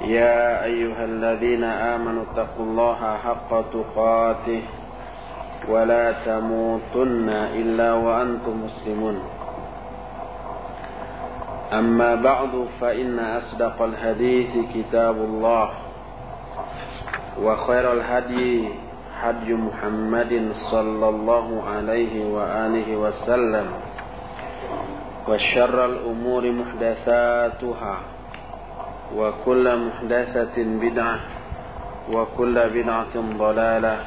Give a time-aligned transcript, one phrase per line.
[0.00, 4.62] يا أيها الذين آمنوا اتقوا الله حق تقاته
[5.68, 9.16] ولا تموتن إلا وأنتم مسلمون.
[11.72, 15.68] أما بعد فإن أصدق الحديث كتاب الله
[17.42, 18.68] وخير الهدي
[19.20, 20.32] هدي محمد
[20.70, 23.66] صلى الله عليه وآله وسلم
[25.28, 27.96] وشر الأمور محدثاتها.
[29.15, 31.19] وكل محدثة بدعة
[32.11, 33.97] وكل بدعة ضلالة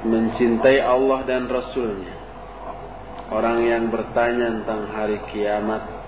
[0.02, 2.16] Mencintai Allah dan Rasulnya
[3.32, 6.02] Orang yang bertanya tentang hari kiamat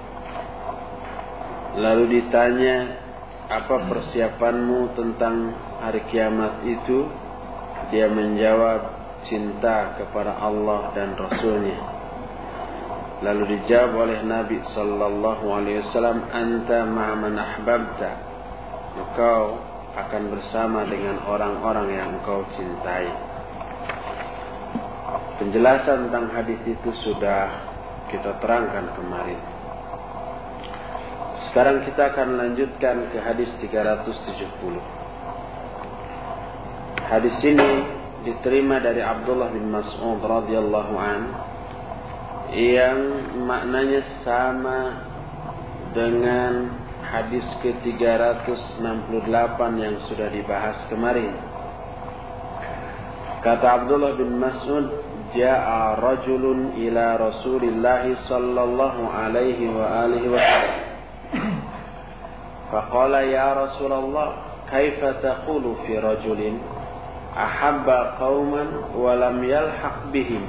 [1.73, 3.03] Lalu ditanya
[3.49, 7.09] apa persiapanmu tentang hari kiamat itu?
[7.91, 8.81] Dia menjawab
[9.27, 11.79] cinta kepada Allah dan Rasulnya.
[13.23, 18.11] Lalu dijawab oleh Nabi Sallallahu Alaihi Wasallam, Anta ma'aman ahbabta.
[18.99, 19.63] Engkau
[19.95, 23.32] akan bersama dengan orang-orang yang engkau cintai.
[25.41, 27.49] Penjelasan tentang hadis itu sudah
[28.13, 29.41] kita terangkan kemarin.
[31.49, 34.77] Sekarang kita akan lanjutkan ke hadis 370.
[37.09, 37.71] Hadis ini
[38.25, 41.21] diterima dari Abdullah bin Mas'ud radhiyallahu an
[42.53, 42.99] yang
[43.43, 45.01] maknanya sama
[45.93, 46.73] dengan
[47.05, 51.33] hadis ke-368 yang sudah dibahas kemarin.
[53.45, 54.89] Kata Abdullah bin Mas'ud,
[55.35, 60.93] "Ja'a rajulun ila Rasulillah sallallahu alaihi wa alihi wasallam."
[62.73, 64.29] فقال يا رسول الله
[64.71, 66.57] كيف تقول في رجل
[67.37, 67.89] أحب
[68.19, 68.65] قوما
[68.97, 70.43] ولم يلحق بهم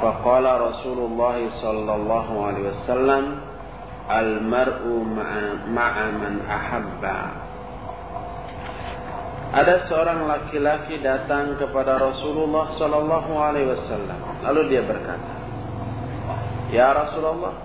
[0.00, 3.24] فقال رسول الله صلى الله عليه وسلم
[4.10, 4.84] المرء
[5.68, 7.04] مع من أحب
[9.48, 14.44] Ada seorang laki-laki datang kepada Rasulullah Sallallahu Alaihi Wasallam.
[14.44, 15.32] Lalu dia berkata,
[16.68, 17.56] Ya Rasulullah,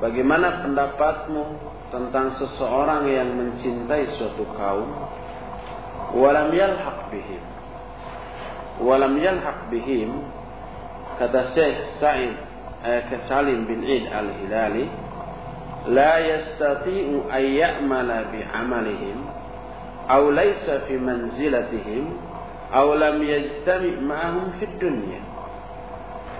[0.00, 1.44] bagaimana pendapatmu
[1.92, 4.88] tentang seseorang yang mencintai suatu kaum
[6.14, 7.42] walam yalhaq bihim
[8.82, 10.10] walam yalhaq bihim
[11.22, 12.34] kata Syekh Sa'id
[12.82, 14.90] eh, Salim bin Id al-Hilali
[15.94, 19.18] la yastati'u an ya'mala bi'amalihim
[20.08, 22.04] aw laysa fi manzilatihim
[22.72, 25.22] aw lam yajtami' ma'ahum fi dunya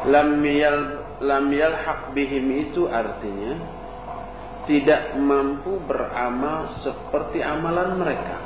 [0.05, 0.79] lam yal
[1.25, 3.57] lam yalhaq bihim itu artinya
[4.65, 8.37] tidak mampu beramal seperti amalan mereka.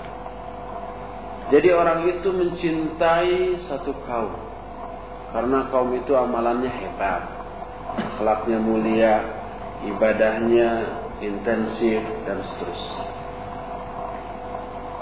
[1.48, 4.34] Jadi orang itu mencintai satu kaum
[5.32, 7.22] karena kaum itu amalannya hebat,
[7.96, 9.14] akhlaknya mulia,
[9.88, 10.68] ibadahnya
[11.24, 13.17] intensif dan seterusnya.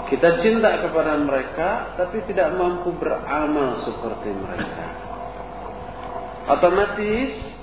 [0.07, 4.85] Kita cinta kepada mereka tapi tidak mampu beramal seperti mereka.
[6.47, 7.57] Otomatis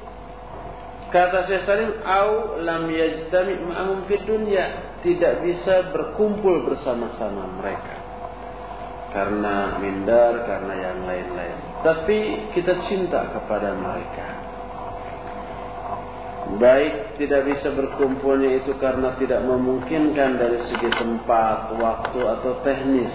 [1.15, 8.03] Kata Syekh Salim, "Au lam yajtami ma'ahum fid dunya." Tidak bisa berkumpul bersama-sama mereka.
[9.15, 11.86] Karena minder, karena yang lain-lain.
[11.86, 14.53] Tapi kita cinta kepada mereka.
[16.45, 23.15] Baik tidak bisa berkumpulnya itu karena tidak memungkinkan dari segi tempat, waktu atau teknis.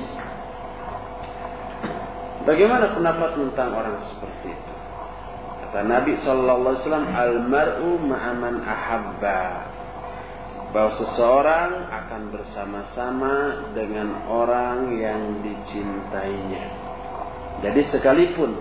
[2.43, 4.73] Bagaimana pendapat tentang orang seperti itu?
[5.61, 9.43] Kata Nabi Sallallahu Alaihi Wasallam, "Al-mar'u ma'aman ahabba."
[10.73, 13.35] Bahwa seseorang akan bersama-sama
[13.77, 16.65] dengan orang yang dicintainya.
[17.61, 18.53] Jadi sekalipun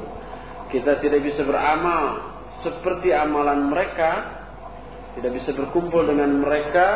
[0.68, 4.37] kita tidak bisa beramal seperti amalan mereka,
[5.18, 6.88] tidak bisa berkumpul dengan mereka,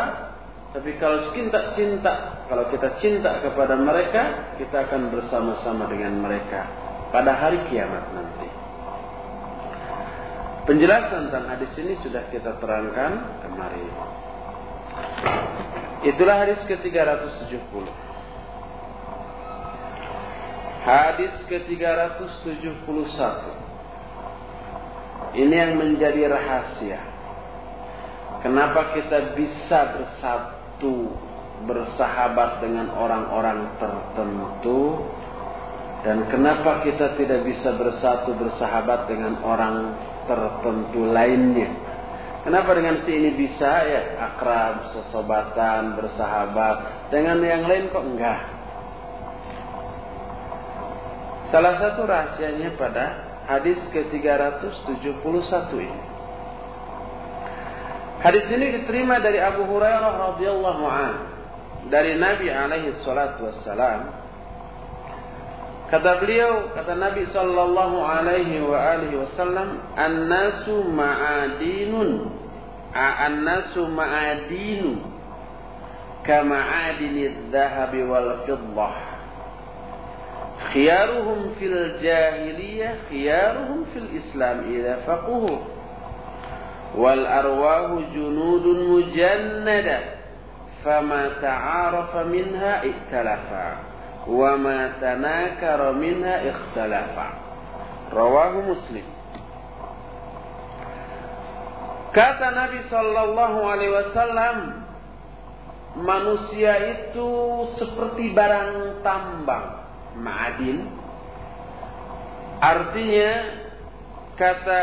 [0.73, 6.69] tapi kalau cinta cinta kalau kita cinta kepada mereka, kita akan bersama-sama dengan mereka
[7.09, 8.49] pada hari kiamat nanti.
[10.69, 13.89] Penjelasan tentang hadis ini sudah kita terangkan kemarin.
[16.07, 17.85] Itulah hadis ke-370.
[20.83, 23.43] Hadis ke-371.
[25.41, 27.12] Ini yang menjadi rahasia.
[28.43, 31.15] Kenapa kita bisa bersatu
[31.63, 35.07] bersahabat dengan orang-orang tertentu
[36.03, 39.95] dan kenapa kita tidak bisa bersatu bersahabat dengan orang
[40.27, 41.71] tertentu lainnya.
[42.43, 48.41] Kenapa dengan si ini bisa ya akrab, sesobatan, bersahabat, dengan yang lain kok enggak?
[51.55, 56.12] Salah satu rahasianya pada hadis ke-371 ini.
[58.23, 61.23] Hadis ini diterima dari Abu Hurairah radhiyallahu anhu
[61.91, 64.15] dari Nabi alaihi salatu wassalam.
[65.91, 72.31] Kata beliau kata Nabi sallallahu alaihi wa alihi wasallam an-nasu ma'adinun.
[72.95, 75.03] An-nasu ma'adinu.
[76.23, 78.97] Kama'adini dhahabi wal fiddah.
[80.71, 85.82] Khiyaruhum fil jahiliyah khiyaruhum fil islam idza faquhu
[86.97, 90.21] wal arwahu junudun mujannada.
[90.83, 93.67] Fama ta'arafa minha ikhtalafa
[94.27, 97.29] wa ma tanakara minha ikhtalafa.
[98.11, 99.07] Rawahu muslim.
[102.13, 104.57] Kata Nabi sallallahu alaihi wasallam
[106.03, 107.31] manusia itu
[107.81, 109.87] seperti barang tambang
[110.21, 110.93] ma'adin.
[112.61, 113.33] Artinya
[114.37, 114.83] kata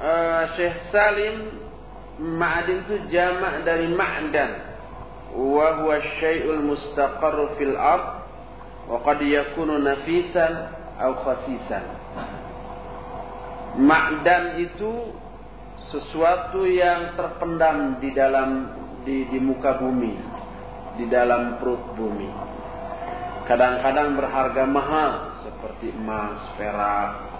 [0.00, 1.64] uh, Syekh Salim,
[2.14, 4.50] Ma'adin itu jamak dari ma'dan.
[5.34, 8.22] Wa huwa syai'ul mustaqarru fil ard
[8.86, 11.84] wa qad yakunu nafisan aw khasisan.
[13.82, 15.10] Ma'dan itu
[15.90, 18.50] sesuatu yang terpendam di dalam
[19.02, 20.14] di, di muka bumi,
[21.02, 22.30] di dalam perut bumi.
[23.50, 25.12] Kadang-kadang berharga mahal
[25.42, 27.33] seperti emas, perak,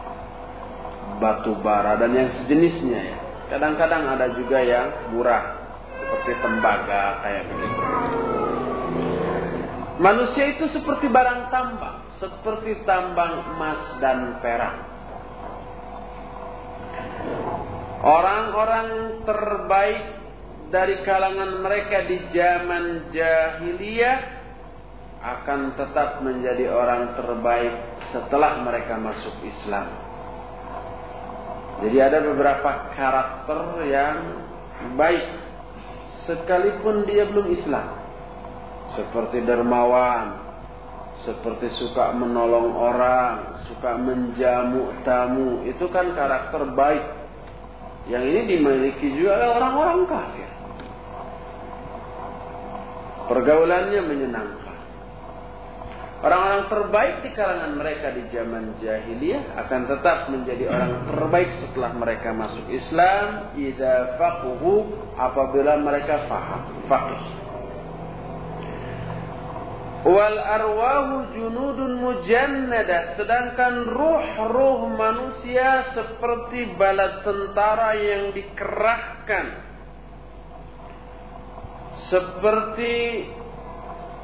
[1.19, 3.19] batu bara dan yang sejenisnya ya.
[3.55, 5.65] Kadang-kadang ada juga yang murah
[6.01, 7.83] seperti tembaga kayak begitu.
[9.95, 14.75] Manusia itu seperti barang tambang, seperti tambang emas dan perak.
[18.05, 20.03] Orang-orang terbaik
[20.69, 24.19] dari kalangan mereka di zaman jahiliyah
[25.25, 27.75] akan tetap menjadi orang terbaik
[28.13, 30.04] setelah mereka masuk Islam.
[31.83, 33.59] Jadi ada beberapa karakter
[33.91, 34.17] yang
[34.95, 35.25] baik
[36.29, 37.87] sekalipun dia belum Islam.
[38.95, 40.45] Seperti dermawan,
[41.27, 47.05] seperti suka menolong orang, suka menjamu tamu, itu kan karakter baik.
[48.07, 50.51] Yang ini dimiliki juga oleh orang-orang kafir.
[53.25, 54.64] Pergaulannya menyenangkan.
[56.25, 62.33] Orang-orang terbaik di kalangan mereka di zaman jahiliyah akan tetap menjadi orang terbaik setelah mereka
[62.33, 64.89] masuk Islam idza faquhu
[65.21, 67.23] apabila mereka faham faqih.
[70.09, 79.47] Wal arwahu junudun mujannada sedangkan ruh-ruh manusia seperti bala tentara yang dikerahkan
[82.09, 83.29] seperti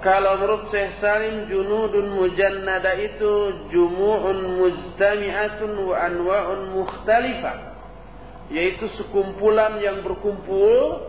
[0.00, 7.56] kalau menurut Syekh Salim junudun mujannada itu jumu'un mujtami'atun wa anwa'un mukhtalifah.
[8.48, 11.04] Yaitu sekumpulan yang berkumpul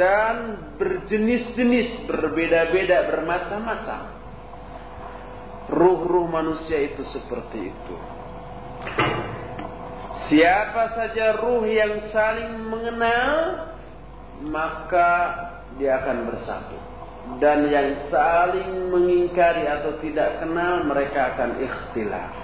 [0.00, 4.16] dan berjenis-jenis, berbeda-beda, bermacam-macam.
[5.70, 7.96] Ruh-ruh manusia itu seperti itu.
[10.32, 13.36] Siapa saja ruh yang saling mengenal,
[14.48, 15.12] maka
[15.76, 16.89] dia akan bersatu
[17.38, 22.34] dan yang saling mengingkari atau tidak kenal mereka akan ikhtilaf.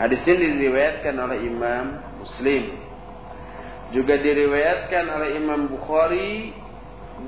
[0.00, 1.84] Hadis ini diriwayatkan oleh Imam
[2.20, 2.64] Muslim.
[3.92, 6.56] Juga diriwayatkan oleh Imam Bukhari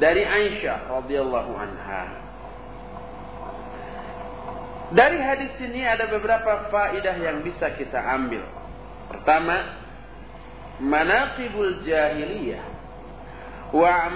[0.00, 2.04] dari Aisyah radhiyallahu anha.
[4.88, 8.40] Dari hadis ini ada beberapa faidah yang bisa kita ambil.
[9.12, 9.76] Pertama,
[10.80, 12.77] manaqibul jahiliyah
[13.68, 14.08] wa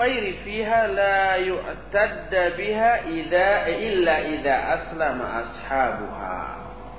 [0.00, 6.38] khairi fiha la yu'tadda biha إلا illa idza aslama ashabuha.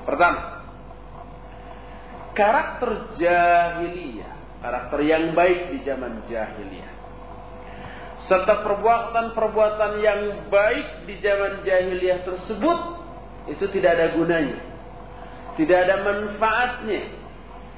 [0.05, 0.41] Pertama,
[2.37, 6.93] karakter jahiliyah, karakter yang baik di zaman jahiliyah.
[8.29, 12.79] Serta perbuatan-perbuatan yang baik di zaman jahiliyah tersebut
[13.47, 14.59] itu tidak ada gunanya.
[15.57, 17.01] Tidak ada manfaatnya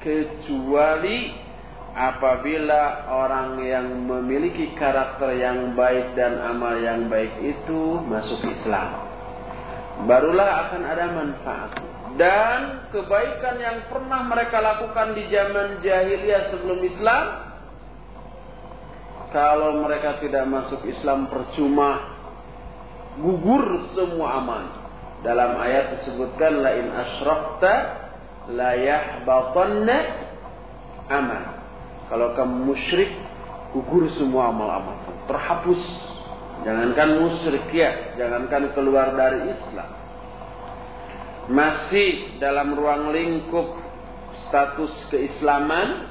[0.04, 1.32] kecuali
[2.00, 9.04] apabila orang yang memiliki karakter yang baik dan amal yang baik itu masuk Islam.
[10.08, 11.70] Barulah akan ada manfaat.
[12.16, 17.24] Dan kebaikan yang pernah mereka lakukan di zaman jahiliyah sebelum Islam
[19.30, 22.16] kalau mereka tidak masuk Islam percuma
[23.20, 24.64] gugur semua amal.
[25.20, 27.74] Dalam ayat disebutkan la in asyrakta
[28.56, 29.98] la yahbatanna
[31.12, 31.59] amal.
[32.10, 33.10] Kalau kamu musyrik
[33.70, 34.98] gugur semua amal-amal.
[35.30, 35.82] Terhapus.
[36.60, 39.90] Jangankan musyrik ya, jangankan keluar dari Islam.
[41.48, 43.80] Masih dalam ruang lingkup
[44.50, 46.10] status keislaman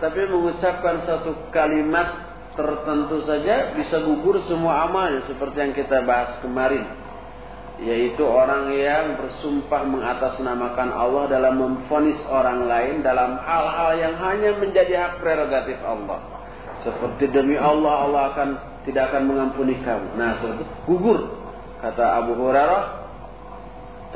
[0.00, 6.84] tapi mengucapkan satu kalimat tertentu saja bisa gugur semua amalnya seperti yang kita bahas kemarin
[7.76, 14.92] yaitu orang yang bersumpah mengatasnamakan Allah dalam memfonis orang lain dalam hal-hal yang hanya menjadi
[14.96, 16.24] hak prerogatif Allah
[16.80, 18.48] seperti demi Allah Allah akan
[18.88, 21.20] tidak akan mengampuni kamu nah seperti gugur
[21.84, 22.84] kata Abu Hurairah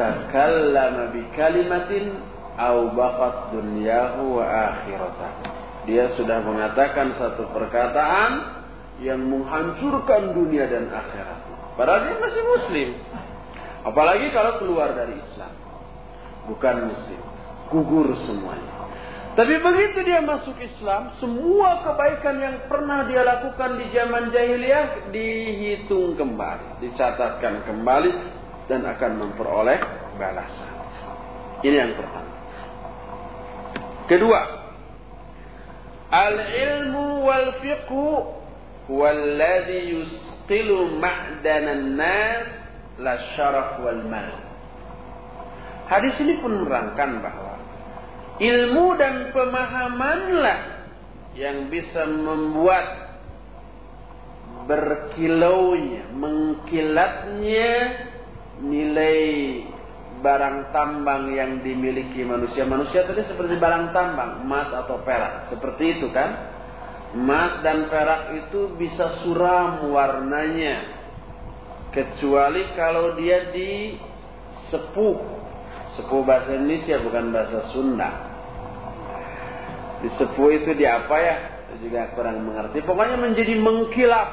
[0.00, 2.16] takallama bi kalimatin
[2.56, 8.60] au baqat dunyahu wa akhiratahu dia sudah mengatakan satu perkataan
[9.00, 11.40] yang menghancurkan dunia dan akhirat.
[11.74, 12.88] Padahal dia masih muslim.
[13.84, 15.54] Apalagi kalau keluar dari Islam.
[16.48, 17.22] Bukan muslim.
[17.70, 18.80] Gugur semuanya.
[19.30, 26.18] Tapi begitu dia masuk Islam, semua kebaikan yang pernah dia lakukan di zaman jahiliyah dihitung
[26.18, 28.10] kembali, dicatatkan kembali
[28.66, 29.78] dan akan memperoleh
[30.18, 30.72] balasan.
[31.62, 32.34] Ini yang pertama.
[34.10, 34.40] Kedua,
[36.10, 38.06] Al-ilmu wal fiqhu
[38.90, 42.50] walladhi yusqilu ma'danan nas
[43.00, 44.28] la syaraf wal mal.
[45.90, 47.54] Hadis ini pun menerangkan bahwa
[48.38, 50.60] ilmu dan pemahamanlah
[51.34, 53.10] yang bisa membuat
[54.70, 57.72] berkilaunya, mengkilatnya
[58.62, 59.20] nilai
[60.20, 62.68] barang tambang yang dimiliki manusia.
[62.68, 65.48] Manusia tadi seperti barang tambang, emas atau perak.
[65.50, 66.60] Seperti itu kan?
[67.16, 70.99] Emas dan perak itu bisa suram warnanya.
[71.90, 73.98] Kecuali kalau dia di
[74.70, 75.18] sepuh.
[75.98, 78.10] Sepuh bahasa Indonesia bukan bahasa Sunda.
[80.00, 81.36] Di sepuh itu di apa ya?
[81.66, 82.78] Saya juga kurang mengerti.
[82.86, 84.28] Pokoknya menjadi mengkilap.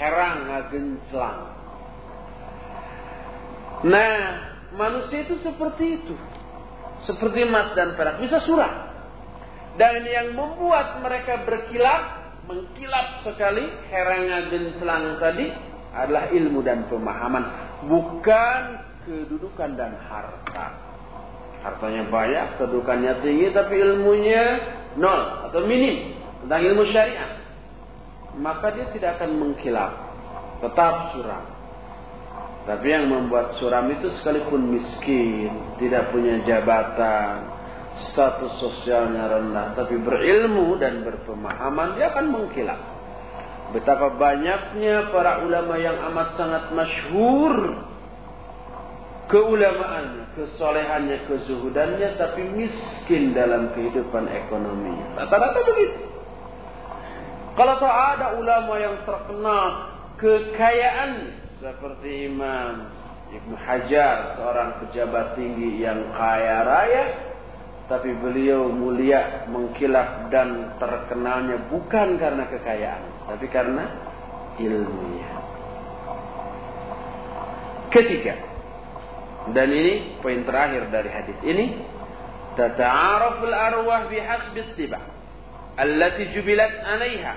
[0.00, 1.40] Herang genclang.
[3.84, 4.16] Nah,
[4.72, 6.14] manusia itu seperti itu.
[7.04, 8.22] Seperti emas dan perak.
[8.22, 8.90] Bisa suram.
[9.76, 12.02] Dan yang membuat mereka berkilat,
[12.48, 15.46] mengkilap sekali, heranga selang tadi,
[15.94, 17.44] adalah ilmu dan pemahaman.
[17.86, 18.60] Bukan
[19.06, 20.66] kedudukan dan harta.
[21.60, 24.44] Hartanya banyak, kedudukannya tinggi, tapi ilmunya
[24.96, 27.36] nol atau minim tentang ilmu syariat.
[28.40, 29.92] Maka dia tidak akan mengkilap.
[30.64, 31.44] Tetap suram.
[32.68, 37.48] Tapi yang membuat suram itu sekalipun miskin, tidak punya jabatan,
[38.12, 42.80] status sosialnya rendah, tapi berilmu dan berpemahaman, dia akan mengkilat.
[43.70, 47.86] Betapa banyaknya para ulama yang amat sangat masyhur
[49.30, 55.22] keulamaannya, kesolehannya, kezuhudannya, tapi miskin dalam kehidupan ekonominya.
[55.22, 56.02] Rata-rata begitu.
[57.54, 59.64] Kalau tak ada ulama yang terkenal
[60.18, 61.10] kekayaan
[61.62, 62.90] seperti Imam
[63.30, 67.04] Ibnu Hajar, seorang pejabat tinggi yang kaya raya,
[67.86, 73.86] tapi beliau mulia, mengkilap dan terkenalnya bukan karena kekayaan, tapi karena
[74.58, 75.30] ilmunya.
[77.94, 78.34] Ketiga,
[79.54, 81.66] dan ini poin terakhir dari hadis ini,
[82.58, 84.98] tata'araful arwah bihasbi tiba.
[85.78, 87.34] Allati jubilat alaiha.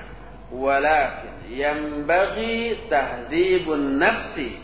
[0.54, 4.62] Walakin yanbaghi tahdhibun nafsi.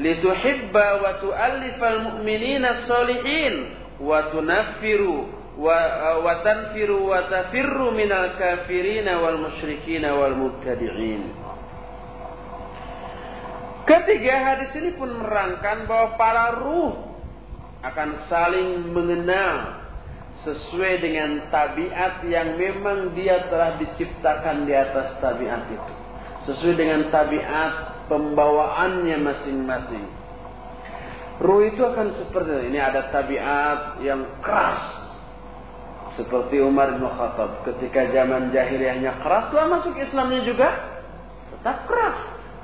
[0.00, 3.54] Lituhibba wa tu'allifal mu'minina salihin
[4.00, 8.32] wa tunaffiru Uh, wa tanfiru wa tafirru minal.
[13.84, 17.12] Ketiga hadis ini pun merangkan bahwa para ruh
[17.84, 19.84] akan saling mengenal
[20.48, 25.92] sesuai dengan tabiat yang memang dia telah diciptakan di atas tabiat itu.
[26.48, 30.08] Sesuai dengan tabiat pembawaannya masing-masing.
[31.40, 32.72] Ruh itu akan seperti.
[32.72, 34.99] Ini ada tabiat yang keras,
[36.18, 37.62] seperti Umar bin Khattab.
[37.66, 40.68] Ketika zaman jahiliyahnya keras, lah masuk Islamnya juga
[41.54, 42.18] tetap keras.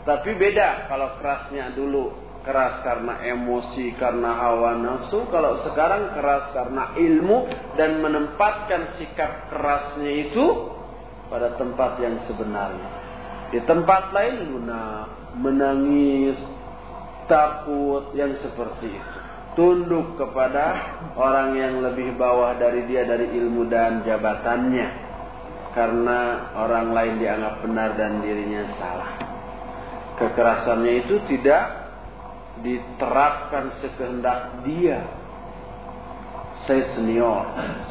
[0.06, 2.14] Tapi beda kalau kerasnya dulu
[2.46, 5.26] keras karena emosi, karena hawa nafsu.
[5.34, 7.38] Kalau sekarang keras karena ilmu
[7.74, 10.46] dan menempatkan sikap kerasnya itu
[11.26, 12.88] pada tempat yang sebenarnya.
[13.50, 15.06] Di tempat lain lunak,
[15.38, 16.38] menangis,
[17.26, 19.25] takut yang seperti itu.
[19.56, 20.64] Tunduk kepada
[21.16, 25.06] orang yang lebih bawah dari dia dari ilmu dan jabatannya
[25.72, 29.12] karena orang lain dianggap benar dan dirinya salah.
[30.16, 31.86] Kekerasannya itu tidak
[32.64, 35.04] diterapkan sekehendak dia.
[36.64, 37.44] Saya senior,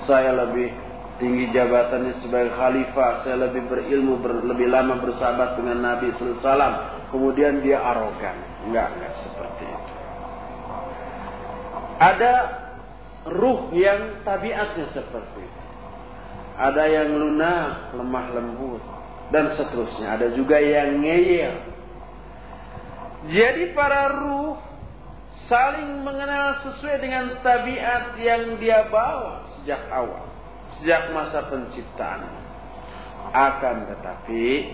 [0.10, 0.74] saya lebih
[1.22, 7.07] tinggi jabatannya sebagai khalifah, saya lebih berilmu, ber, lebih lama bersahabat dengan Nabi SAW.
[7.13, 8.36] Kemudian dia arogan.
[8.67, 9.75] Enggak, enggak seperti itu.
[11.96, 12.34] Ada
[13.30, 15.66] ruh yang tabiatnya seperti itu
[16.56, 18.84] ada yang lunak, lemah lembut,
[19.36, 20.16] dan seterusnya.
[20.16, 21.56] Ada juga yang ngeyel.
[23.36, 24.56] Jadi para ruh
[25.52, 30.32] saling mengenal sesuai dengan tabiat yang dia bawa sejak awal,
[30.80, 32.24] sejak masa penciptaan.
[33.36, 34.72] Akan tetapi,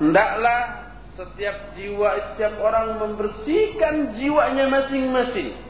[0.00, 0.86] hendaklah
[1.18, 5.65] setiap jiwa, setiap orang membersihkan jiwanya masing-masing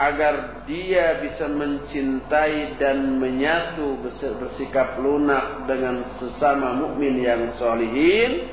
[0.00, 4.00] agar dia bisa mencintai dan menyatu
[4.40, 8.48] bersikap lunak dengan sesama mukmin yang solihin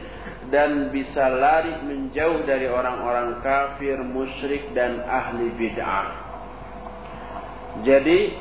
[0.49, 6.07] dan bisa lari menjauh dari orang-orang kafir, musyrik dan ahli bid'ah.
[7.85, 8.33] Jadi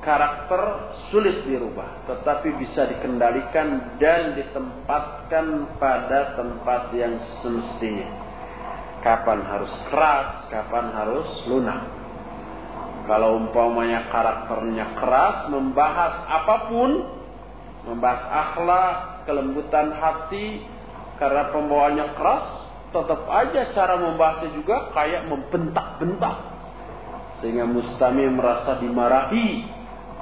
[0.00, 0.60] karakter
[1.12, 8.08] sulit dirubah, tetapi bisa dikendalikan dan ditempatkan pada tempat yang semestinya.
[9.04, 11.99] Kapan harus keras, kapan harus lunak.
[13.08, 16.90] Kalau umpamanya karakternya keras, membahas apa pun,
[17.88, 20.64] membahas akhlak, kelembutan hati,
[21.16, 22.46] karena pembawaannya keras,
[22.90, 26.36] tetap aja cara membahasnya juga kayak membentak-bentak.
[27.40, 29.64] Sehingga mustami merasa dimarahi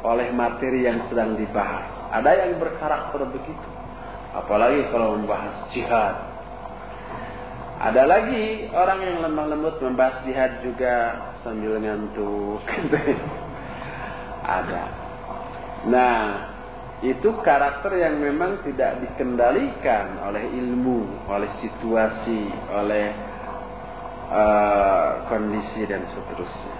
[0.04, 2.14] oleh materi yang sedang dibahas.
[2.14, 3.68] Ada yang berkarakter begitu.
[4.36, 6.14] Apalagi kalau membahas jihad.
[7.78, 10.94] Ada lagi orang yang lemah lembut membahas jihad juga
[11.48, 12.60] sambil ngantuk.
[14.60, 14.84] Ada.
[15.88, 16.20] Nah,
[17.00, 23.06] itu karakter yang memang tidak dikendalikan oleh ilmu, oleh situasi, oleh
[24.28, 26.76] uh, kondisi dan seterusnya.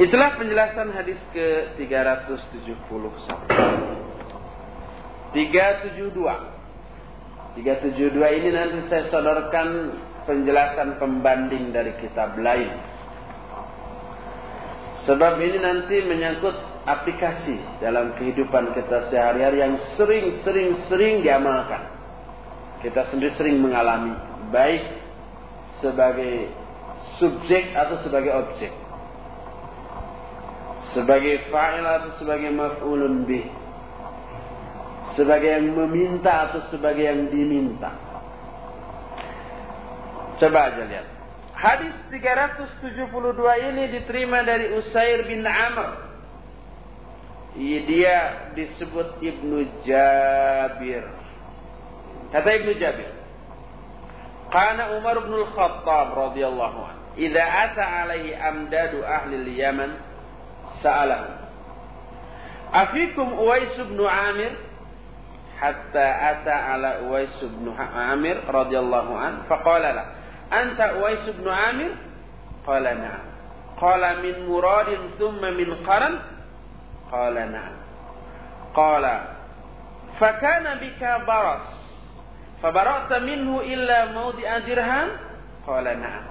[0.00, 2.78] Itulah penjelasan hadis ke 371.
[5.34, 6.14] 372.
[7.58, 9.68] 372 ini nanti saya sodorkan
[10.24, 12.70] penjelasan pembanding dari kitab lain.
[15.10, 16.54] Sebab ini nanti menyangkut
[16.86, 21.82] aplikasi dalam kehidupan kita sehari-hari yang sering-sering-sering diamalkan.
[22.78, 24.14] Kita sendiri sering mengalami
[24.54, 25.02] baik
[25.82, 26.54] sebagai
[27.18, 28.70] subjek atau sebagai objek.
[30.94, 33.50] Sebagai fa'il atau sebagai maf'ulun bih.
[35.18, 37.98] Sebagai yang meminta atau sebagai yang diminta.
[40.38, 41.19] Coba aja lihat.
[41.60, 42.96] Hadis 372
[43.68, 46.08] ini diterima dari Usair bin Amr.
[47.84, 51.04] Dia disebut Ibnu Jabir.
[52.32, 53.12] Kata Ibnu Jabir.
[54.48, 57.00] Karena Umar bin Al-Khattab radhiyallahu anhu.
[57.20, 59.90] Idza ata alaihi amdadu ahli al-Yaman
[60.80, 61.28] sa'alahu.
[62.72, 64.56] Afikum Uwais bin Amir?
[65.60, 69.44] Hatta ata ala Uwais bin Amir radhiyallahu anhu.
[69.44, 70.19] Faqala lahu.
[70.52, 71.90] أنت أويس بن عامر؟
[72.66, 73.18] قال نعم.
[73.80, 76.18] قال من مراد ثم من قرن؟
[77.12, 77.72] قال نعم.
[78.74, 79.20] قال
[80.20, 81.80] فكان بك برص
[82.62, 85.08] فبرأت منه إلا موضع درهم؟
[85.66, 86.22] قال نعم.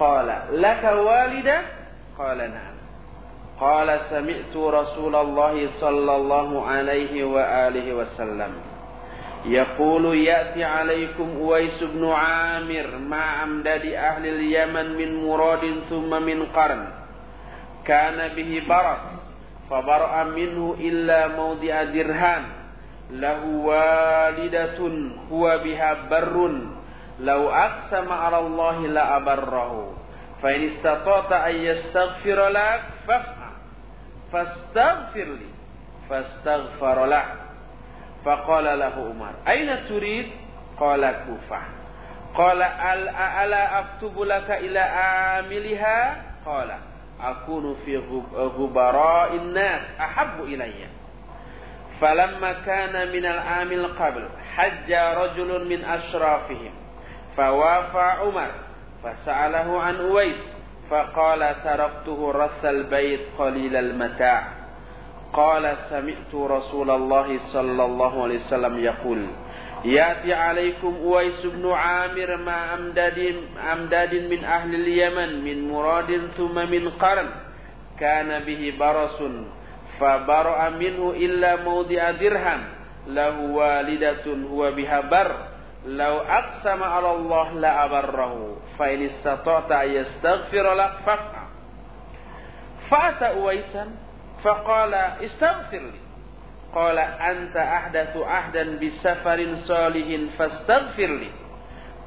[0.00, 1.62] قال لك والدة
[2.18, 2.74] قال نعم.
[3.60, 8.52] قال سمعت رسول الله صلى الله عليه وآله وسلم.
[9.47, 16.87] يقول يأتي عليكم أويس بن عامر مع أمداد أهل اليمن من مراد ثم من قرن
[17.85, 19.23] كان به برص
[19.69, 22.43] فبرأ منه إلا موضع درهان
[23.11, 24.79] له والدة
[25.31, 26.51] هو بها بر
[27.19, 29.93] لو أقسم على الله لأبره
[30.41, 33.53] فإن استطعت أن يستغفر لك فافعل
[34.31, 35.49] فاستغفر لي
[36.09, 37.25] فاستغفر له
[38.28, 40.26] فقال له عمر أين تريد؟
[40.80, 41.62] قال كوفة.
[42.34, 42.62] قال
[43.42, 46.70] ألا أكتب لك إلى عاملها قال
[47.20, 47.96] أكون في
[48.34, 50.72] غبراء الناس أحب إلي.
[52.00, 56.72] فلما كان من العام القبل حج رجل من أشرافهم
[57.36, 58.50] فوافى عمر
[59.04, 60.56] فسأله عن أويس
[60.90, 64.57] فقال تركته رس البيت قليل المتاع.
[65.32, 69.26] قال سمعت رسول الله صلى الله عليه وسلم يقول
[69.84, 73.34] يأتي عليكم أويس بن عامر مع أمداد,
[73.72, 77.28] أمداد من أهل اليمن من مراد ثم من قرن.
[78.00, 79.22] كان به برص
[80.00, 82.60] فبرأ منه إلا موضع درهم.
[83.06, 85.36] له والدة هو بها بر.
[85.86, 91.48] لو أقسم على الله لأبره فإن استطعت أن يستغفر لك فافعل
[92.90, 94.07] فأتى أويسا
[94.42, 96.00] Faqala istaghfirli.
[96.68, 101.30] Qala anta ahdathu ahdan bisafarin salihin fastaghfirli.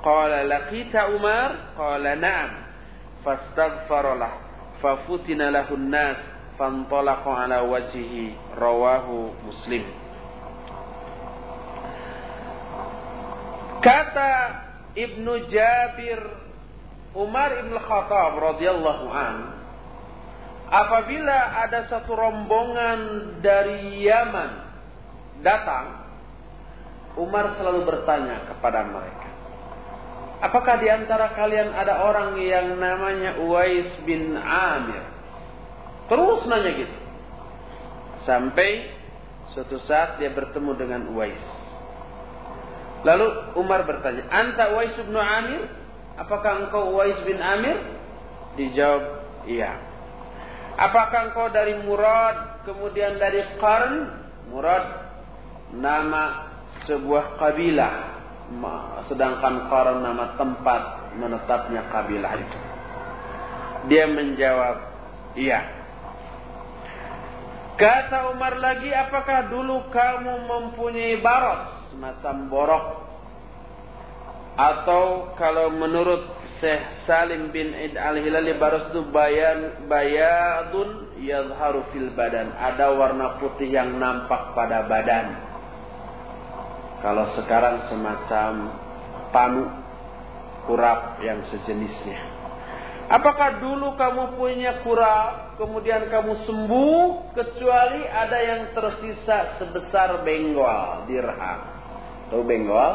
[0.06, 1.76] Qala laqita Umar?
[1.76, 2.52] Qala na'am.
[3.26, 4.34] Fastaghfaralah.
[4.80, 6.18] Fafutina lahun nas.
[6.56, 8.56] Fantalaqa ala wajihi.
[8.56, 9.84] Rawahu muslim.
[13.82, 14.34] Kata
[14.94, 16.22] Ibnu Jabir
[17.18, 19.61] Umar Ibn Khattab radhiyallahu anhu
[20.72, 23.00] apabila ada satu rombongan
[23.44, 24.52] dari Yaman
[25.44, 26.08] datang
[27.20, 29.30] Umar selalu bertanya kepada mereka
[30.42, 35.06] Apakah di antara kalian ada orang yang namanya Uwais bin Amir
[36.10, 36.98] Terus nanya gitu
[38.26, 38.90] Sampai
[39.54, 41.62] suatu saat dia bertemu dengan Uwais
[43.02, 45.66] Lalu Umar bertanya, "Anta Uwais bin Amir?
[46.22, 47.82] Apakah engkau Uwais bin Amir?"
[48.62, 49.04] Dijawab,
[49.50, 49.91] "Iya."
[50.78, 53.94] Apakah engkau dari Murad, kemudian dari Qarn?
[54.52, 54.86] Murad
[55.76, 56.52] nama
[56.88, 57.94] sebuah kabilah,
[59.08, 60.82] sedangkan Qarn nama tempat
[61.16, 62.60] menetapnya kabilah itu.
[63.92, 64.76] Dia menjawab,
[65.36, 65.60] "Iya."
[67.80, 71.82] Kata Umar lagi, apakah dulu kamu mempunyai baros?
[71.92, 72.86] semacam borok
[74.56, 82.54] atau kalau menurut Syekh Salim bin Id al-Hilali baros itu bayan bayadun yadharu fil badan
[82.54, 85.34] ada warna putih yang nampak pada badan
[87.02, 88.78] kalau sekarang semacam
[89.34, 89.66] panu
[90.70, 92.32] kurap yang sejenisnya
[93.12, 101.60] Apakah dulu kamu punya kurap, kemudian kamu sembuh, kecuali ada yang tersisa sebesar benggol dirham.
[102.32, 102.94] Tahu benggol?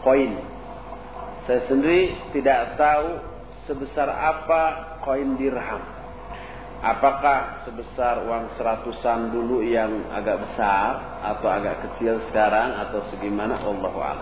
[0.00, 0.32] Koin.
[1.48, 3.24] Saya sendiri tidak tahu
[3.64, 5.80] sebesar apa koin dirham.
[6.84, 14.16] Apakah sebesar uang seratusan dulu yang agak besar atau agak kecil sekarang atau segimana Allah.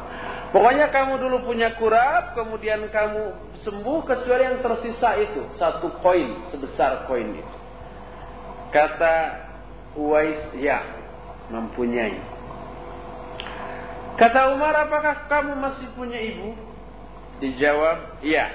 [0.54, 3.22] Pokoknya kamu dulu punya kurap, kemudian kamu
[3.66, 7.56] sembuh kecuali yang tersisa itu satu koin sebesar koin itu.
[8.70, 9.16] Kata
[9.98, 10.80] Uwais ya
[11.50, 12.16] mempunyai.
[14.16, 16.65] Kata Umar, apakah kamu masih punya ibu?
[17.42, 18.48] Dijawab, iya.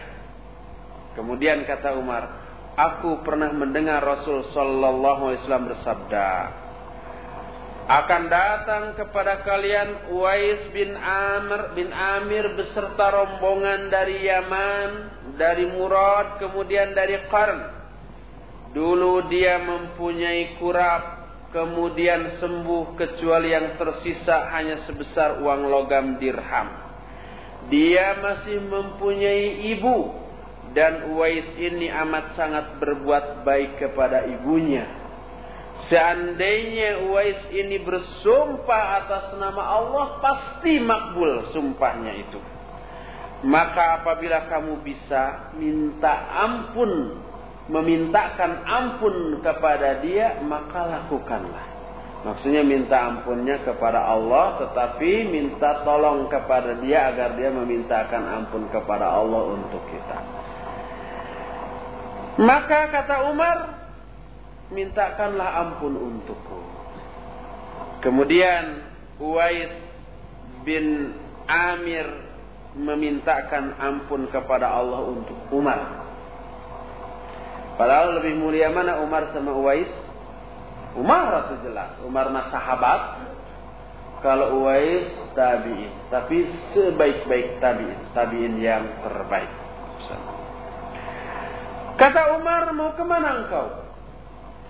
[1.14, 2.24] Kemudian kata Umar,
[2.74, 6.30] aku pernah mendengar Rasul Sallallahu Alaihi Wasallam bersabda,
[7.92, 14.90] akan datang kepada kalian Uwais bin Amr bin Amir beserta rombongan dari Yaman,
[15.36, 17.84] dari Murad, kemudian dari Qarn.
[18.72, 26.81] Dulu dia mempunyai kurap kemudian sembuh kecuali yang tersisa hanya sebesar uang logam dirham.
[27.72, 30.12] Dia masih mempunyai ibu
[30.76, 34.84] dan Uwais ini amat sangat berbuat baik kepada ibunya.
[35.88, 42.40] Seandainya Uwais ini bersumpah atas nama Allah pasti makbul sumpahnya itu.
[43.48, 47.24] Maka apabila kamu bisa minta ampun
[47.72, 51.71] memintakan ampun kepada dia, maka lakukanlah.
[52.22, 59.10] Maksudnya minta ampunnya kepada Allah, tetapi minta tolong kepada dia agar dia memintakan ampun kepada
[59.10, 60.18] Allah untuk kita.
[62.38, 63.58] Maka kata Umar,
[64.70, 66.62] mintakanlah ampun untukku.
[68.06, 68.86] Kemudian
[69.18, 69.74] Uwais
[70.62, 71.18] bin
[71.50, 72.06] Amir
[72.78, 76.06] memintakan ampun kepada Allah untuk Umar.
[77.82, 80.11] Padahal lebih mulia mana Umar sama Uwais?
[80.96, 81.96] Umar itu jelas.
[82.04, 83.02] Umar mah sahabat.
[84.22, 85.92] Kalau Uwais tabi'in.
[86.12, 86.38] Tapi
[86.76, 88.00] sebaik-baik tabi'in.
[88.12, 89.52] Tabi'in yang terbaik.
[91.96, 93.68] Kata Umar mau ke mana engkau?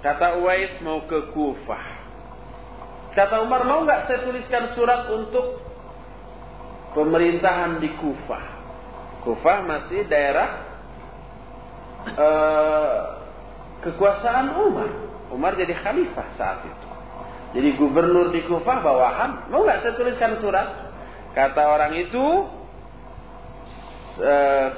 [0.02, 1.86] Kata Uwais mau ke Kufah.
[3.12, 5.60] Kata Umar mau nggak saya tuliskan surat untuk
[6.96, 8.46] pemerintahan di Kufah.
[9.22, 10.50] Kufah masih daerah
[12.18, 13.00] uh,
[13.86, 15.11] kekuasaan Umar.
[15.32, 16.88] Umar jadi khalifah saat itu.
[17.52, 20.68] Jadi gubernur di Kufah bawahan, mau nggak saya tuliskan surat?
[21.36, 22.26] Kata orang itu,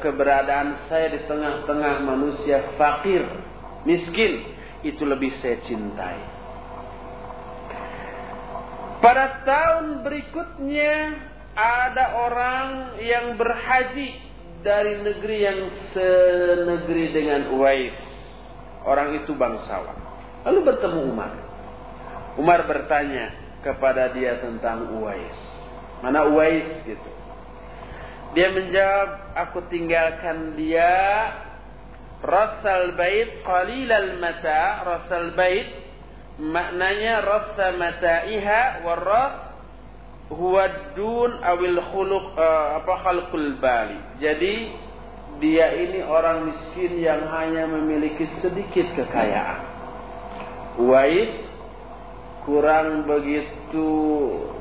[0.02, 3.26] keberadaan saya di tengah-tengah manusia fakir,
[3.86, 4.54] miskin,
[4.86, 6.18] itu lebih saya cintai.
[9.02, 10.94] Pada tahun berikutnya
[11.54, 14.16] ada orang yang berhaji
[14.64, 15.60] dari negeri yang
[15.92, 17.98] senegeri dengan Uwais.
[18.88, 20.13] Orang itu bangsawan.
[20.44, 21.34] Lalu bertemu Umar.
[22.36, 23.32] Umar bertanya
[23.64, 25.40] kepada dia tentang Uwais.
[26.04, 27.12] Mana Uwais gitu.
[28.34, 30.90] Dia menjawab, aku tinggalkan dia
[32.24, 35.76] Rasal bait qalilal mata, rasal bait
[36.40, 39.52] maknanya rasa mata'iha waras
[40.32, 44.00] huwa dun awil khuluq uh, apa khalqul bali.
[44.24, 44.72] Jadi
[45.44, 49.73] dia ini orang miskin yang hanya memiliki sedikit kekayaan.
[50.82, 51.34] Wais
[52.44, 53.90] kurang begitu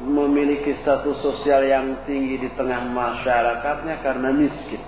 [0.07, 4.83] memiliki status sosial yang tinggi di tengah masyarakatnya karena miskin.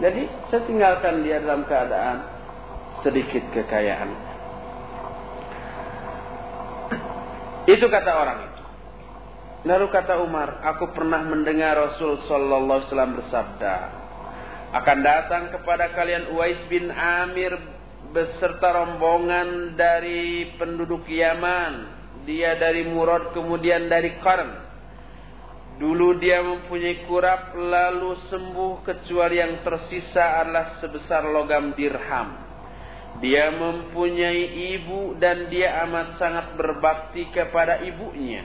[0.00, 2.18] Jadi saya tinggalkan dia dalam keadaan
[3.04, 4.10] sedikit kekayaan.
[7.68, 8.62] Itu kata orang itu.
[9.60, 13.76] Lalu kata Umar, aku pernah mendengar Rasul Sallallahu Alaihi Wasallam bersabda,
[14.72, 17.79] akan datang kepada kalian Uwais bin Amir
[18.10, 21.98] beserta rombongan dari penduduk Yaman.
[22.26, 24.68] Dia dari Murad kemudian dari Qarn.
[25.80, 32.36] Dulu dia mempunyai kurap lalu sembuh kecuali yang tersisa adalah sebesar logam dirham.
[33.24, 38.44] Dia mempunyai ibu dan dia amat sangat berbakti kepada ibunya.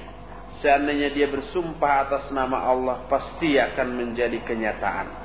[0.64, 5.25] Seandainya dia bersumpah atas nama Allah pasti akan menjadi kenyataan.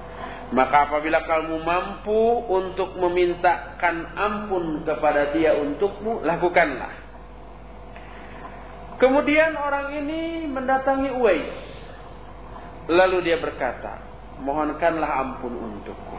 [0.50, 6.90] Maka apabila kamu mampu untuk memintakan ampun kepada dia untukmu, lakukanlah.
[8.98, 11.70] Kemudian orang ini mendatangi Uwais
[12.90, 14.02] Lalu dia berkata,
[14.42, 16.16] mohonkanlah ampun untukku.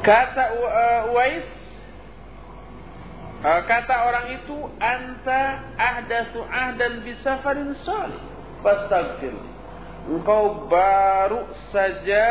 [0.00, 1.44] Kata uh, Uwais,
[3.44, 8.24] uh, kata orang itu, anta ahdatsu ahdan bisafarin salih.
[8.64, 9.36] Fastagfir.
[10.04, 12.26] Engkau baru saja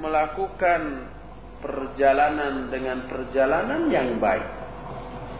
[0.00, 1.12] melakukan
[1.60, 4.48] perjalanan dengan perjalanan yang baik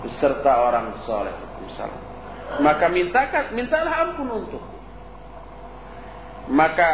[0.04, 1.32] beserta orang soleh.
[2.60, 4.64] Maka mintakan, mintalah ampun untuk.
[6.52, 6.90] Maka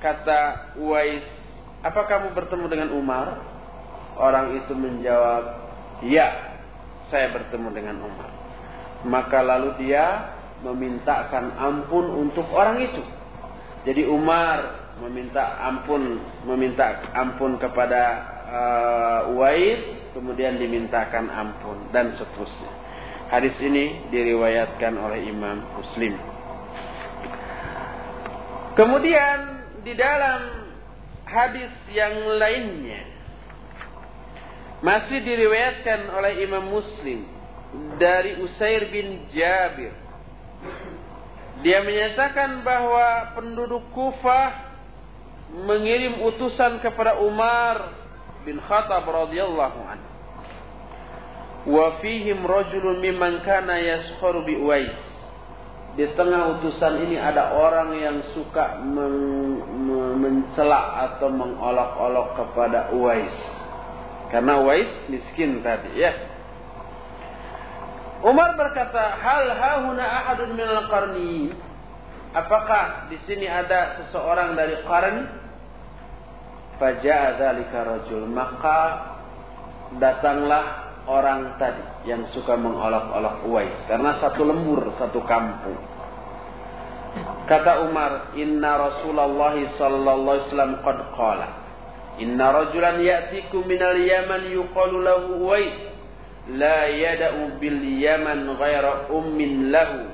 [0.00, 1.28] kata Uwais,
[1.84, 3.44] apa kamu bertemu dengan Umar?
[4.16, 5.44] Orang itu menjawab,
[6.08, 6.56] ya,
[7.12, 8.32] saya bertemu dengan Umar.
[9.06, 13.17] Maka lalu dia memintakan ampun untuk orang itu.
[13.86, 18.02] Jadi Umar meminta ampun, meminta ampun kepada
[18.48, 22.72] uh, Uwais, kemudian dimintakan ampun dan seterusnya.
[23.28, 26.16] Hadis ini diriwayatkan oleh Imam Muslim.
[28.74, 29.38] Kemudian
[29.84, 30.40] di dalam
[31.28, 33.02] hadis yang lainnya
[34.80, 37.26] masih diriwayatkan oleh Imam Muslim
[37.98, 40.07] dari Usair bin Jabir.
[41.62, 44.68] Dia menyatakan bahwa penduduk Kufah
[45.66, 47.98] mengirim utusan kepada Umar
[48.46, 50.08] bin Khattab radhiyallahu anhu.
[51.68, 55.18] Wa fihim rajulun mimman kana yaskharu bi Uwais
[55.98, 59.58] di tengah utusan ini ada orang yang suka men,
[60.22, 63.34] mencela atau mengolok-olok kepada Uwais.
[64.30, 66.37] Karena Uwais miskin tadi ya.
[68.22, 71.54] Umar berkata, "Hal hahuna ahadun min al-qarni?"
[72.34, 75.16] Apakah di sini ada seseorang dari qarn?
[76.76, 78.78] Faja'a dzalika rajul, maka
[79.96, 85.80] datanglah orang tadi yang suka mengolok-olok Uwais karena satu lembur satu kampung.
[87.48, 91.48] Kata Umar, "Inna Rasulullah sallallahu alaihi wasallam qad qala,
[92.20, 95.80] Inna rajulan ya'tikum minal Yaman yuqalu lahu Uwais,
[96.52, 100.08] la yada'u bil Yaman ghaira ummin lahu.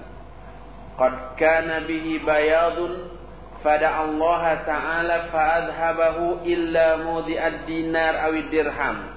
[0.94, 3.10] Qad kana bihi bayadun
[3.62, 9.14] fada'a Allah Ta'ala fa'adhabahu illa mudi'ad dinar awi dirham."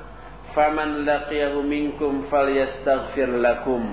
[0.57, 3.85] faman laqiyahu minkum falyastaghfir lakum.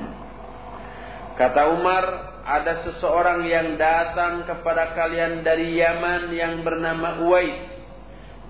[1.37, 2.05] Kata Umar,
[2.49, 7.69] ada seseorang yang datang kepada kalian dari Yaman yang bernama Uwais.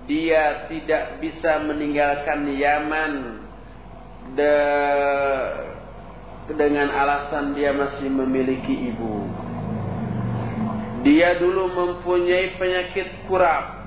[0.07, 3.13] Dia tidak bisa meninggalkan Yaman
[4.33, 4.57] de
[6.55, 9.29] dengan alasan dia masih memiliki ibu.
[11.05, 13.85] Dia dulu mempunyai penyakit kurap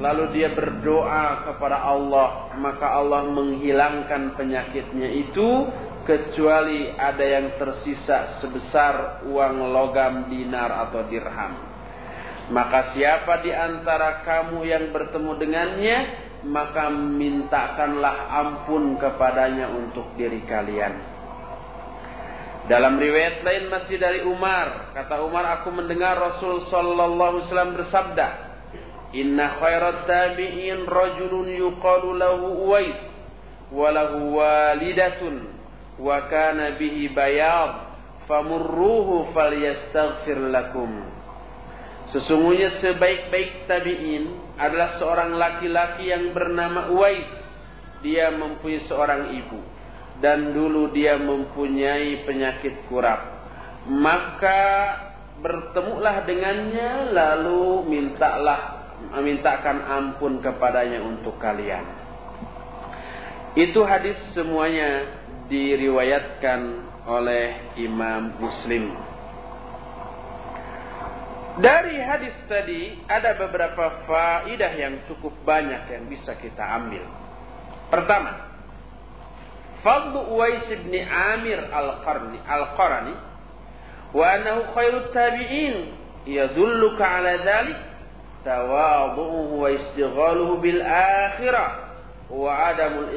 [0.00, 5.68] lalu dia berdoa kepada Allah maka Allah menghilangkan penyakitnya itu
[6.08, 11.54] kecuali ada yang tersisa sebesar uang logam dinar atau dirham.
[12.50, 15.98] Maka siapa di antara kamu yang bertemu dengannya,
[16.46, 20.94] maka mintakanlah ampun kepadanya untuk diri kalian.
[22.70, 28.26] Dalam riwayat lain masih dari Umar, kata Umar aku mendengar Rasul sallallahu alaihi wasallam bersabda,
[29.10, 33.02] "Inna khairat tabi'in rajulun yuqalu lahu Uwais
[33.74, 35.50] wa lahu walidatun
[35.98, 37.90] wa kana bihi bayad
[38.30, 41.19] famurruhu falyastaghfir lakum
[42.10, 47.30] Sesungguhnya sebaik-baik tabi'in adalah seorang laki-laki yang bernama Uwais.
[48.02, 49.60] Dia mempunyai seorang ibu.
[50.18, 53.46] Dan dulu dia mempunyai penyakit kurap.
[53.88, 54.60] Maka
[55.40, 58.80] bertemulah dengannya lalu mintalah
[59.22, 61.82] mintakan ampun kepadanya untuk kalian.
[63.56, 65.08] Itu hadis semuanya
[65.48, 66.60] diriwayatkan
[67.08, 69.09] oleh Imam Muslim.
[71.60, 77.04] Dari hadis tadi ada beberapa faidah yang cukup banyak yang bisa kita ambil.
[77.92, 78.48] Pertama,
[79.84, 83.14] Fadlu Uwais bin Amir Al-Qarni Al-Qarani
[84.16, 85.92] wa annahu khairut tabi'in
[86.24, 87.80] yadulluka ala dhalik
[88.40, 91.70] tawadhu'uhu wa istighaluhu bil akhirah
[92.32, 93.08] wa adamul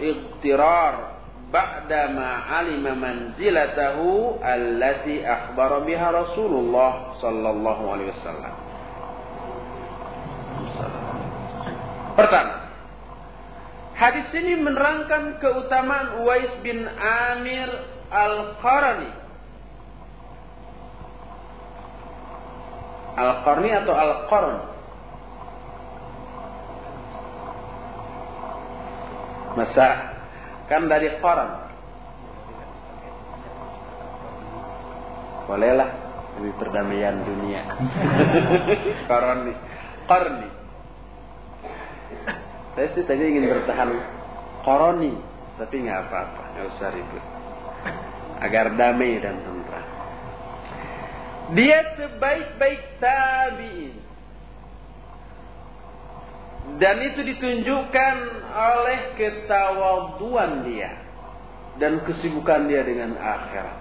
[0.00, 1.09] ightirar
[1.50, 8.54] ba'dama alima manzilatahu allati akhbara biha Rasulullah sallallahu alaihi wasallam.
[12.14, 12.54] Pertama,
[13.98, 17.70] hadis ini menerangkan keutamaan Uwais bin Amir
[18.10, 19.10] Al-Qarni.
[23.18, 24.56] Al-Qarni atau Al-Qarn?
[29.50, 30.09] Masa
[30.70, 31.50] Kan dari koran.
[35.50, 35.90] Bolehlah
[36.38, 37.66] demi perdamaian dunia.
[39.10, 39.54] Koroni.
[40.06, 40.48] Korni.
[42.78, 43.90] Saya sih tadi ingin bertahan
[44.62, 45.12] koroni,
[45.58, 47.24] tapi nggak apa-apa, nggak usah ribut.
[48.40, 49.86] Agar damai dan tentram.
[51.58, 54.09] Dia sebaik-baik tabi'in.
[56.80, 58.16] Dan itu ditunjukkan
[58.50, 60.92] oleh ketawaduan dia
[61.76, 63.76] dan kesibukan dia dengan akhirat.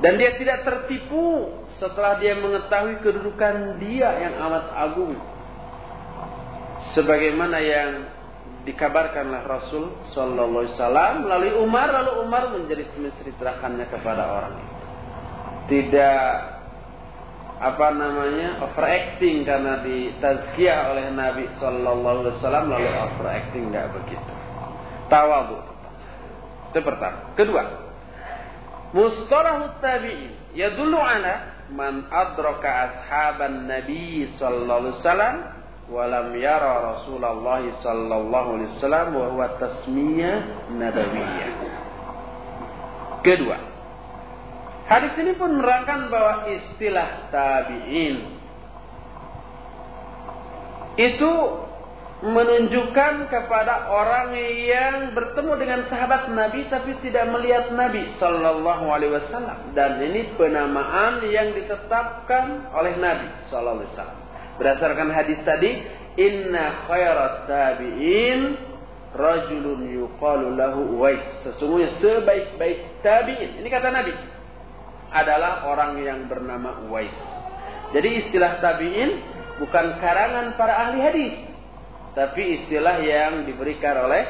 [0.00, 5.14] Dan dia tidak tertipu setelah dia mengetahui kedudukan dia yang amat agung.
[6.96, 7.90] Sebagaimana yang
[8.64, 14.86] dikabarkanlah Rasul Sallallahu Alaihi Wasallam melalui Umar lalu Umar menjadi menceritakannya kepada orang itu.
[15.70, 16.28] Tidak
[17.60, 24.32] apa namanya overacting karena ditazkiyah oleh Nabi Sallallahu Alaihi Wasallam lalu overacting nggak begitu.
[25.12, 25.60] Tawadhu.
[26.72, 27.36] Itu pertama.
[27.36, 27.62] Kedua,
[28.96, 35.36] mustalahu tabi'in yadullu ala man adraka ashaban Nabi Sallallahu Alaihi Wasallam
[35.92, 40.36] walam yara Rasulullah Sallallahu Alaihi Wasallam wa huwa tasmiyah
[40.80, 41.52] nabawiyah.
[43.20, 43.56] Kedua,
[44.90, 48.42] Hadis ini pun menerangkan bahwa istilah tabi'in
[50.98, 51.32] itu
[52.20, 59.72] menunjukkan kepada orang yang bertemu dengan sahabat Nabi tapi tidak melihat Nabi Sallallahu Alaihi Wasallam.
[59.72, 64.18] Dan ini penamaan yang ditetapkan oleh Nabi Sallallahu Alaihi Wasallam.
[64.58, 65.86] Berdasarkan hadis tadi
[66.18, 68.40] Inna khairat tabi'in
[69.14, 73.64] rajulun yuqalu lahu Uwais sesungguhnya sebaik-baik tabi'in.
[73.64, 74.12] Ini kata Nabi
[75.10, 77.14] adalah orang yang bernama Uwais.
[77.90, 79.10] Jadi istilah tabi'in
[79.58, 81.34] bukan karangan para ahli hadis,
[82.14, 84.22] tapi istilah yang diberikan oleh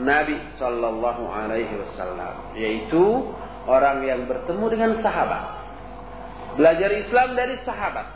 [0.00, 3.04] Nabi Shallallahu Alaihi Wasallam, yaitu
[3.68, 5.44] orang yang bertemu dengan sahabat,
[6.56, 8.06] belajar Islam dari sahabat,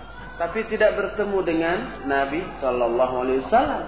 [0.40, 3.84] tapi tidak bertemu dengan Nabi Shallallahu Alaihi Wasallam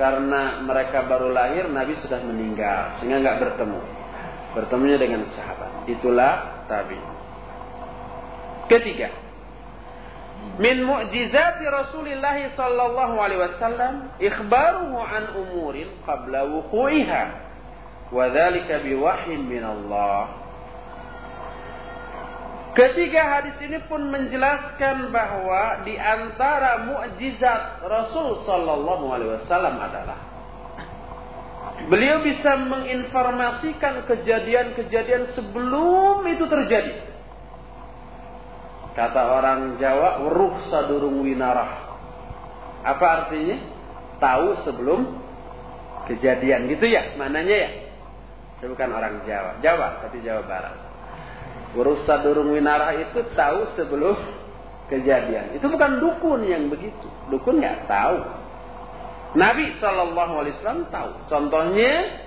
[0.00, 3.80] karena mereka baru lahir, Nabi sudah meninggal, sehingga nggak bertemu.
[4.56, 5.84] Bertemunya dengan sahabat.
[5.86, 7.19] Itulah tabi.
[8.70, 9.10] Ketiga,
[10.62, 17.22] min mu'jizati Rasulullah sallallahu alaihi wasallam ikhbaruhu an umurin qabla wuqu'iha
[18.14, 20.38] wa dzalika biwahyin min Allah.
[22.78, 30.18] Ketiga hadis ini pun menjelaskan bahwa di antara mukjizat Rasul sallallahu alaihi wasallam adalah
[31.90, 37.09] beliau bisa menginformasikan kejadian-kejadian sebelum itu terjadi.
[39.00, 41.88] Kata orang Jawa, ruh sadurung winarah.
[42.84, 43.56] Apa artinya?
[44.20, 45.16] Tahu sebelum
[46.04, 47.70] kejadian gitu ya, mananya ya.
[48.60, 49.56] Saya bukan orang Jawa.
[49.64, 50.76] Jawa, tapi Jawa Barat.
[51.70, 54.20] Urusan durung winarah itu tahu sebelum
[54.92, 55.56] kejadian.
[55.56, 57.08] Itu bukan dukun yang begitu.
[57.32, 58.20] Dukun nggak tahu.
[59.38, 61.10] Nabi Wasallam tahu.
[61.30, 62.20] Contohnya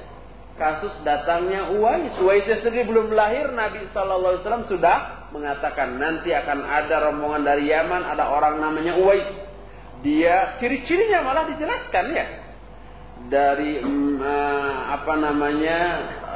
[0.58, 2.18] kasus datangnya Uwais.
[2.18, 8.30] Uwais sendiri belum lahir, Nabi Wasallam sudah mengatakan nanti akan ada rombongan dari Yaman, ada
[8.30, 9.26] orang namanya Uwais.
[10.06, 12.26] Dia ciri-cirinya malah dijelaskan ya.
[13.24, 15.80] Dari uh, apa namanya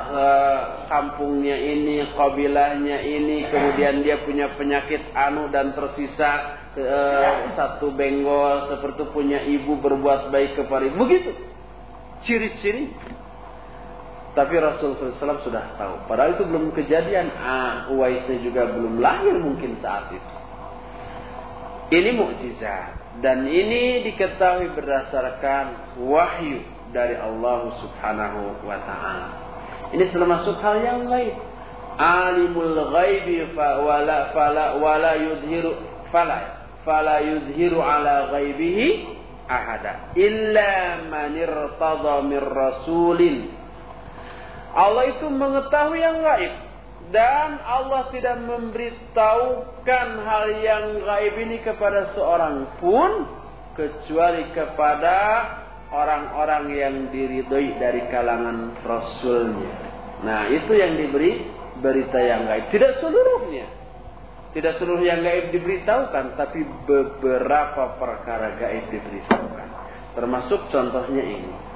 [0.07, 8.71] uh, kampungnya ini, kabilahnya ini, kemudian dia punya penyakit anu dan tersisa uh, satu benggol
[8.71, 10.95] seperti punya ibu berbuat baik kepada ibu.
[11.05, 11.31] Begitu.
[12.23, 12.89] Ciri-ciri
[14.37, 16.05] tapi Rasul SAW sudah tahu.
[16.05, 17.33] Padahal itu belum kejadian.
[17.41, 20.31] Ah, Uwaisnya juga belum lahir mungkin saat itu.
[21.89, 26.61] Ini mukjizat dan ini diketahui berdasarkan wahyu
[26.93, 29.27] dari Allah Subhanahu wa taala.
[29.97, 31.33] Ini termasuk hal yang lain.
[31.97, 35.81] Alimul ghaibi fa wala fala wala yudhiru
[36.13, 39.17] fala fala yudhiru ala ghaibihi
[39.49, 43.56] ahada illa man irtada min rasulin.
[44.75, 46.53] Allah itu mengetahui yang gaib
[47.07, 53.11] dan Allah tidak memberitahukan hal yang gaib ini kepada seorang pun
[53.79, 55.17] kecuali kepada
[55.93, 59.71] orang-orang yang diridhoi dari kalangan rasulnya.
[60.25, 61.47] Nah, itu yang diberi
[61.79, 62.73] berita yang gaib.
[62.73, 63.67] Tidak seluruhnya.
[64.51, 69.67] Tidak seluruh yang gaib diberitahukan, tapi beberapa perkara gaib diberitahukan.
[70.17, 71.66] Termasuk contohnya ini.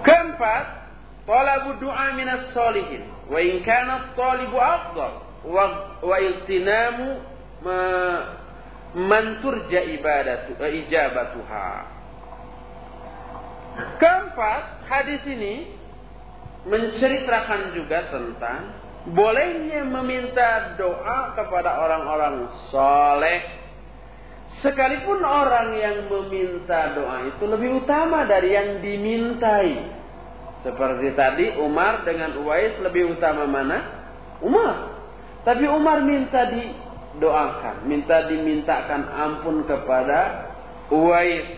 [0.00, 0.64] Keempat,
[1.28, 3.04] talabu du'a minas solihin.
[3.28, 5.12] Wa in kana talibu afdal.
[5.44, 5.64] Wa,
[6.04, 7.08] wa iltinamu
[8.94, 11.68] manturja ibadatu eh, ijabatuha.
[13.96, 15.72] Keempat, hadis ini
[16.68, 18.76] menceritakan juga tentang
[19.08, 23.59] bolehnya meminta doa kepada orang-orang soleh
[24.60, 30.00] sekalipun orang yang meminta doa itu lebih utama dari yang dimintai.
[30.60, 33.78] Seperti tadi Umar dengan Uwais lebih utama mana?
[34.44, 35.00] Umar.
[35.40, 36.68] Tapi Umar minta di
[37.16, 40.52] doakan, minta dimintakan ampun kepada
[40.92, 41.48] Uwais.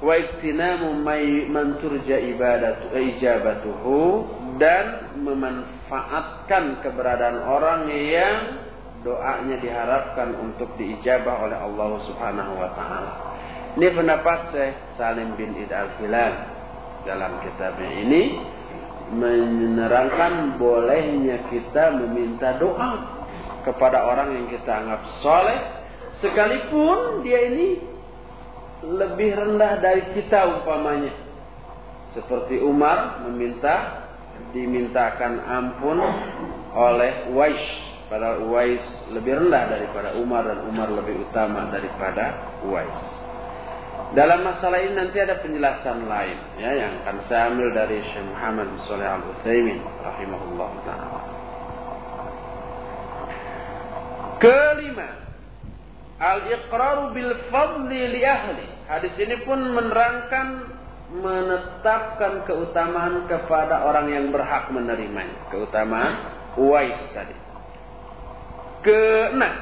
[0.00, 0.96] Wa iktinamu
[1.50, 4.00] man turja ibadatu ijabatuhu
[4.56, 8.69] dan memanfaatkan keberadaan orang yang
[9.00, 13.12] doanya diharapkan untuk diijabah oleh Allah Subhanahu wa taala.
[13.78, 16.34] Ini pendapat Syekh Salim bin Id Al-Filan
[17.06, 18.22] dalam kitabnya ini
[19.10, 23.20] menerangkan bolehnya kita meminta doa
[23.66, 25.58] kepada orang yang kita anggap soleh,
[26.22, 27.68] sekalipun dia ini
[28.80, 31.12] lebih rendah dari kita umpamanya.
[32.16, 34.08] Seperti Umar meminta
[34.50, 35.98] dimintakan ampun
[36.74, 37.89] oleh Wais.
[38.10, 38.82] Pada Uwais
[39.14, 43.00] lebih rendah daripada Umar dan Umar lebih utama daripada Uwais.
[44.10, 48.66] Dalam masalah ini nanti ada penjelasan lain ya yang akan saya ambil dari Syekh Muhammad
[48.74, 51.20] bin Shalih Al Utsaimin rahimahullah taala.
[54.42, 55.08] Kelima,
[56.18, 58.66] al-iqraru bil fadli li ahli.
[58.90, 60.74] Hadis ini pun menerangkan
[61.14, 65.38] menetapkan keutamaan kepada orang yang berhak menerimanya.
[65.54, 67.49] Keutamaan Uwais tadi.
[68.80, 69.54] Keenam,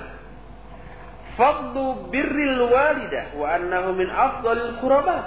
[1.34, 5.22] fadlu birril walidah wa annahu min afdalil qurabah.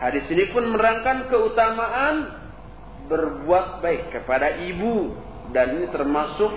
[0.00, 2.44] Hadis ini pun menerangkan keutamaan
[3.08, 5.16] berbuat baik kepada ibu
[5.52, 6.50] dan ini termasuk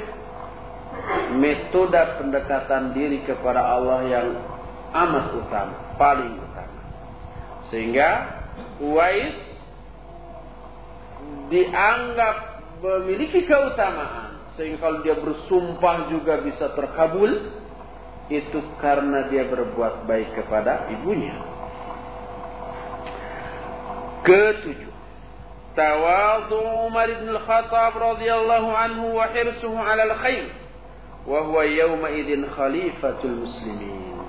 [1.37, 4.27] metode pendekatan diri kepada Allah yang
[4.95, 6.81] amat utama, paling utama.
[7.69, 8.09] Sehingga
[8.81, 9.37] Uwais
[11.51, 12.35] dianggap
[12.81, 14.26] memiliki keutamaan
[14.57, 17.29] sehingga kalau dia bersumpah juga bisa terkabul
[18.27, 21.37] itu karena dia berbuat baik kepada ibunya.
[24.25, 24.91] Ketujuh,
[25.77, 26.57] tawadhu
[26.89, 30.51] Umar bin Al-Khattab radhiyallahu anhu wa hirsuhu 'ala al-khair
[31.23, 34.19] wa huwa yawma idin khalifatul muslimin.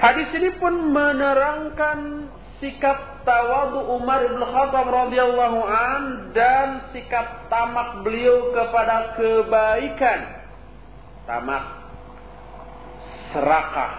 [0.00, 2.30] Hadis ini pun menerangkan
[2.62, 10.20] sikap tawadu Umar bin Khattab radhiyallahu an dan sikap tamak beliau kepada kebaikan.
[11.26, 11.64] Tamak
[13.34, 13.92] serakah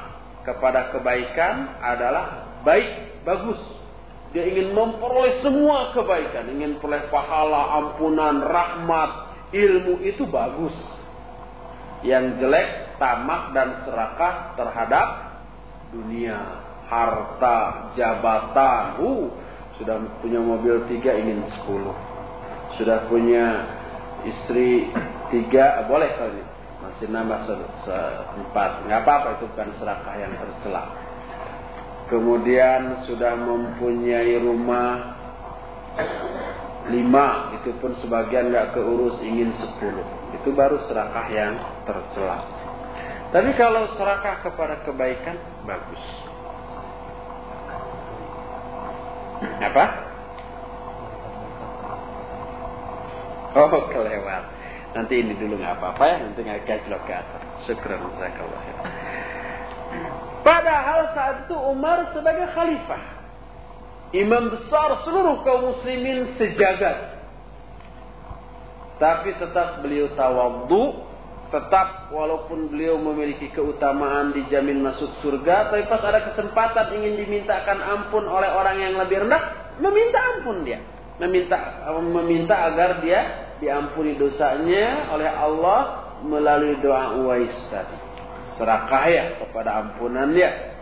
[0.47, 3.59] kepada kebaikan adalah baik, bagus.
[4.31, 9.11] Dia ingin memperoleh semua kebaikan, ingin peroleh pahala, ampunan, rahmat,
[9.53, 10.73] ilmu itu bagus
[12.01, 15.07] yang jelek tamak dan serakah terhadap
[15.93, 16.39] dunia,
[16.93, 19.01] harta, jabatan.
[19.01, 19.27] Uh,
[19.81, 21.97] Sudah punya mobil tiga ingin sepuluh.
[22.77, 23.65] Sudah punya
[24.21, 24.85] istri
[25.33, 26.41] tiga boleh kali
[26.85, 27.39] masih nambah
[27.81, 28.85] seempat.
[28.85, 30.83] Nggak apa-apa itu bukan serakah yang tercela.
[32.05, 35.17] Kemudian sudah mempunyai rumah
[36.93, 40.05] lima itu pun sebagian nggak keurus ingin sepuluh.
[40.37, 41.53] Itu baru serakah yang
[41.89, 42.45] tercela.
[43.33, 46.32] Tapi kalau serakah kepada kebaikan bagus
[49.41, 49.85] apa
[53.53, 54.43] oh kelewat
[54.93, 57.43] Nanti ini dulu nggak apa-apa ya, nanti nggak gajlok ke atas.
[57.65, 58.61] Jazakallah.
[60.45, 63.03] Padahal saat itu Umar sebagai khalifah,
[64.13, 67.25] imam besar seluruh kaum muslimin sejagat.
[69.01, 71.09] Tapi tetap beliau tawadhu,
[71.53, 78.25] tetap walaupun beliau memiliki keutamaan dijamin masuk surga, tapi pas ada kesempatan ingin dimintakan ampun
[78.25, 80.81] oleh orang yang lebih rendah, meminta ampun dia
[81.21, 83.21] meminta meminta agar dia
[83.61, 85.81] diampuni dosanya oleh Allah
[86.25, 87.97] melalui doa Uwais tadi.
[88.57, 90.73] Serakah ya kepada ampunan dia.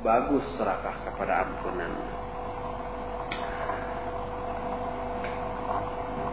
[0.00, 1.90] Bagus serakah kepada ampunan.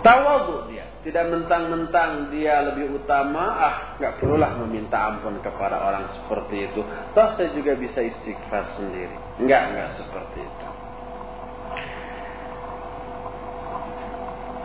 [0.06, 0.70] Tawadu
[1.06, 6.82] tidak mentang-mentang dia lebih utama, ah nggak perlulah meminta ampun kepada orang seperti itu.
[7.14, 9.14] Toh saya juga bisa istighfar sendiri.
[9.38, 10.68] Enggak, enggak seperti itu.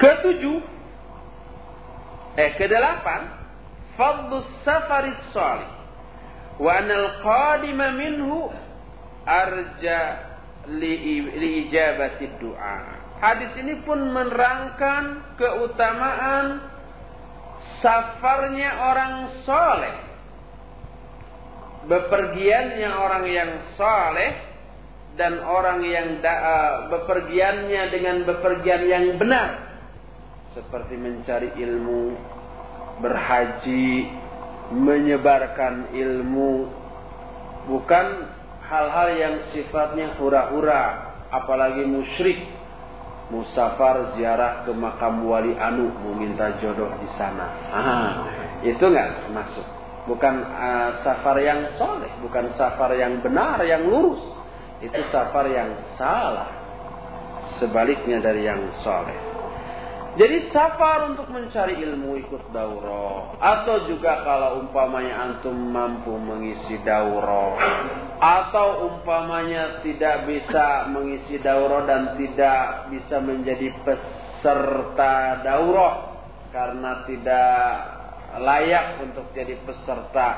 [0.01, 0.59] Ketujuh,
[2.41, 3.23] eh kedelapan,
[4.01, 5.69] fadlus safaris salih
[6.57, 8.49] wa anal qadima minhu
[9.29, 10.01] arja
[10.73, 13.00] li, li ijabati doa.
[13.21, 16.65] Hadis ini pun menerangkan keutamaan
[17.85, 19.15] safarnya orang
[19.45, 19.97] soleh.
[21.85, 24.33] Bepergiannya orang yang soleh
[25.21, 29.69] dan orang yang uh, bepergiannya dengan bepergian yang benar
[30.57, 32.17] seperti mencari ilmu,
[33.05, 34.11] berhaji,
[34.71, 36.53] menyebarkan ilmu,
[37.71, 38.07] bukan
[38.67, 42.60] hal-hal yang sifatnya hura-hura, apalagi musyrik.
[43.31, 47.47] Musafar ziarah ke makam wali anu meminta jodoh di sana.
[47.71, 48.11] Ah,
[48.67, 49.67] itu nggak masuk.
[50.11, 54.19] Bukan uh, safar yang soleh, bukan safar yang benar, yang lurus.
[54.83, 56.51] Itu safar yang salah.
[57.63, 59.31] Sebaliknya dari yang soleh.
[60.19, 67.55] Jadi safar untuk mencari ilmu ikut daurah atau juga kalau umpamanya antum mampu mengisi daurah
[68.21, 76.21] atau umpamanya tidak bisa mengisi daurah dan tidak bisa menjadi peserta daurah
[76.53, 77.65] karena tidak
[78.45, 80.29] layak untuk jadi peserta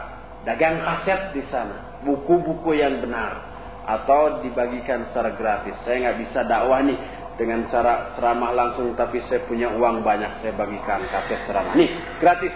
[0.47, 3.51] dagang kaset di sana buku-buku yang benar
[3.83, 5.74] atau dibagikan secara gratis.
[5.83, 6.99] Saya nggak bisa dakwah nih
[7.35, 11.74] dengan cara ceramah langsung tapi saya punya uang banyak saya bagikan kaset ceramah.
[11.74, 11.91] Nih
[12.22, 12.55] gratis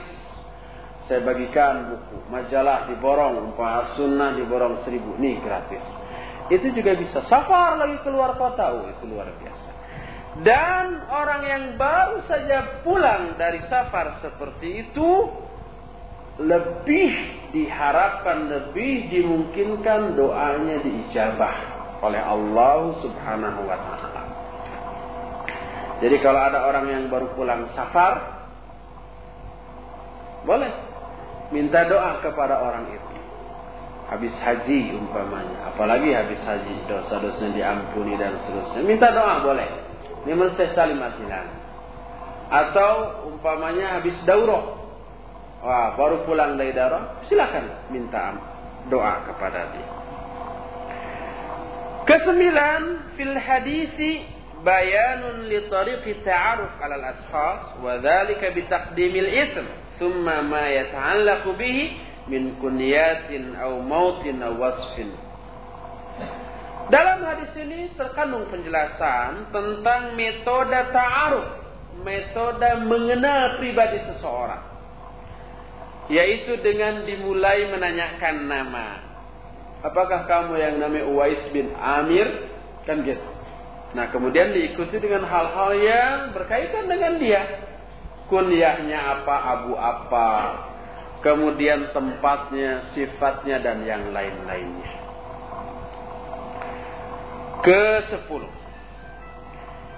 [1.06, 5.82] saya bagikan buku majalah diborong umpah sunnah diborong seribu nih gratis.
[6.50, 7.22] Itu juga bisa.
[7.30, 9.70] Safar lagi keluar kota oh itu luar biasa.
[10.42, 15.10] Dan orang yang baru saja pulang dari safar seperti itu
[16.36, 17.12] lebih
[17.56, 21.56] diharapkan lebih dimungkinkan doanya diijabah
[22.04, 24.22] oleh Allah Subhanahu wa taala.
[26.04, 28.44] Jadi kalau ada orang yang baru pulang safar,
[30.44, 30.85] boleh
[31.50, 33.14] minta doa kepada orang itu.
[34.06, 38.86] Habis haji umpamanya, apalagi habis haji dosa-dosa diampuni dan seterusnya.
[38.86, 39.66] Minta doa boleh.
[40.30, 41.46] Liman salim atilan.
[42.46, 44.78] Atau umpamanya habis daurah.
[45.66, 48.38] Wah, baru pulang dari daurah, silakan minta
[48.86, 49.88] doa kepada dia.
[52.06, 52.82] Kesembilan,
[53.18, 54.22] fil hadisi
[54.62, 59.66] bayanun li tariqi ta'aruf 'ala al-ashkhas wa dhalika bi taqdimil ism
[59.98, 61.84] thumma ma yata'allaqu bihi
[62.26, 65.10] min kunyatin aw mautin aw wasfin.
[66.86, 71.66] Dalam hadis ini terkandung penjelasan tentang metode ta'aruf
[72.02, 74.64] metode mengenal pribadi seseorang.
[76.06, 78.88] Yaitu dengan dimulai menanyakan nama.
[79.82, 82.26] Apakah kamu yang namanya Uwais bin Amir?
[82.86, 83.26] Kan gitu.
[83.94, 87.42] Nah kemudian diikuti dengan hal-hal yang berkaitan dengan dia.
[88.26, 90.30] Kunyahnya apa, abu apa,
[91.22, 94.92] kemudian tempatnya, sifatnya dan yang lain-lainnya.
[97.62, 98.50] Ke sepuluh.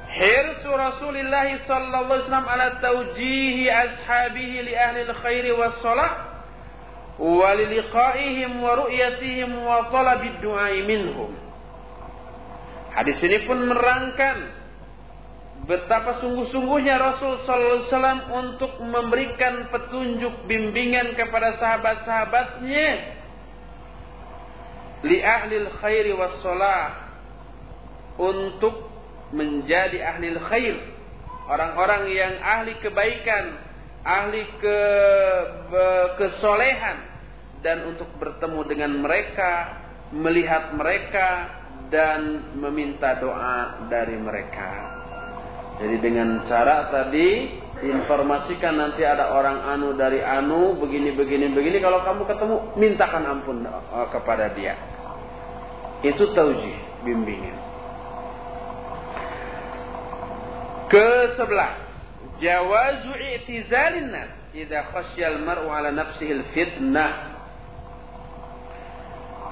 [0.08, 6.40] Hirsu Rasulullah sallallahu alaihi wasallam ala taujihi ashabihi li ahli al-khair was salah
[7.20, 11.36] wa li liqa'ihim wa ru'yatihim wa talabi du'a minhum
[12.96, 14.57] Hadis ini pun merangkan
[15.68, 22.88] betapa sungguh-sungguhnya Rasul sallallahu alaihi wasallam untuk memberikan petunjuk bimbingan kepada sahabat-sahabatnya.
[25.04, 26.40] Li ahlil khairi was
[28.18, 28.88] untuk
[29.30, 30.76] menjadi ahli khair.
[31.46, 33.60] Orang-orang yang ahli kebaikan
[34.02, 34.80] ahli ke
[36.16, 37.20] kesolehan.
[37.58, 39.52] Dan untuk bertemu dengan mereka
[40.14, 41.28] melihat mereka
[41.90, 44.97] dan meminta doa dari mereka
[45.78, 52.02] jadi dengan cara tadi informasikan nanti ada orang anu dari anu begini begini begini kalau
[52.02, 54.74] kamu ketemu mintakan ampun uh, kepada dia.
[56.02, 56.74] Itu tauji
[57.06, 57.58] bimbingan.
[60.90, 61.78] Ke-11
[62.42, 67.38] Jawazu i'tizalin nas idza khasyal mar'u ala nafsihi fitnah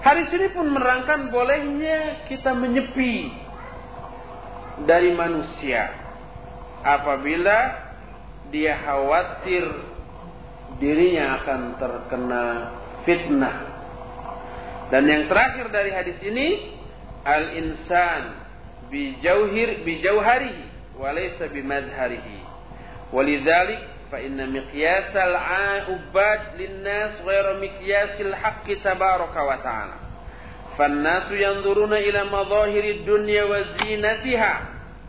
[0.01, 3.27] Hari ini pun merangkan bolehnya kita menyepi
[4.87, 6.06] dari manusia
[6.86, 7.58] apabila
[8.52, 9.66] dia khawatir
[10.82, 12.43] dirinya akan terkena
[13.06, 13.58] fitnah.
[14.91, 16.78] Dan yang terakhir dari hadis ini
[17.24, 18.43] al-insan
[18.91, 22.43] bijauhir bijauharihi walaysa bimadharihi.
[23.16, 25.36] Walidzalik fa inna miqyasal
[25.95, 29.97] ubad linnas ghairu miqyasil haqqi tabaraka wa ta'ala.
[30.78, 34.54] فالناس ينظرون إلى مظاهر الدنيا وزينتها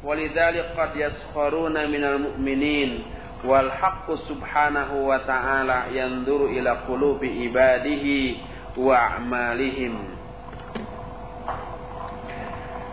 [0.07, 3.03] ولذلك قد يسخرون من المؤمنين
[3.45, 8.07] والحق سبحانه وتعالى ينظر إلى قلوب عباده
[8.77, 9.95] وأعمالهم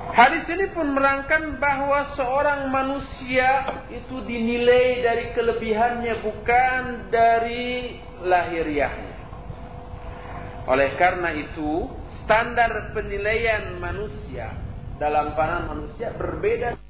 [0.10, 7.95] Hadis ini pun merangkan bahwa seorang manusia itu dinilai dari kelebihannya bukan dari
[8.28, 9.16] lahiriahnya.
[10.68, 11.88] Oleh karena itu,
[12.26, 14.60] standar penilaian manusia
[15.00, 16.83] dalam pandangan manusia berbeda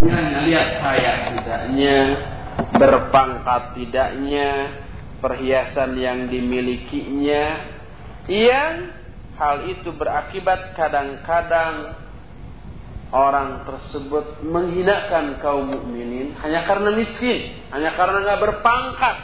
[0.00, 1.98] lihat kaya tidaknya,
[2.76, 4.50] berpangkat tidaknya,
[5.24, 7.44] perhiasan yang dimilikinya,
[8.28, 8.92] yang
[9.36, 11.96] hal itu berakibat kadang-kadang
[13.12, 19.16] orang tersebut menghinakan kaum mukminin hanya karena miskin, hanya karena nggak berpangkat,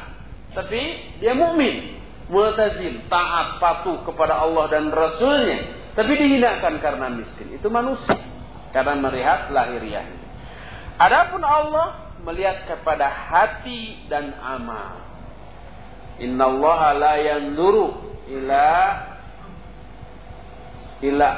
[0.57, 0.81] tapi
[1.19, 2.01] dia mukmin,
[2.33, 7.53] multazim, taat, patuh kepada Allah dan Rasulnya, tapi dihinakan karena miskin.
[7.57, 8.17] Itu manusia
[8.73, 10.22] karena melihat lahiriahnya.
[11.03, 15.03] Adapun Allah melihat kepada hati dan amal.
[16.23, 18.71] Inna Allah la yanduru ila
[21.03, 21.29] ila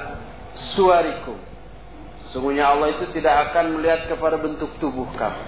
[0.77, 1.41] suarikum
[2.35, 5.43] Sungguhnya Allah itu tidak akan melihat kepada bentuk tubuh kamu.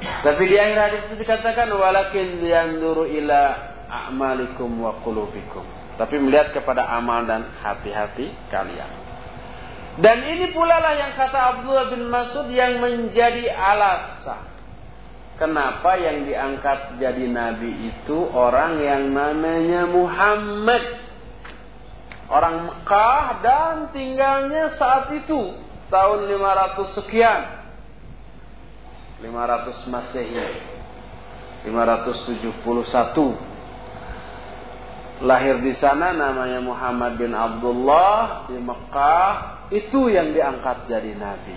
[0.00, 3.40] Tapi di akhir hadis itu dikatakan walakin yanzuru ila
[3.84, 5.60] a'malikum wa qulubikum.
[6.00, 8.99] Tapi melihat kepada amal dan hati-hati kalian.
[9.98, 14.50] Dan ini pula lah yang kata Abdullah bin Mas'ud yang menjadi alasan
[15.40, 21.08] kenapa yang diangkat jadi nabi itu orang yang namanya Muhammad.
[22.30, 25.50] Orang Mekah dan tinggalnya saat itu
[25.90, 27.42] tahun 500 sekian.
[29.18, 30.38] 500 Masehi
[31.66, 32.54] 571
[35.20, 41.56] lahir di sana namanya Muhammad bin Abdullah di Mekah itu yang diangkat jadi nabi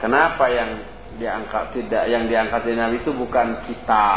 [0.00, 0.70] kenapa yang
[1.16, 4.08] diangkat tidak yang diangkat jadi nabi itu bukan kita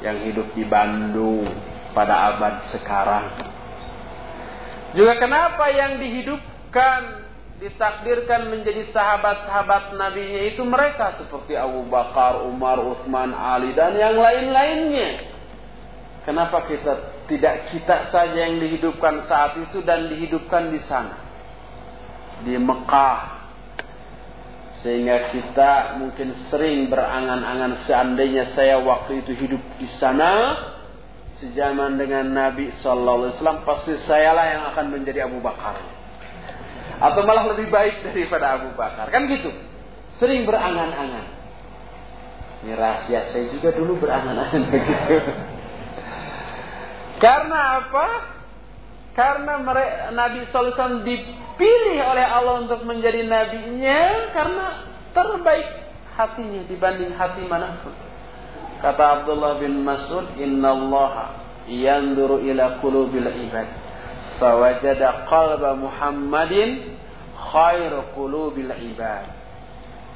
[0.00, 1.46] yang hidup di Bandung
[1.92, 3.26] pada abad sekarang
[4.94, 7.30] juga kenapa yang dihidupkan
[7.60, 15.28] ditakdirkan menjadi sahabat-sahabat nabinya itu mereka seperti Abu Bakar, Umar, Utsman, Ali dan yang lain-lainnya.
[16.24, 21.29] Kenapa kita tidak kita saja yang dihidupkan saat itu dan dihidupkan di sana?
[22.46, 23.18] Di Mekah.
[24.80, 30.56] Sehingga kita mungkin sering berangan-angan seandainya saya waktu itu hidup di sana
[31.36, 35.76] sejaman dengan Nabi sallallahu alaihi wasallam pasti sayalah yang akan menjadi Abu Bakar
[37.00, 39.08] atau malah lebih baik daripada Abu Bakar.
[39.08, 39.48] Kan gitu.
[40.20, 41.40] Sering berangan-angan.
[42.60, 45.16] Ini rahasia saya juga dulu berangan-angan begitu.
[47.16, 48.29] Karena apa?
[49.20, 49.60] Karena
[50.16, 54.66] Nabi SAW dipilih oleh Allah untuk menjadi nabinya karena
[55.12, 55.68] terbaik
[56.16, 57.92] hatinya dibanding hati mana pun.
[58.80, 61.12] Kata Abdullah bin Mas'ud, Inna Allah
[61.68, 63.68] yanduru ila qulubil ibad
[64.40, 66.96] fawajada qalba Muhammadin
[67.36, 69.28] khair qulubil ibad.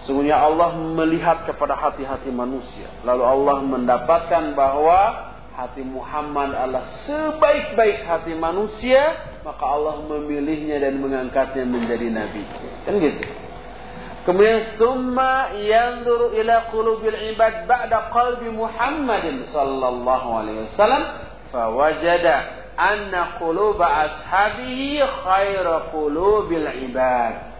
[0.09, 2.89] Sungguhnya Allah melihat kepada hati-hati manusia.
[3.05, 9.01] Lalu Allah mendapatkan bahwa hati Muhammad adalah sebaik-baik hati manusia,
[9.47, 12.43] maka Allah memilihnya dan mengangkatnya menjadi nabi.
[12.83, 13.25] Kan gitu.
[14.25, 21.03] Kemudian summa yanzuru ila qulubil ibad ba'da qalbi Muhammadin sallallahu alaihi wasallam
[21.53, 27.53] fawajada anna quluba ashabihi khaira qulubil ibad.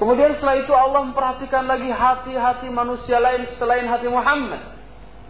[0.00, 4.71] Kemudian setelah itu Allah memperhatikan lagi hati-hati manusia lain selain hati Muhammad.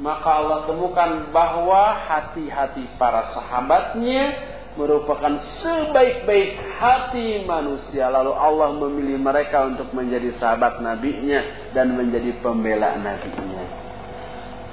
[0.02, 4.34] Maka Allah temukan bahwa hati-hati para sahabatnya
[4.74, 8.10] merupakan sebaik-baik hati manusia.
[8.10, 13.62] Lalu Allah memilih mereka untuk menjadi sahabat nabinya dan menjadi pembela nabinya.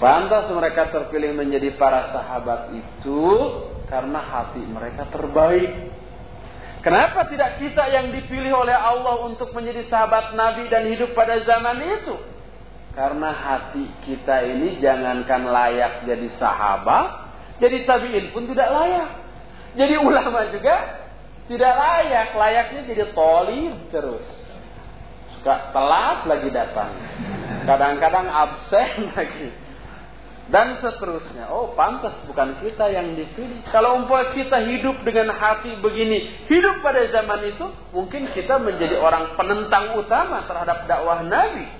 [0.01, 3.21] Pantas mereka terpilih menjadi para sahabat itu
[3.85, 5.93] karena hati mereka terbaik.
[6.81, 11.83] Kenapa tidak kita yang dipilih oleh Allah untuk menjadi sahabat Nabi dan hidup pada zaman
[11.83, 12.38] itu?
[12.97, 17.07] Karena hati kita ini jangankan layak jadi sahabat,
[17.61, 19.09] jadi tabiin pun tidak layak.
[19.77, 20.75] Jadi ulama juga
[21.45, 24.25] tidak layak, layaknya jadi toli terus.
[25.37, 26.91] Suka telat lagi datang.
[27.63, 29.49] Kadang-kadang absen lagi
[30.49, 31.49] dan seterusnya.
[31.53, 33.61] Oh, pantas bukan kita yang dipilih.
[33.69, 39.37] Kalau umpama kita hidup dengan hati begini, hidup pada zaman itu, mungkin kita menjadi orang
[39.37, 41.78] penentang utama terhadap dakwah Nabi.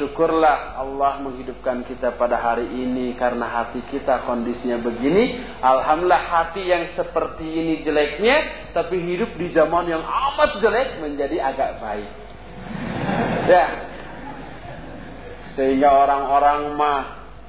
[0.00, 5.44] Syukurlah Allah menghidupkan kita pada hari ini karena hati kita kondisinya begini.
[5.60, 11.70] Alhamdulillah hati yang seperti ini jeleknya, tapi hidup di zaman yang amat jelek menjadi agak
[11.84, 12.10] baik.
[13.52, 13.66] Ya,
[15.52, 17.00] sehingga orang-orang mah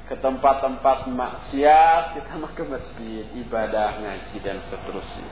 [0.03, 5.31] ke tempat-tempat maksiat, kita mah ke masjid, ibadah, ngaji dan seterusnya.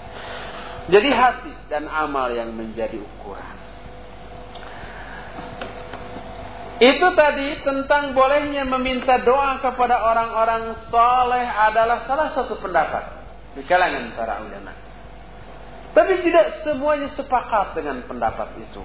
[0.87, 3.57] Jadi hati dan amal yang menjadi ukuran.
[6.81, 13.21] Itu tadi tentang bolehnya meminta doa kepada orang-orang soleh adalah salah satu pendapat
[13.53, 14.73] di kalangan para ulama.
[15.93, 18.81] Tapi tidak semuanya sepakat dengan pendapat itu.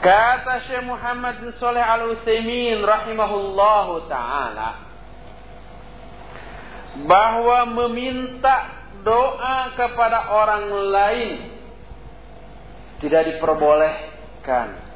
[0.00, 4.88] Kata Syekh Muhammad bin Saleh Al Utsaimin rahimahullahu taala
[7.04, 11.36] bahwa meminta doa kepada orang lain
[13.04, 14.87] tidak diperbolehkan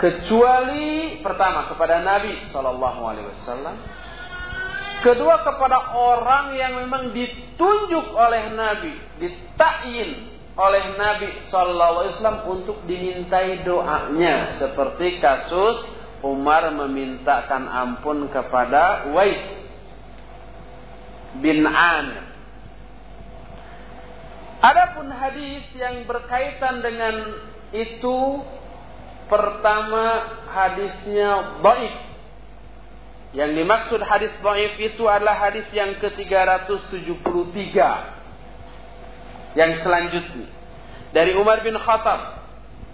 [0.00, 3.76] kecuali pertama kepada Nabi Shallallahu Alaihi Wasallam
[5.04, 12.80] kedua kepada orang yang memang ditunjuk oleh Nabi ditakyin oleh Nabi Sallallahu Alaihi Wasallam untuk
[12.88, 19.40] dimintai doanya seperti kasus Umar memintakan ampun kepada Wais
[21.40, 22.24] bin Amir.
[24.60, 27.14] Adapun hadis yang berkaitan dengan
[27.72, 28.44] itu
[29.30, 30.04] pertama
[30.50, 31.94] hadisnya baik.
[33.30, 37.78] Yang dimaksud hadis baik itu adalah hadis yang ke-373
[39.54, 40.50] yang selanjutnya.
[41.14, 42.42] Dari Umar bin Khattab.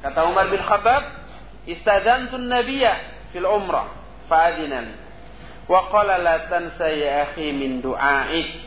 [0.04, 1.02] Kata Umar bin Khattab
[1.64, 3.00] istadantu nabiyya
[3.32, 3.96] fil umrah
[4.28, 4.92] fa'adinan.
[5.66, 8.66] Wa qala la tansa ya akhi min du'aik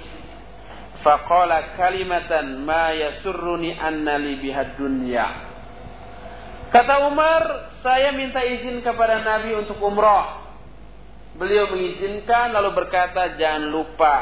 [1.04, 5.49] faqala kalimatan ma yasurruni anna li biha dunya
[6.70, 10.50] kata Umar saya minta izin kepada Nabi untuk umrah
[11.40, 14.16] beliau mengizinkan lalu berkata jangan lupa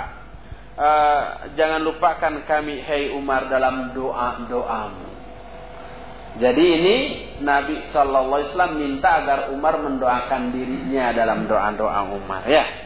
[0.77, 1.21] uh,
[1.57, 5.09] jangan lupakan kami hai Umar dalam doa-doamu.
[6.37, 6.97] Jadi ini
[7.41, 12.85] Nabi Shallallahu Alaihi Wasallam minta agar Umar mendoakan dirinya dalam doa-doa Umar ya.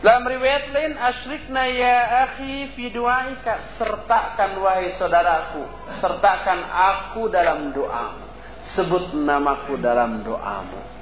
[0.00, 5.64] Dalam riwayat lain asyrikna ya akhi fi du'aika sertakan wahai saudaraku
[6.00, 8.35] sertakan aku dalam doamu
[8.74, 10.96] sebut namaku dalam doamu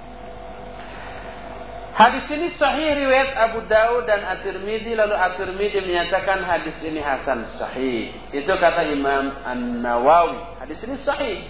[1.95, 8.11] Hadis ini sahih riwayat Abu Daud dan At-Tirmidzi lalu At-Tirmidzi menyatakan hadis ini hasan sahih.
[8.35, 10.59] Itu kata Imam An-Nawawi.
[10.59, 11.47] Hadis ini sahih.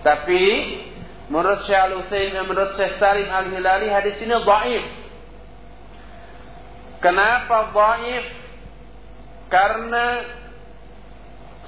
[0.00, 0.42] Tapi
[1.28, 4.84] menurut Syekh Al-Utsaimin menurut Syekh Salim Al-Hilali hadis ini dhaif.
[7.04, 8.24] Kenapa dhaif?
[9.52, 10.04] Karena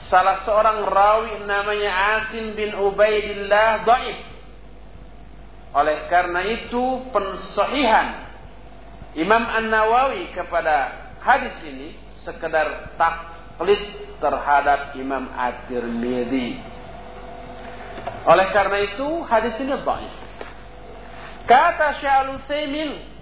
[0.07, 4.19] salah seorang rawi namanya Asim bin Ubaidillah dhaif.
[5.77, 8.25] Oleh karena itu pensahihan
[9.17, 13.83] Imam An-Nawawi kepada hadis ini sekedar taklid
[14.21, 16.61] terhadap Imam At-Tirmidzi.
[18.27, 20.15] Oleh karena itu hadis ini dhaif.
[21.47, 23.16] Kata Syaikhul Utsaimin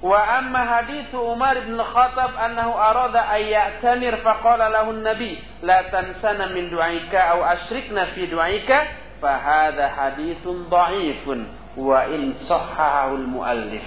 [0.00, 7.44] Umar bin Khattab annahu arada an ya'tamir faqala lahu an-nabi la tansana min du'aika aw
[7.44, 8.78] ashrikna fi du'aika
[9.20, 11.40] fa hadha hadithun dha'ifun
[11.76, 13.84] wa in sahhahul muallif.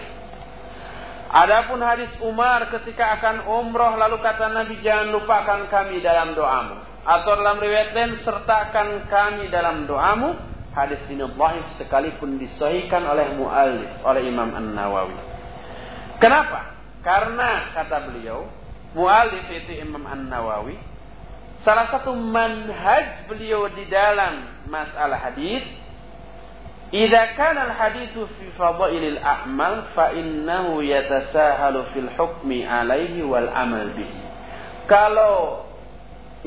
[1.34, 7.32] Adapun hadis Umar ketika akan umroh lalu kata Nabi jangan lupakan kami dalam doamu atau
[7.34, 10.38] dalam riwayat lain sertakan kami dalam doamu
[10.78, 15.33] hadis ini dhaif sekalipun disahihkan oleh muallif oleh Imam An-Nawawi.
[16.24, 16.72] Kenapa?
[17.04, 18.48] Karena kata beliau,
[18.96, 20.80] mualif itu Imam An-Nawawi,
[21.68, 25.68] salah satu manhaj beliau di dalam masalah hadis,
[26.96, 34.24] "Idza kana al-haditsu fi fadailil a'mal fa innahu yatasahalu fil hukmi alaihi wal amal bihi."
[34.88, 35.68] Kalau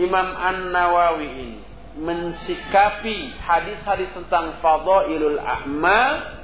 [0.01, 1.61] Imam An-Nawawi ini
[2.01, 6.36] mensikapi hadis-hadis tentang fadailul a'mal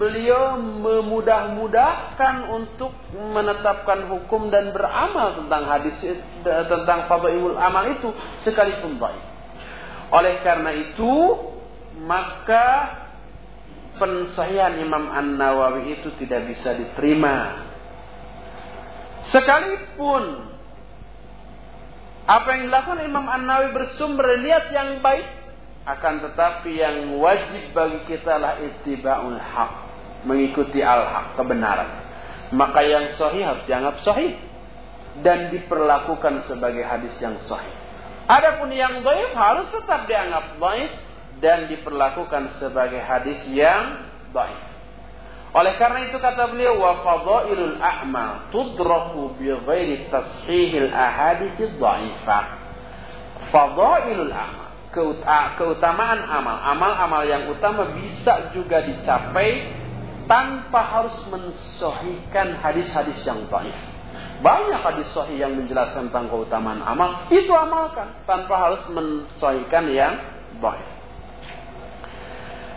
[0.00, 6.00] beliau memudah-mudahkan untuk menetapkan hukum dan beramal tentang hadis
[6.40, 8.08] tentang fadailul amal itu
[8.40, 9.20] sekalipun baik.
[10.08, 11.12] Oleh karena itu
[12.00, 12.96] maka
[14.00, 17.68] pensahihan Imam An-Nawawi itu tidak bisa diterima.
[19.28, 20.48] Sekalipun
[22.24, 25.28] apa yang dilakukan Imam An-Nawawi bersumber niat yang baik,
[25.84, 29.89] akan tetapi yang wajib bagi kita lah ittiba'ul haq,
[30.24, 31.90] mengikuti al-haq, kebenaran.
[32.50, 34.34] Maka yang sahih harus dianggap sahih
[35.22, 37.74] dan diperlakukan sebagai hadis yang sahih.
[38.30, 40.90] Adapun yang baik harus tetap dianggap baik
[41.42, 44.70] dan diperlakukan sebagai hadis yang baik.
[45.50, 52.44] Oleh karena itu kata beliau wa fadailul a'mal tudraku bi ghairi tashihil ahadits dhaifah.
[53.50, 54.70] Fadailul a'mal,
[55.58, 59.79] keutamaan amal, amal-amal yang utama bisa juga dicapai
[60.30, 63.74] tanpa harus mensahihkan hadis-hadis yang baik.
[64.40, 70.14] Banyak hadis sahih yang menjelaskan tentang keutamaan amal, itu amalkan tanpa harus mensahihkan yang
[70.62, 70.86] baik.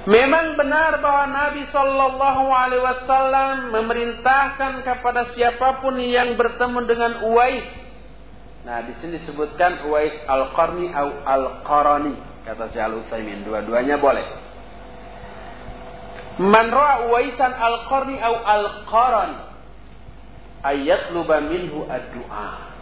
[0.03, 7.63] Memang benar bahwa Nabi Shallallahu Alaihi Wasallam memerintahkan kepada siapa pun yang bertemu dengan Uwais.
[8.67, 13.47] Nah, di sini disebutkan Uwais al Qarni atau al Qarani kata Al Utsaimin.
[13.47, 14.42] Dua-duanya boleh.
[16.41, 19.39] Man ra'a Uwaisan al-Qarni au al-Qarani
[20.65, 22.73] ayat luba minhu ad-du'a.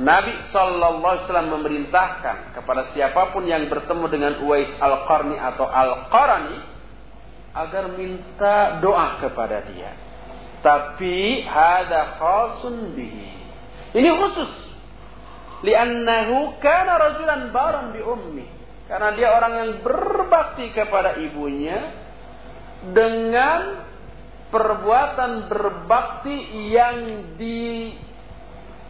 [0.00, 6.58] Nabi Sallallahu Alaihi Wasallam memerintahkan kepada siapa pun yang bertemu dengan Uwais al-Qarni atau al-Qarani
[7.54, 9.92] agar minta doa kepada dia.
[10.64, 13.28] Tapi hada khasun bihi.
[13.94, 14.52] Ini khusus.
[15.60, 18.46] Liannahu kana rajulan baran bi ummi.
[18.88, 21.99] Karena dia orang yang berbakti kepada ibunya
[22.88, 23.84] dengan
[24.48, 26.36] perbuatan berbakti
[26.72, 26.96] yang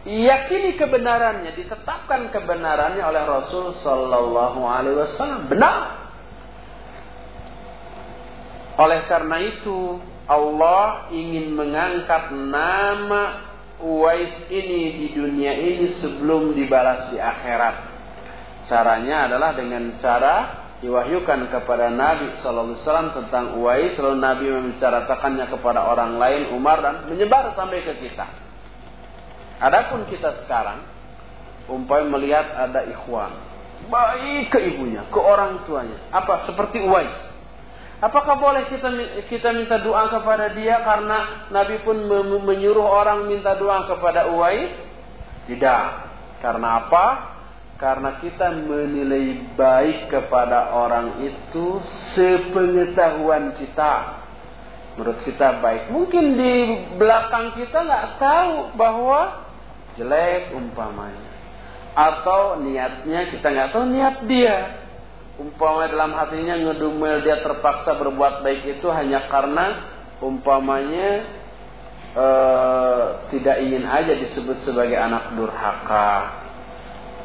[0.07, 5.51] diyakini kebenarannya, ditetapkan kebenarannya oleh Rasul Sallallahu Alaihi Wasallam.
[5.51, 5.77] Benar.
[8.81, 13.51] Oleh karena itu, Allah ingin mengangkat nama
[13.81, 17.77] Uwais ini di dunia ini sebelum dibalas di akhirat.
[18.69, 25.85] Caranya adalah dengan cara diwahyukan kepada Nabi Sallallahu Alaihi tentang Uwais, lalu Nabi membicarakannya kepada
[25.85, 28.27] orang lain, Umar dan menyebar sampai ke kita.
[29.61, 30.81] Adapun kita sekarang,
[31.69, 33.29] umpamai melihat ada ikhwan,
[33.93, 37.29] baik ke ibunya, ke orang tuanya, apa seperti Uwais.
[38.01, 38.89] Apakah boleh kita
[39.29, 42.09] kita minta doa kepada dia karena Nabi pun
[42.49, 44.73] menyuruh orang minta doa kepada Uwais?
[45.45, 45.85] Tidak.
[46.41, 47.30] Karena apa?
[47.81, 51.81] Karena kita menilai baik kepada orang itu
[52.13, 54.21] sepengetahuan kita.
[55.01, 55.89] Menurut kita baik.
[55.89, 56.55] Mungkin di
[57.01, 59.49] belakang kita nggak tahu bahwa
[59.97, 61.33] jelek umpamanya.
[61.97, 64.57] Atau niatnya kita nggak tahu niat dia.
[65.41, 69.89] Umpamanya dalam hatinya ngedumel dia terpaksa berbuat baik itu hanya karena
[70.21, 71.25] umpamanya
[72.13, 76.40] uh, tidak ingin aja disebut sebagai anak durhaka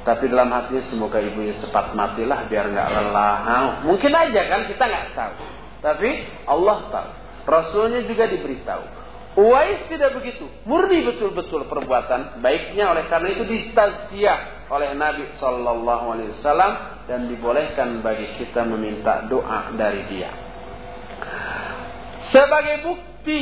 [0.06, 3.38] tapi dalam hatinya semoga ibunya cepat matilah biar nggak lelah.
[3.90, 5.34] Mungkin aja kan kita nggak tahu.
[5.82, 6.10] Tapi
[6.46, 7.10] Allah tahu.
[7.50, 8.84] Rasulnya juga diberitahu.
[9.36, 10.46] Uwais tidak begitu.
[10.70, 16.72] Murni betul-betul perbuatan baiknya oleh karena itu distasiah oleh Nabi Shallallahu Alaihi Wasallam
[17.10, 20.32] dan dibolehkan bagi kita meminta doa dari dia.
[22.30, 23.42] Sebagai bukti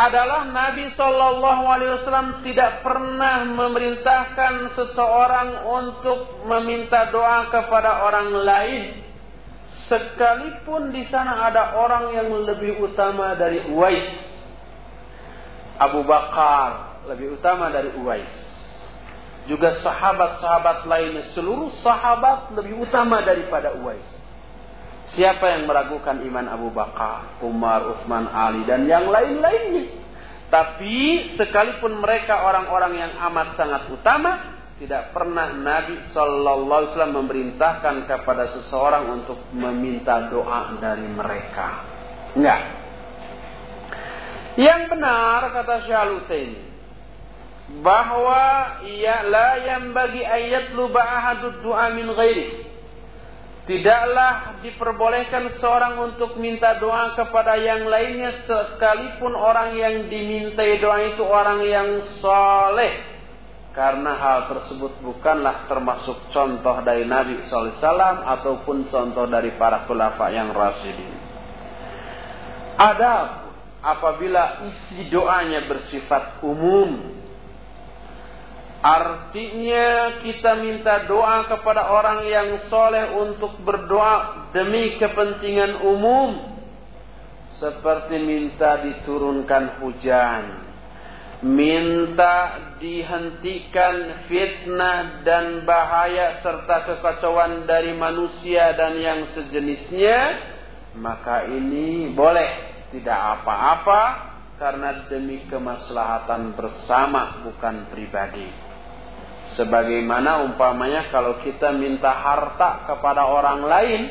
[0.00, 8.82] adalah Nabi Shallallahu Alaihi Wasallam tidak pernah memerintahkan seseorang untuk meminta doa kepada orang lain,
[9.92, 14.08] sekalipun di sana ada orang yang lebih utama dari Uwais.
[15.76, 18.48] Abu Bakar lebih utama dari Uwais.
[19.48, 24.19] Juga sahabat-sahabat lainnya, seluruh sahabat lebih utama daripada Uwais.
[25.10, 29.98] Siapa yang meragukan iman Abu Bakar, Umar, Utsman, Ali dan yang lain-lainnya?
[30.50, 30.94] Tapi
[31.34, 38.44] sekalipun mereka orang-orang yang amat sangat utama, tidak pernah Nabi Shallallahu Alaihi Wasallam memerintahkan kepada
[38.54, 41.68] seseorang untuk meminta doa dari mereka.
[42.38, 42.62] Enggak.
[44.58, 46.50] Yang benar kata Syalutain
[47.82, 48.42] bahwa
[48.86, 52.69] ia la yang bagi ayat lu ahadud doa min ghairi
[53.70, 61.22] Tidaklah diperbolehkan seorang untuk minta doa kepada yang lainnya sekalipun orang yang dimintai doa itu
[61.22, 62.98] orang yang soleh.
[63.70, 70.50] Karena hal tersebut bukanlah termasuk contoh dari Nabi SAW ataupun contoh dari para khulafa yang
[70.50, 71.14] rasyidin.
[72.74, 73.14] Ada
[73.86, 77.19] apabila isi doanya bersifat umum
[78.80, 86.56] Artinya kita minta doa kepada orang yang soleh untuk berdoa demi kepentingan umum.
[87.60, 90.44] Seperti minta diturunkan hujan.
[91.44, 92.36] Minta
[92.80, 100.18] dihentikan fitnah dan bahaya serta kekacauan dari manusia dan yang sejenisnya.
[100.96, 102.72] Maka ini boleh.
[102.90, 104.02] Tidak apa-apa
[104.56, 108.69] karena demi kemaslahatan bersama bukan pribadi.
[109.58, 114.02] Sebagaimana umpamanya kalau kita minta harta kepada orang lain,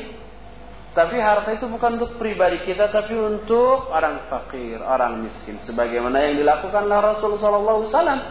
[0.90, 5.62] tapi harta itu bukan untuk pribadi kita, tapi untuk orang fakir, orang miskin.
[5.62, 8.22] Sebagaimana yang dilakukanlah Rasulullah SAW.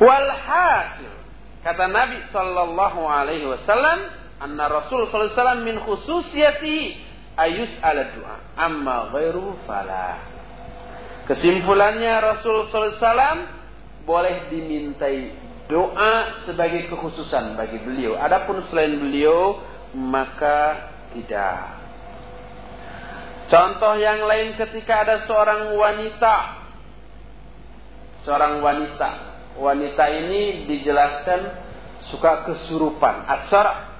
[0.00, 1.12] Walhasil
[1.60, 4.08] kata Nabi sallallahu alaihi wasallam,
[4.40, 6.76] anna Rasul sallallahu alaihi wasallam min khususiyati
[7.36, 10.39] ayus ala doa, amma ghairu fala.
[11.30, 13.46] Kesimpulannya Rasul wasallam
[14.02, 15.30] boleh dimintai
[15.70, 18.18] doa sebagai kekhususan bagi beliau.
[18.18, 19.62] Adapun selain beliau
[19.94, 21.78] maka tidak.
[23.46, 26.36] Contoh yang lain ketika ada seorang wanita
[28.26, 29.10] seorang wanita
[29.54, 31.40] wanita ini dijelaskan
[32.10, 33.90] suka kesurupan asar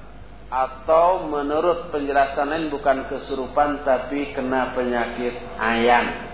[0.50, 6.29] atau menurut penjelasan lain bukan kesurupan tapi kena penyakit ayan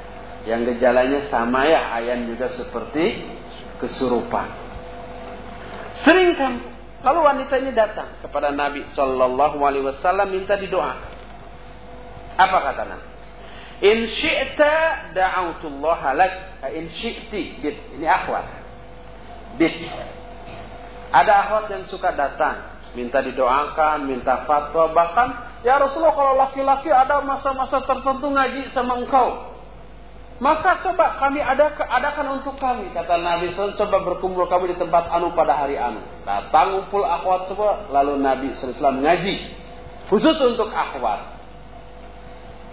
[0.46, 3.26] yang gejalanya sama ya ayan juga seperti
[3.82, 4.48] kesurupan.
[6.06, 6.54] Sering kan?
[7.02, 11.16] Lalu wanita ini datang kepada Nabi Shallallahu Alaihi Wasallam minta didoakan
[12.36, 13.06] apa kata Nabi?
[13.76, 16.32] In syi'ta da'autullah lak.
[16.72, 17.60] In syi'ti
[17.96, 18.44] ini akhwat.
[19.56, 19.72] Bid.
[21.12, 25.28] Ada akhwat yang suka datang, minta didoakan, minta fatwa, bahkan
[25.64, 29.55] ya Rasulullah kalau laki-laki ada masa-masa tertentu ngaji sama engkau.
[30.36, 35.08] Maka coba kami ada adakan untuk kami kata Nabi SAW coba berkumpul kami di tempat
[35.08, 36.04] anu pada hari anu.
[36.28, 39.34] Datang ngumpul akhwat semua lalu Nabi SAW ngaji
[40.12, 41.40] khusus untuk akhwat.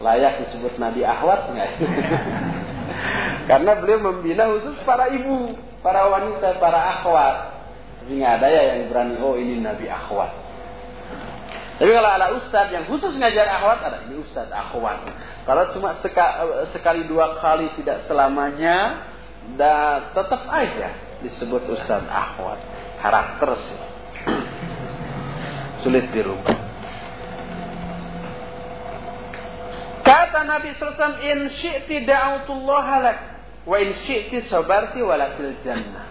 [0.03, 1.71] Layak disebut Nabi akhwat nggak?
[3.49, 7.35] Karena beliau membina khusus para ibu para wanita, para akhwat.
[8.03, 10.42] Tapi ada ya yang berani, oh ini Nabi akhwat.
[11.83, 15.03] Tapi kalau ada ustadz yang khusus ngajar akhwat, ada ini ustadz akhwat.
[15.43, 15.99] Kalau cuma
[16.71, 19.03] sekali dua kali tidak selamanya,
[19.59, 22.55] dan tetap aja disebut ustadz akhwat.
[23.03, 23.79] Karakter sih.
[25.83, 26.55] Sulit dirubah.
[30.07, 33.17] Kata Nabi SAW, In syi'ti da'utullah lak.
[33.67, 36.07] Wa in syi'ti sabarti walakil jannah.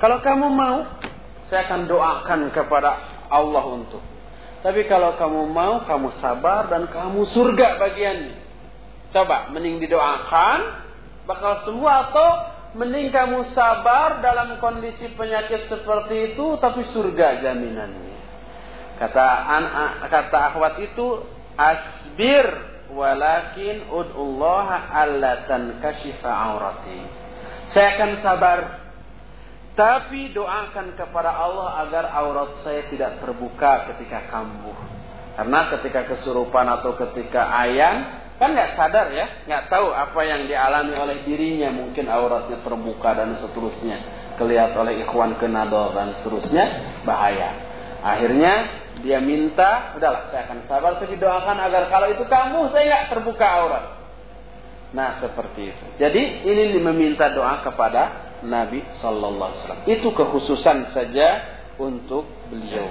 [0.00, 0.88] Kalau kamu mau,
[1.52, 2.90] saya akan doakan kepada
[3.28, 4.19] Allah untuk.
[4.60, 8.36] Tapi kalau kamu mau, kamu sabar dan kamu surga bagiannya.
[9.10, 10.58] Coba, mending didoakan,
[11.24, 12.28] bakal semua atau
[12.76, 18.20] mending kamu sabar dalam kondisi penyakit seperti itu, tapi surga jaminannya.
[19.00, 19.26] Kata
[20.12, 21.24] kata akhwat itu
[21.56, 22.46] asbir
[22.92, 27.00] walakin ud'ullaha alla tankashifa aurati.
[27.72, 28.58] Saya akan sabar
[29.78, 34.74] tapi doakan kepada Allah agar aurat saya tidak terbuka ketika kambuh.
[35.38, 38.02] Karena ketika kesurupan atau ketika ayam
[38.40, 43.36] kan nggak sadar ya, nggak tahu apa yang dialami oleh dirinya, mungkin auratnya terbuka dan
[43.36, 43.96] seterusnya,
[44.40, 46.64] kelihatan oleh ikhwan kenado dan seterusnya
[47.04, 47.52] bahaya.
[48.00, 48.54] Akhirnya
[49.04, 53.46] dia minta, udahlah saya akan sabar tapi doakan agar kalau itu kamu saya nggak terbuka
[53.46, 53.84] aurat.
[54.90, 55.86] Nah seperti itu.
[56.00, 59.85] Jadi ini meminta doa kepada Nabi Sallallahu Alaihi Wasallam.
[59.89, 61.29] Itu kekhususan saja
[61.81, 62.87] untuk beliau.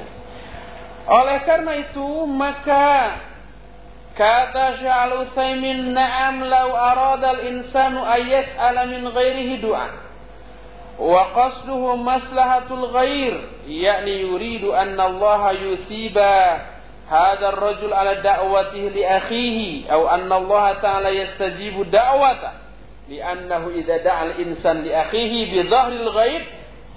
[1.04, 3.20] Oleh karena itu maka
[4.16, 10.04] kata Syaikhul Utsaimin na'am law arada al-insanu ayyas'ala min ghairihi du'a
[10.98, 13.34] وقصده مصلحة الغير
[13.66, 16.18] يعني يريد أن الله يثيب
[17.10, 22.50] هذا الرجل على دعوته لأخيه أو أن الله تعالى يستجيب دعوته
[23.09, 26.43] li'annahu idza da'al insan li akhihi bi dhahril ghaib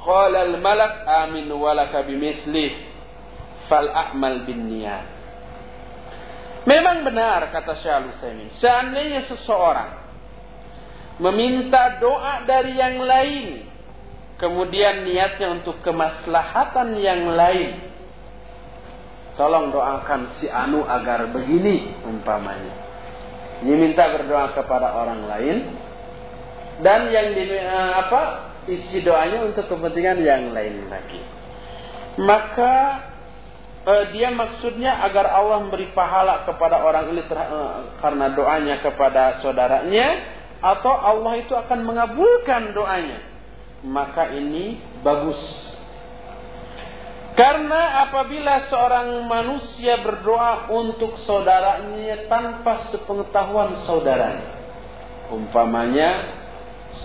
[0.05, 2.77] qala al malak amin walaka bimisli
[3.67, 5.23] fal a'mal bin niyat
[6.63, 9.99] Memang benar kata Syahul Utsaimin, seandainya seseorang
[11.19, 13.67] meminta doa dari yang lain,
[14.39, 17.91] kemudian niatnya untuk kemaslahatan yang lain.
[19.35, 22.75] Tolong doakan si Anu agar begini umpamanya.
[23.67, 25.57] Dia minta berdoa kepada orang lain,
[26.83, 28.21] dan yang di eh, apa
[28.67, 31.23] isi doanya untuk kepentingan yang lain lagi.
[32.21, 32.75] Maka
[33.87, 40.09] uh, dia maksudnya agar Allah memberi pahala kepada orang ini uh, karena doanya kepada saudaranya
[40.63, 43.19] atau Allah itu akan mengabulkan doanya
[43.83, 45.39] maka ini bagus
[47.35, 54.63] karena apabila seorang manusia berdoa untuk saudaranya tanpa sepengetahuan saudaranya
[55.35, 56.42] umpamanya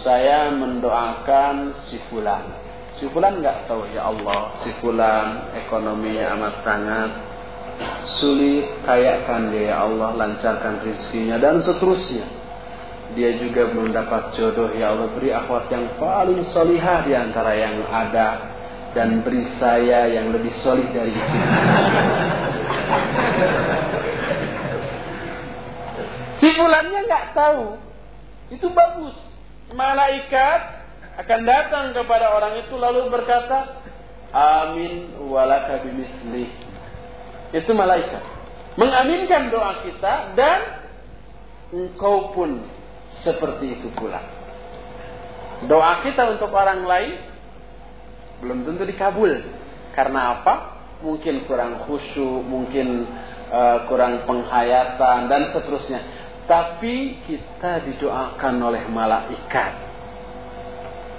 [0.03, 7.13] saya mendoakan si fulan Si fulan nggak tahu ya Allah, si fulan ekonominya amat sangat
[8.17, 12.25] sulit, kayakan dia ya Allah, lancarkan rezekinya dan seterusnya.
[13.13, 17.85] Dia juga belum dapat jodoh ya Allah beri akhwat yang paling solihah di antara yang
[17.85, 18.57] ada
[18.97, 21.21] dan beri saya yang lebih solih dari itu.
[26.41, 27.77] si fulannya nggak tahu,
[28.57, 29.26] itu bagus.
[29.71, 30.59] Malaikat
[31.17, 33.83] akan datang kepada orang itu lalu berkata,
[34.31, 36.51] Amin walaka bimisli.
[37.55, 38.23] Itu malaikat.
[38.77, 40.59] Mengaminkan doa kita dan
[41.73, 42.61] engkau pun
[43.25, 44.21] seperti itu pula.
[45.65, 47.17] Doa kita untuk orang lain
[48.45, 49.41] belum tentu dikabul.
[49.97, 50.53] Karena apa?
[51.01, 53.09] Mungkin kurang khusyuk, mungkin
[53.49, 56.26] uh, kurang penghayatan dan seterusnya.
[56.47, 56.95] Tapi
[57.27, 59.87] kita didoakan oleh malaikat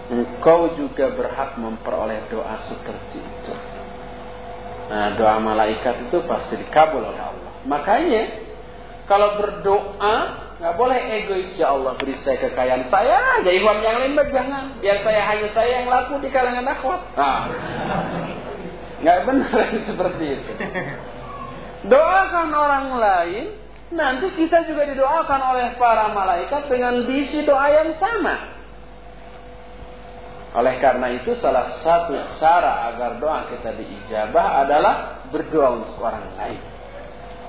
[0.09, 3.55] engkau juga berhak memperoleh doa seperti itu.
[4.89, 7.53] Nah, doa malaikat itu pasti dikabul oleh Allah.
[7.69, 8.23] Makanya
[9.05, 10.17] kalau berdoa
[10.59, 15.07] nggak boleh egois ya Allah beri saya kekayaan saya aja Ikhwan yang lain jangan biar
[15.07, 17.01] saya hanya saya yang laku di kalangan akhwat.
[17.15, 17.43] Nah,
[19.05, 20.53] nggak benar seperti itu.
[21.87, 23.47] Doakan orang lain,
[23.89, 28.59] nanti kita juga didoakan oleh para malaikat dengan bisi doa yang sama.
[30.56, 34.94] Oleh karena itu salah satu cara agar doa kita diijabah adalah
[35.28, 36.60] berdoa untuk orang lain.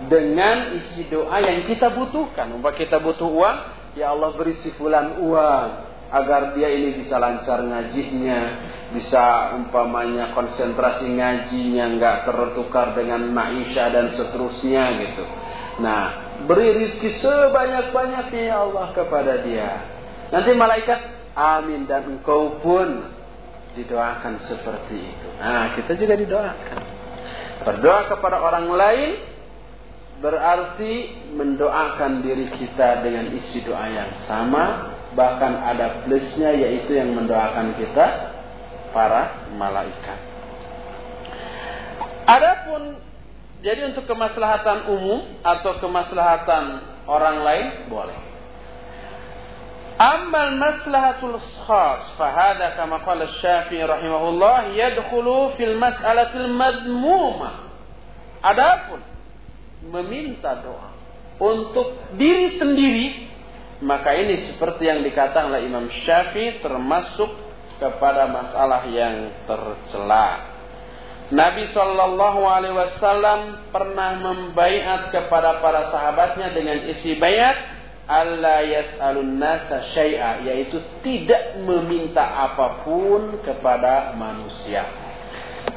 [0.07, 2.52] Dengan isi doa yang kita butuhkan.
[2.56, 3.57] Umpah kita butuh uang,
[3.95, 5.70] ya Allah beri si fulan uang.
[6.10, 8.41] Agar dia ini bisa lancar ngajinya,
[8.98, 15.24] bisa umpamanya konsentrasi ngajinya, nggak tertukar dengan maisha dan seterusnya gitu.
[15.86, 19.72] Nah, beri rizki sebanyak-banyaknya ya Allah kepada dia.
[20.30, 20.99] Nanti malaikat
[21.34, 23.10] amin dan engkau pun
[23.74, 25.28] didoakan seperti itu.
[25.40, 26.80] Nah, kita juga didoakan.
[27.64, 29.10] Berdoa kepada orang lain
[30.20, 30.94] berarti
[31.36, 38.36] mendoakan diri kita dengan isi doa yang sama, bahkan ada plusnya yaitu yang mendoakan kita
[38.91, 40.20] para malaikat.
[42.30, 43.09] Adapun
[43.60, 46.64] jadi untuk kemaslahatan umum atau kemaslahatan
[47.03, 48.18] orang lain boleh.
[49.99, 51.36] Amal maslahatul
[51.68, 57.68] khas fahada kama qala Syafi'i rahimahullah yadkhulu fil mas'alatil madmuma.
[58.40, 59.03] Adapun
[59.91, 60.95] meminta doa
[61.44, 63.27] untuk diri sendiri
[63.80, 67.31] maka ini seperti yang dikatakan oleh Imam Syafi'i termasuk
[67.80, 70.49] kepada masalah yang tercela.
[71.30, 77.54] Nabi Shallallahu Alaihi Wasallam pernah membaiat kepada para sahabatnya dengan isi bayat
[78.10, 84.90] alla yas'alun nasa syai'a yaitu tidak meminta apa pun kepada manusia.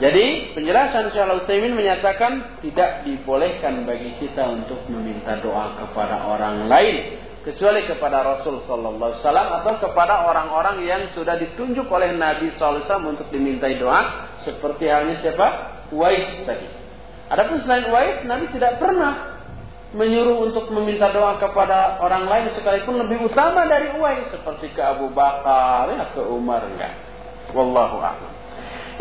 [0.00, 7.21] Jadi penjelasan Syaikhul Utsaimin menyatakan tidak dibolehkan bagi kita untuk meminta doa kepada orang lain
[7.42, 12.82] kecuali kepada Rasul sallallahu alaihi wasallam atau kepada orang-orang yang sudah ditunjuk oleh Nabi sallallahu
[12.82, 15.48] alaihi wasallam untuk dimintai doa seperti halnya siapa?
[15.90, 16.66] Uwais tadi.
[17.28, 19.42] Adapun selain Uwais Nabi tidak pernah
[19.92, 25.10] menyuruh untuk meminta doa kepada orang lain sekalipun lebih utama dari Uwais seperti ke Abu
[25.10, 26.94] Bakar ya ke Umar enggak.
[27.52, 28.32] Wallahu a'lam.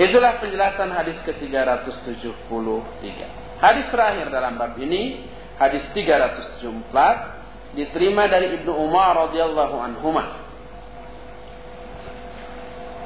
[0.02, 3.06] Itulah penjelasan hadis ke-373.
[3.62, 7.41] Hadis terakhir dalam bab ini, hadis 374
[7.76, 10.28] diterima dari Ibnu Umar radhiyallahu anhumah.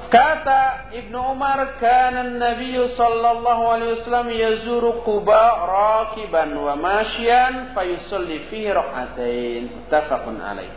[0.05, 8.69] Kata Ibnu Umar, "Kana Nabi sallallahu alaihi wasallam yazuru Quba rakiban wa masyian fayusalli fihi
[8.69, 10.71] rak'atain." Muttafaqun alaih.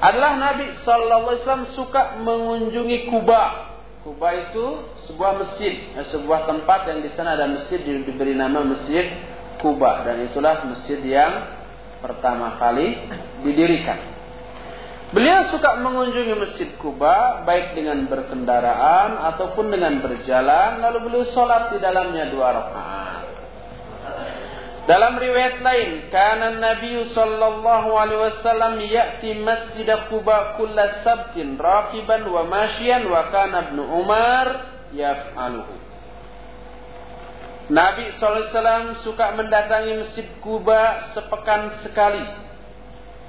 [0.00, 3.44] Adalah Nabi sallallahu alaihi wasallam suka mengunjungi Kuba.
[4.04, 4.66] Kuba itu
[5.10, 9.06] sebuah masjid, eh, sebuah tempat yang di sana ada masjid diberi nama Masjid
[9.58, 11.55] Kuba dan itulah masjid yang
[12.06, 12.94] pertama kali
[13.42, 14.14] didirikan.
[15.10, 21.78] Beliau suka mengunjungi Masjid Kuba baik dengan berkendaraan ataupun dengan berjalan lalu beliau sholat di
[21.82, 23.26] dalamnya dua rakaat.
[24.86, 32.46] Dalam riwayat lain, karena Nabi sallallahu alaihi wasallam ya'ti Masjid Kuba kulla sabtin raqiban wa
[32.46, 34.46] masyian wa kana Ibnu Umar
[34.94, 35.85] yaf'aluhu.
[37.66, 42.22] Nabi SAW suka mendatangi Masjid Kuba sepekan sekali.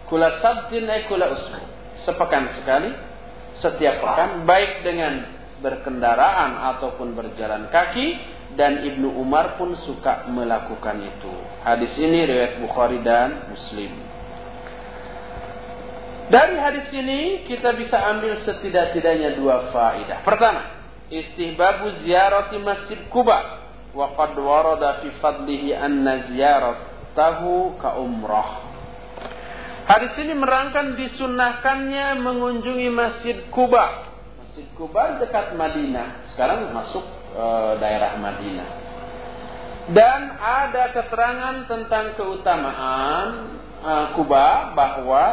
[0.06, 1.62] Kula sabtin eh kula usbu.
[2.06, 2.94] Sepekan sekali.
[3.58, 4.46] Setiap pekan.
[4.46, 5.26] Baik dengan
[5.66, 8.38] berkendaraan ataupun berjalan kaki.
[8.54, 11.34] Dan Ibnu Umar pun suka melakukan itu.
[11.66, 13.92] Hadis ini riwayat Bukhari dan Muslim.
[16.28, 20.24] Dari hadis ini kita bisa ambil setidak-tidaknya dua faidah.
[20.24, 20.64] Pertama,
[21.12, 23.67] istihbabu ziarati Masjid Kuba
[23.98, 28.70] wa qad warada fi fadlihi anna ziyaratahu ka umrah.
[29.90, 34.14] Hadis ini merangkan disunahkannya mengunjungi Masjid Kuba.
[34.38, 36.30] Masjid Kuba dekat Madinah.
[36.36, 37.46] Sekarang masuk e,
[37.80, 38.70] daerah Madinah.
[39.88, 43.28] Dan ada keterangan tentang keutamaan
[43.80, 45.24] e, Kuba bahwa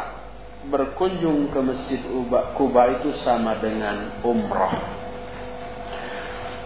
[0.70, 2.00] berkunjung ke Masjid
[2.54, 5.03] Kuba itu sama dengan umrah.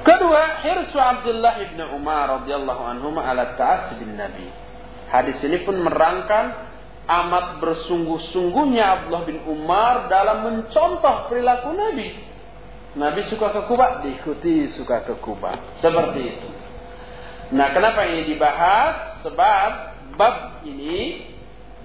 [0.09, 3.61] Kedua, hirsu Abdullah ibn Umar radhiyallahu anhu ala
[4.01, 4.49] bin Nabi.
[5.13, 6.65] Hadis ini pun merangkan
[7.05, 12.25] amat bersungguh-sungguhnya Abdullah bin Umar dalam mencontoh perilaku Nabi.
[12.97, 15.77] Nabi suka ke Kuba, diikuti suka ke Kuba.
[15.77, 16.49] Seperti itu.
[17.53, 19.21] Nah, kenapa ini dibahas?
[19.29, 19.71] Sebab
[20.17, 21.29] bab ini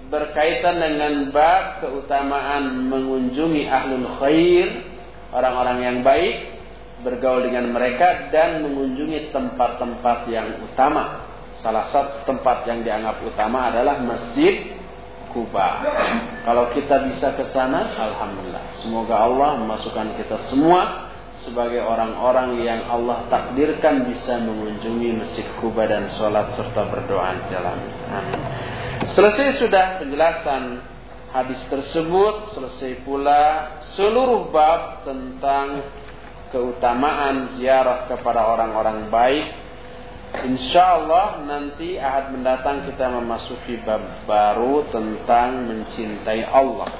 [0.08, 4.80] berkaitan dengan bab keutamaan mengunjungi ahlul khair,
[5.28, 6.53] orang-orang yang baik,
[7.04, 11.28] bergaul dengan mereka dan mengunjungi tempat-tempat yang utama.
[11.60, 14.74] Salah satu tempat yang dianggap utama adalah Masjid
[15.30, 15.68] Kuba.
[16.46, 18.80] Kalau kita bisa ke sana, alhamdulillah.
[18.80, 21.10] Semoga Allah memasukkan kita semua
[21.42, 27.78] sebagai orang-orang yang Allah takdirkan bisa mengunjungi Masjid Kuba dan sholat serta berdoa di dalam.
[28.14, 28.40] Amin.
[29.12, 30.62] Selesai sudah penjelasan
[31.34, 35.82] hadis tersebut, selesai pula seluruh bab tentang
[36.54, 39.46] keutamaan ziarah kepada orang-orang baik.
[40.34, 46.90] Insya Allah nanti ahad mendatang kita memasuki bab baru tentang mencintai Allah.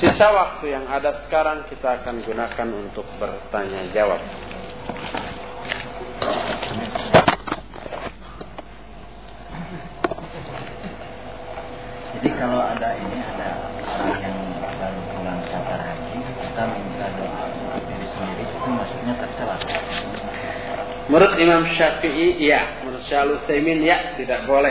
[0.00, 4.20] Sisa waktu yang ada sekarang kita akan gunakan untuk bertanya jawab.
[12.12, 13.48] Jadi kalau ada ini ada
[13.84, 14.36] orang yang
[14.80, 17.50] baru pulang safar haji kita meminta doa
[17.82, 19.58] diri sendiri itu maksudnya tercela.
[21.10, 22.78] Menurut Imam Syafi'i, ya.
[22.86, 24.14] Menurut Syalul Taimin, ya.
[24.14, 24.70] Tidak boleh.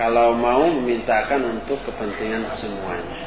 [0.00, 3.20] Kalau mau memintakan untuk kepentingan semuanya.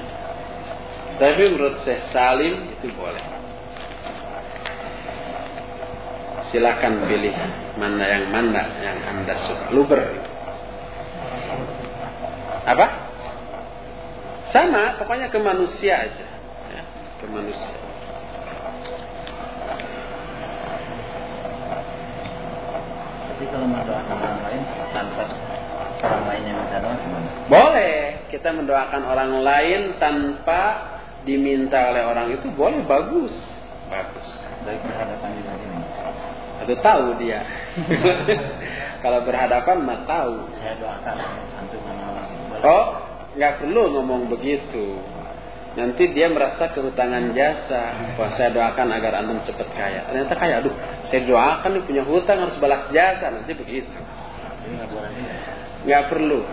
[1.21, 3.21] Tapi menurut Syekh Salim itu boleh.
[6.49, 7.35] Silakan pilih
[7.77, 9.69] mana yang mana yang anda suka.
[9.69, 10.01] Luber.
[12.65, 12.87] Apa?
[14.49, 16.30] Sama, pokoknya ke manusia aja
[17.22, 17.72] ke manusia.
[23.30, 25.23] Tapi kalau mendoakan orang lain tanpa
[26.02, 27.30] orang lainnya minta doa gimana?
[27.45, 27.98] Boleh.
[28.34, 30.61] Kita mendoakan orang lain tanpa
[31.22, 33.34] diminta oleh orang itu boleh bagus.
[33.85, 34.30] Bagus.
[34.65, 35.77] Baik berhadapan di sini.
[36.65, 37.45] Atau tahu dia.
[39.06, 40.35] kalau berhadapan mah tahu.
[40.57, 41.15] Saya doakan
[41.61, 42.27] antum sama orang.
[42.61, 42.85] Oh,
[43.38, 44.98] nggak perlu ngomong begitu.
[45.72, 47.84] Nanti dia merasa kehutangan jasa.
[48.19, 50.03] Wah, saya doakan agar antum cepat kaya.
[50.03, 50.76] Ternyata kaya, aduh,
[51.07, 53.31] saya doakan nih punya hutang harus balas jasa.
[53.31, 53.88] Nanti begitu.
[55.88, 56.43] Nggak perlu.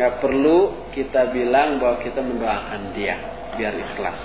[0.00, 0.58] Nggak perlu
[0.96, 3.16] kita bilang bahwa kita mendoakan dia.
[3.60, 4.20] Biar ikhlas.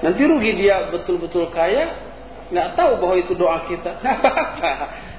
[0.00, 1.92] Nanti rugi dia betul-betul kaya.
[2.48, 4.00] Nggak tahu bahwa itu doa kita.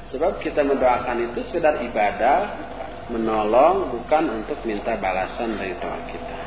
[0.10, 2.66] Sebab kita mendoakan itu sekedar ibadah.
[3.14, 6.39] Menolong bukan untuk minta balasan dari doa kita.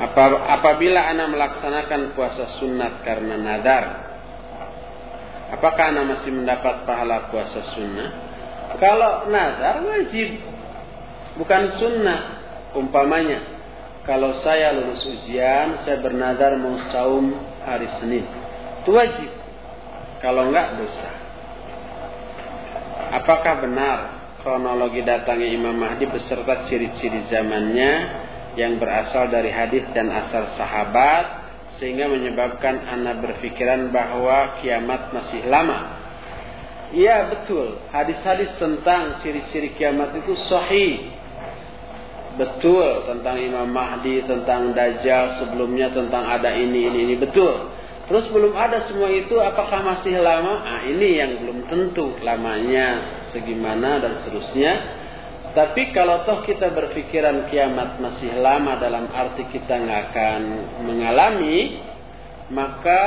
[0.00, 3.84] Apabila anak melaksanakan puasa sunat karena nadar,
[5.52, 8.10] apakah anak masih mendapat pahala puasa sunnah?
[8.80, 10.40] Kalau nadar wajib,
[11.36, 12.40] bukan sunnah.
[12.70, 13.42] Umpamanya,
[14.06, 17.34] kalau saya lulus ujian, saya bernadar mau saum
[17.66, 18.24] hari Senin,
[18.80, 19.30] itu wajib.
[20.22, 21.10] Kalau enggak dosa.
[23.10, 23.98] Apakah benar
[24.40, 27.92] kronologi datangnya Imam Mahdi beserta ciri-ciri zamannya
[28.58, 36.00] yang berasal dari hadis dan asal sahabat sehingga menyebabkan anak berpikiran bahwa kiamat masih lama.
[36.90, 41.14] Iya betul, hadis-hadis tentang ciri-ciri kiamat itu sahih.
[42.34, 47.70] Betul tentang Imam Mahdi, tentang Dajjal, sebelumnya tentang ada ini, ini, ini, betul.
[48.10, 50.66] Terus belum ada semua itu, apakah masih lama?
[50.66, 54.99] Ah ini yang belum tentu lamanya, segimana dan seterusnya.
[55.50, 60.42] Tapi kalau toh kita berpikiran kiamat masih lama dalam arti kita nggak akan
[60.86, 61.82] mengalami,
[62.54, 63.02] maka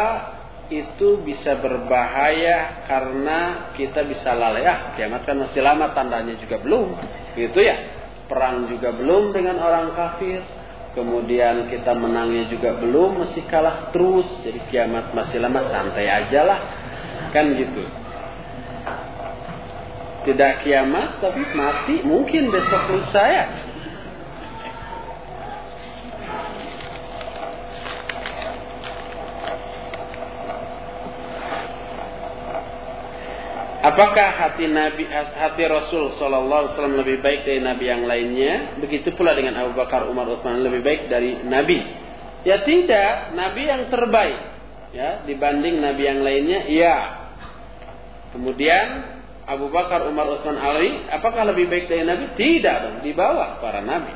[0.68, 4.68] itu bisa berbahaya karena kita bisa lalai.
[4.68, 7.00] Ah, kiamat kan masih lama, tandanya juga belum.
[7.40, 7.80] Gitu ya.
[8.28, 10.44] Perang juga belum dengan orang kafir.
[11.00, 14.28] Kemudian kita menangnya juga belum, masih kalah terus.
[14.44, 16.60] Jadi kiamat masih lama, santai aja lah.
[17.32, 18.03] Kan gitu
[20.24, 23.46] tidak kiamat tapi mati mungkin besok lusa ya
[33.84, 38.80] Apakah hati Nabi hati Rasul Sallallahu Alaihi lebih baik dari Nabi yang lainnya?
[38.80, 41.84] Begitu pula dengan Abu Bakar, Umar, Utsman lebih baik dari Nabi.
[42.48, 44.40] Ya tidak, Nabi yang terbaik.
[44.96, 46.96] Ya dibanding Nabi yang lainnya, ya.
[48.32, 49.13] Kemudian
[49.44, 52.32] Abu Bakar, Umar, Utsman, Ali, apakah lebih baik dari Nabi?
[52.40, 54.16] Tidak dong, di bawah para nabi.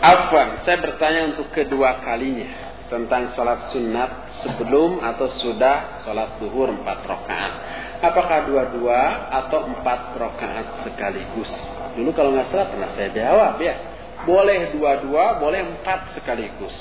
[0.00, 4.10] Afwan, saya bertanya untuk kedua kalinya tentang sholat sunat
[4.46, 7.52] sebelum atau sudah sholat duhur empat rakaat.
[8.00, 11.52] Apakah dua-dua atau empat rakaat sekaligus?
[12.00, 13.76] Dulu kalau nggak salah pernah saya jawab ya.
[14.24, 16.72] Boleh dua-dua, boleh empat sekaligus.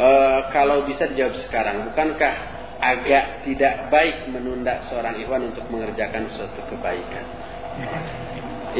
[0.00, 0.10] E,
[0.48, 2.34] kalau bisa dijawab sekarang, bukankah
[2.80, 7.24] agak tidak baik menunda seorang ikhwan untuk mengerjakan suatu kebaikan?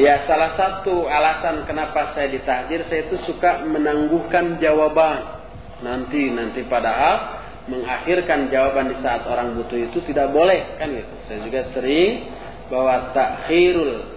[0.00, 5.44] Ya, salah satu alasan kenapa saya ditahdir, saya itu suka menangguhkan jawaban.
[5.84, 7.39] Nanti, nanti padahal
[7.70, 11.14] mengakhirkan jawaban di saat orang butuh itu tidak boleh, kan gitu.
[11.30, 12.26] Saya juga sering
[12.66, 14.10] bahwa takhirul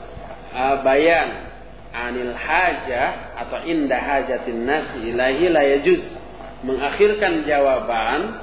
[0.49, 1.53] uh, bayan
[1.93, 6.03] anil hajah atau indah hajatin nasi ilahi la yajuz.
[6.65, 8.39] Mengakhirkan jawaban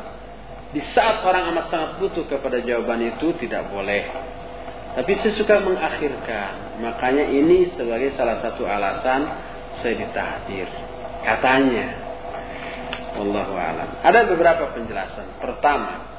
[0.71, 4.07] di saat orang amat sangat butuh kepada jawaban itu tidak boleh.
[4.95, 6.83] Tapi saya suka mengakhirkan.
[6.85, 9.51] Makanya ini sebagai salah satu alasan
[9.81, 10.69] saya ditahdir
[11.25, 12.10] katanya
[13.19, 13.89] Wallahu alam.
[14.05, 15.43] Ada beberapa penjelasan.
[15.43, 16.11] Pertama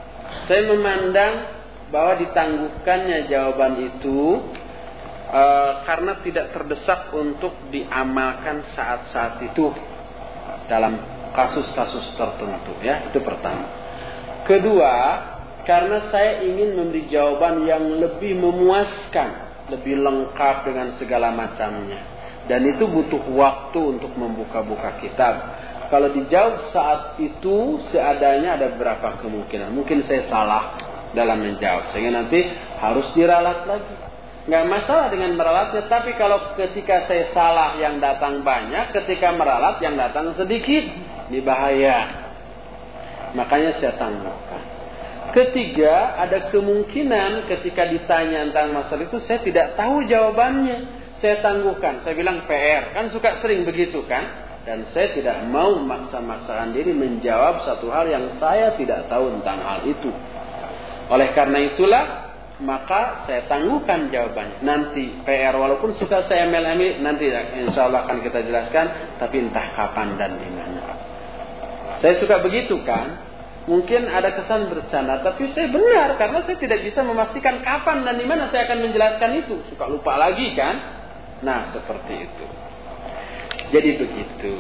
[0.47, 1.33] saya memandang
[1.91, 4.19] bahwa ditangguhkannya jawaban itu
[5.27, 5.43] e,
[5.83, 9.71] karena tidak terdesak untuk diamalkan saat-saat itu
[10.71, 10.99] dalam
[11.35, 13.11] kasus-kasus tertentu ya.
[13.11, 13.67] Itu pertama.
[14.47, 14.93] Kedua
[15.67, 22.01] karena saya ingin memberi jawaban yang lebih memuaskan lebih lengkap dengan segala macamnya.
[22.49, 25.60] Dan itu butuh waktu untuk membuka-buka kitab
[25.91, 29.75] kalau dijawab saat itu seadanya ada beberapa kemungkinan?
[29.75, 30.79] Mungkin saya salah
[31.11, 32.39] dalam menjawab sehingga nanti
[32.79, 33.95] harus diralat lagi.
[34.47, 39.99] Nggak masalah dengan meralatnya tapi kalau ketika saya salah yang datang banyak ketika meralat yang
[39.99, 40.83] datang sedikit
[41.27, 42.07] ini bahaya.
[43.35, 44.81] Makanya saya tangguhkan
[45.31, 50.99] ketiga ada kemungkinan ketika ditanya tentang masalah itu saya tidak tahu jawabannya.
[51.21, 52.01] Saya tangguhkan.
[52.01, 57.65] Saya bilang PR kan suka sering begitu kan dan saya tidak mau maksa-maksakan diri menjawab
[57.65, 60.11] satu hal yang saya tidak tahu tentang hal itu
[61.11, 62.05] oleh karena itulah
[62.61, 64.61] maka saya tangguhkan jawabannya.
[64.61, 67.27] Nanti PR walaupun suka saya MLM nanti
[67.57, 70.81] insya Allah akan kita jelaskan, tapi entah kapan dan di mana.
[71.99, 73.29] Saya suka begitu kan.
[73.61, 78.25] Mungkin ada kesan bercanda, tapi saya benar karena saya tidak bisa memastikan kapan dan di
[78.25, 79.61] mana saya akan menjelaskan itu.
[79.69, 80.81] Suka lupa lagi kan?
[81.45, 82.45] Nah, seperti itu.
[83.71, 84.53] Jadi begitu.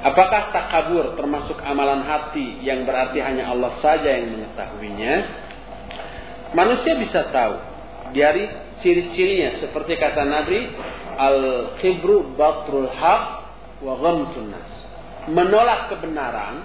[0.00, 5.14] Apakah takabur termasuk amalan hati yang berarti hanya Allah saja yang mengetahuinya?
[6.56, 7.54] Manusia bisa tahu
[8.16, 8.48] dari
[8.80, 10.72] ciri-cirinya seperti kata Nabi
[11.20, 13.24] al-kibru batrul haq
[13.84, 14.72] wa ghamtun nas.
[15.28, 16.64] Menolak kebenaran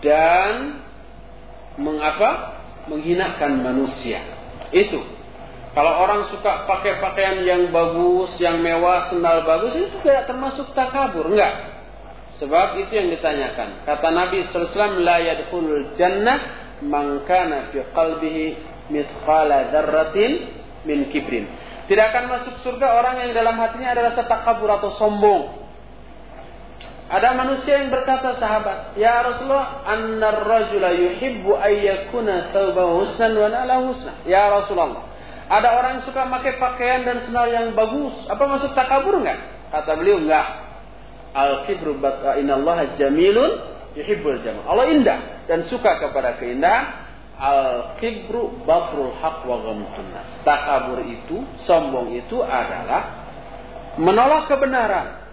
[0.00, 0.54] dan
[1.76, 2.58] mengapa?
[2.88, 4.24] menghinakan manusia.
[4.72, 5.17] Itu.
[5.76, 11.28] Kalau orang suka pakai pakaian yang bagus, yang mewah, sendal bagus, itu tidak termasuk takabur,
[11.28, 11.78] enggak.
[12.38, 13.82] Sebab itu yang ditanyakan.
[13.82, 18.44] Kata Nabi SAW, La yadkhulul jannah man kana fi qalbihi
[18.94, 20.32] mithqala dzarratin
[20.86, 21.50] min kibrin.
[21.88, 25.68] Tidak akan masuk surga orang yang dalam hatinya ada rasa takabur atau sombong.
[27.08, 33.80] Ada manusia yang berkata sahabat, "Ya Rasulullah, annar rajula yuhibbu ayyakuna thawbahu husnan wa nala
[33.80, 35.08] husna." Ya Rasulullah,
[35.48, 38.14] ada orang yang suka pakai pakaian dan sendal yang bagus.
[38.28, 39.40] Apa maksud takabur enggak?
[39.72, 40.46] Kata beliau enggak.
[41.32, 41.96] Al kibru
[42.36, 43.64] inallaha jamilun
[43.96, 44.68] yuhibbul jamal.
[44.68, 45.18] Allah indah
[45.48, 47.08] dan suka kepada keindahan.
[47.38, 49.56] Al kibru batrul haq wa.
[50.44, 53.24] Takabur itu, sombong itu adalah
[53.96, 55.28] menolak kebenaran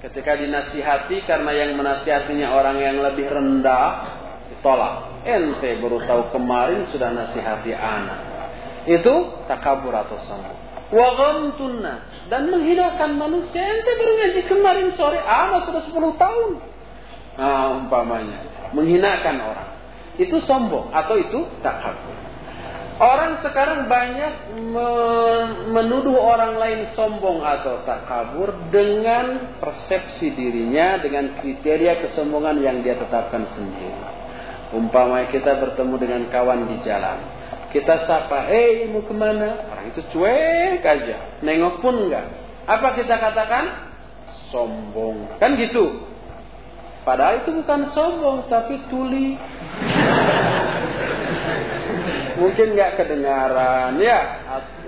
[0.00, 4.16] Ketika dinasihati karena yang menasihatinya orang yang lebih rendah,
[4.48, 5.28] ditolak.
[5.28, 8.29] Ente baru tahu kemarin sudah nasihati anak.
[8.88, 10.58] Itu takabur atau sombong.
[10.90, 11.14] Wa
[11.54, 12.02] tunna
[12.32, 13.62] dan menghinakan manusia.
[13.62, 16.50] Ente baru ngaji kemarin sore, anak sudah 10 tahun.
[17.38, 19.70] Nah, umpamanya menghinakan orang.
[20.18, 22.30] Itu sombong atau itu takabur.
[23.00, 24.60] Orang sekarang banyak
[25.72, 33.00] menuduh orang lain sombong atau tak kabur dengan persepsi dirinya dengan kriteria kesombongan yang dia
[33.00, 34.04] tetapkan sendiri.
[34.76, 37.18] Umpama kita bertemu dengan kawan di jalan.
[37.70, 39.70] Kita sapa, eh mau ke mana?
[39.70, 41.38] Orang itu cuek aja.
[41.46, 42.26] Nengok pun enggak.
[42.66, 43.94] Apa kita katakan?
[44.50, 45.38] Sombong.
[45.38, 46.10] Kan gitu.
[47.06, 49.38] Padahal itu bukan sombong, tapi tuli
[52.40, 54.20] mungkin nggak kedengaran ya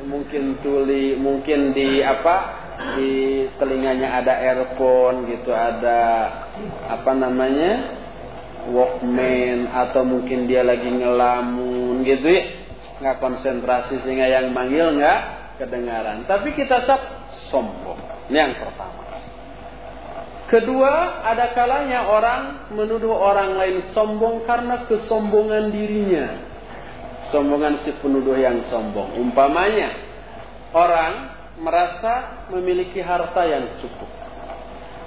[0.08, 2.36] mungkin tuli mungkin di apa
[2.96, 6.02] di telinganya ada earphone gitu ada
[6.88, 7.92] apa namanya
[8.72, 12.61] walkman atau mungkin dia lagi ngelamun gitu ya
[13.02, 15.20] nggak konsentrasi sehingga yang manggil nggak
[15.58, 17.02] kedengaran tapi kita sab
[17.50, 17.98] sombong
[18.30, 19.02] ini yang pertama
[20.46, 26.52] kedua ada kalanya orang menuduh orang lain sombong karena kesombongan dirinya
[27.32, 29.16] sombongan si penuduh yang sombong.
[29.16, 29.90] Umpamanya,
[30.76, 31.12] orang
[31.58, 34.06] merasa memiliki harta yang cukup.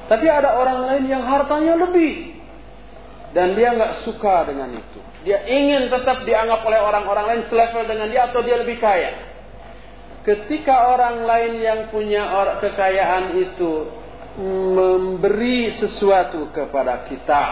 [0.10, 2.35] Tapi ada orang lain yang hartanya lebih.
[3.36, 5.00] Dan dia nggak suka dengan itu.
[5.28, 9.36] Dia ingin tetap dianggap oleh orang-orang lain selevel dengan dia atau dia lebih kaya.
[10.24, 12.32] Ketika orang lain yang punya
[12.64, 13.92] kekayaan itu
[14.40, 17.44] memberi sesuatu kepada kita,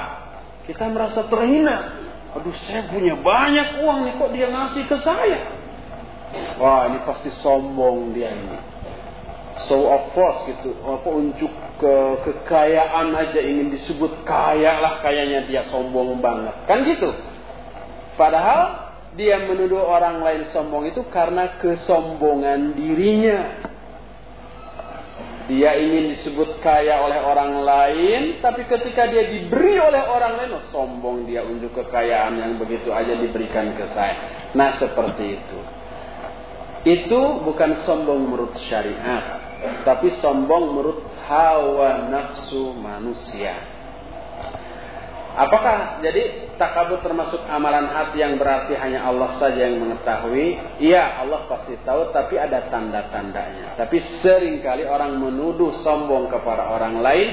[0.72, 1.99] kita merasa terhina.
[2.34, 5.39] Aduh saya punya banyak uang nih kok dia ngasih ke saya.
[6.57, 8.73] Wah ini pasti sombong dia ini.
[9.70, 10.74] So of course gitu.
[10.82, 16.56] Apa unjuk ke kekayaan aja ingin disebut kaya lah kayaknya dia sombong banget.
[16.66, 17.14] Kan gitu.
[18.18, 23.40] Padahal dia menuduh orang lain sombong itu karena kesombongan dirinya.
[25.44, 30.66] Dia ingin disebut kaya oleh orang lain, tapi ketika dia diberi oleh orang lain, oh,
[30.72, 34.48] sombong dia unjuk kekayaan yang begitu aja diberikan ke saya.
[34.56, 35.60] Nah seperti itu.
[36.84, 39.43] Itu bukan sombong menurut syariat,
[39.84, 43.73] tapi sombong menurut hawa nafsu manusia.
[45.34, 50.77] Apakah jadi takabur termasuk amalan hati yang berarti hanya Allah saja yang mengetahui?
[50.77, 53.73] Iya, Allah pasti tahu, tapi ada tanda-tandanya.
[53.73, 57.27] Tapi sering kali orang menuduh sombong kepada orang lain,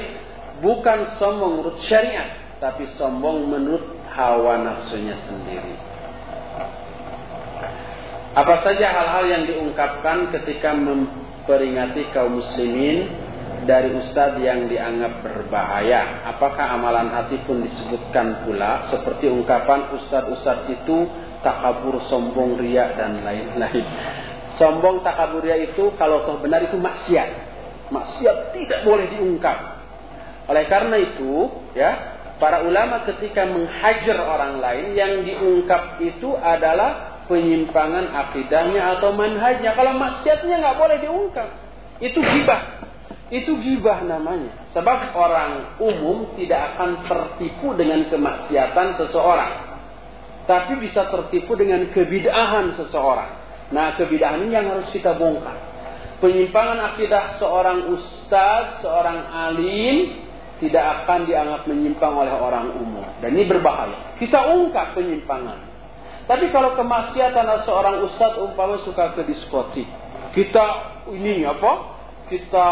[0.65, 3.85] bukan sombong menurut syariat, tapi sombong menurut
[4.17, 5.77] hawa nafsunya sendiri.
[8.33, 10.73] Apa saja hal-hal yang diungkapkan ketika
[11.51, 13.11] memperingati kaum muslimin
[13.67, 16.23] dari ustadz yang dianggap berbahaya.
[16.31, 21.11] Apakah amalan hati pun disebutkan pula seperti ungkapan ustadz-ustadz itu
[21.43, 23.83] takabur, sombong, ria dan lain-lain.
[24.63, 27.29] Sombong, takabur, ria itu kalau toh benar itu maksiat.
[27.91, 29.59] Maksiat tidak boleh diungkap.
[30.47, 31.91] Oleh karena itu, ya,
[32.39, 39.79] para ulama ketika menghajar orang lain yang diungkap itu adalah penyimpangan akidahnya atau manhajnya.
[39.79, 41.49] Kalau maksiatnya nggak boleh diungkap.
[42.03, 42.91] Itu gibah.
[43.31, 44.67] Itu gibah namanya.
[44.75, 49.53] Sebab orang umum tidak akan tertipu dengan kemaksiatan seseorang.
[50.51, 53.39] Tapi bisa tertipu dengan kebidahan seseorang.
[53.71, 55.71] Nah kebidahan ini yang harus kita bongkar.
[56.19, 60.27] Penyimpangan akidah seorang ustadz, seorang alim,
[60.59, 63.07] tidak akan dianggap menyimpang oleh orang umum.
[63.23, 64.19] Dan ini berbahaya.
[64.19, 65.70] Kita ungkap penyimpangan.
[66.31, 69.91] Tapi kalau kemaksiatan seorang ustadz umpama suka ke diskotik.
[70.31, 70.67] Kita
[71.11, 71.99] ini apa?
[72.31, 72.71] kita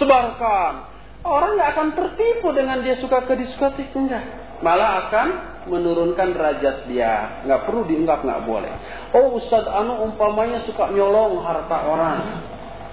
[0.00, 0.96] sebarkan.
[1.28, 4.24] Orang nggak akan tertipu dengan dia suka ke diskotik enggak.
[4.64, 5.28] Malah akan
[5.68, 7.44] menurunkan derajat dia.
[7.44, 8.72] Nggak perlu diunggap nggak boleh.
[9.12, 12.20] Oh Ustadz Anu umpamanya suka nyolong harta orang.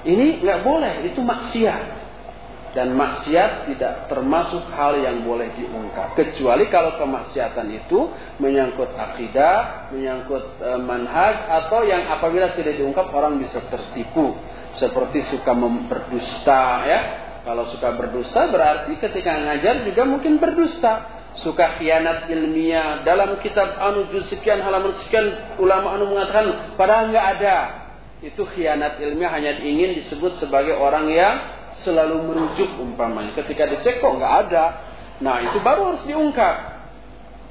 [0.03, 1.07] Ini nggak boleh.
[1.07, 2.04] Itu maksiat.
[2.75, 6.11] Dan maksiat tidak termasuk hal yang boleh diungkap.
[6.19, 8.11] Kecuali kalau kemaksiatan itu
[8.43, 14.35] menyangkut akidah, menyangkut e, manhaj, atau yang apabila tidak diungkap orang bisa tertipu
[14.75, 16.99] seperti suka memperdusta ya
[17.45, 21.13] Kalau suka berdusta berarti ketika ngajar juga mungkin berdusta.
[21.45, 27.27] Suka khianat ilmiah dalam kitab anu juz sekian halaman sekian ulama anu mengatakan padahal nggak
[27.37, 27.57] ada.
[28.25, 31.35] Itu khianat ilmiah hanya ingin disebut sebagai orang yang
[31.83, 33.35] selalu merujuk umpamanya.
[33.35, 34.65] Ketika dicek kok nggak ada.
[35.19, 36.55] Nah itu baru harus diungkap.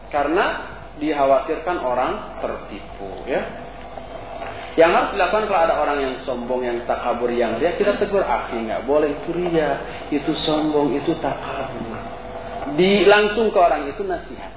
[0.08, 3.42] Karena dikhawatirkan orang tertipu ya.
[4.74, 8.58] Yang harus dilakukan kalau ada orang yang sombong, yang takabur, yang dia kita tegur akhi
[8.58, 11.94] nggak boleh itu ria, itu sombong, itu takabur.
[12.74, 14.50] Di langsung ke orang itu nasihat.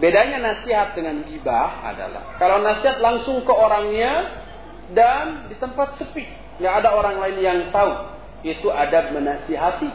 [0.00, 4.40] Bedanya nasihat dengan gibah adalah kalau nasihat langsung ke orangnya
[4.96, 6.24] dan di tempat sepi,
[6.56, 7.92] nggak ada orang lain yang tahu.
[8.42, 9.90] Itu adab menasihati.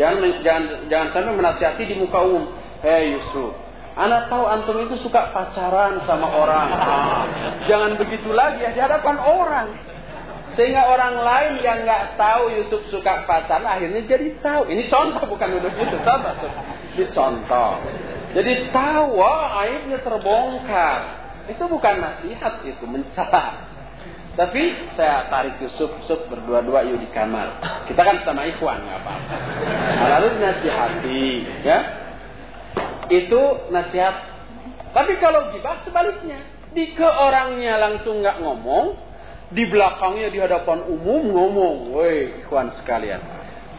[0.00, 2.44] Jangan jangan jangan sampai menasihati di muka umum.
[2.80, 3.52] Hei Yusuf,
[3.98, 6.68] Anak tahu antum itu suka pacaran sama orang.
[6.80, 7.24] Ah,
[7.68, 9.68] jangan begitu lagi ya di hadapan orang.
[10.56, 14.70] Sehingga orang lain yang nggak tahu Yusuf suka pacaran akhirnya jadi tahu.
[14.72, 16.32] Ini contoh bukan duduk itu, contoh.
[16.96, 17.72] Ini contoh.
[18.30, 21.00] Jadi tahu, wah aibnya terbongkar.
[21.50, 23.69] Itu bukan nasihat itu, mencela.
[24.38, 24.62] Tapi
[24.94, 27.60] saya tarik Yusuf, Yusuf berdua-dua yuk di kamar.
[27.90, 29.36] Kita kan sama ikhwan nggak apa-apa.
[30.06, 31.26] Lalu nasihati,
[31.66, 31.78] ya
[33.10, 33.40] itu
[33.74, 34.14] nasihat.
[34.90, 36.38] Tapi kalau gibah sebaliknya,
[36.70, 38.94] di ke orangnya langsung nggak ngomong,
[39.50, 43.18] di belakangnya di hadapan umum ngomong, woi ikhwan sekalian.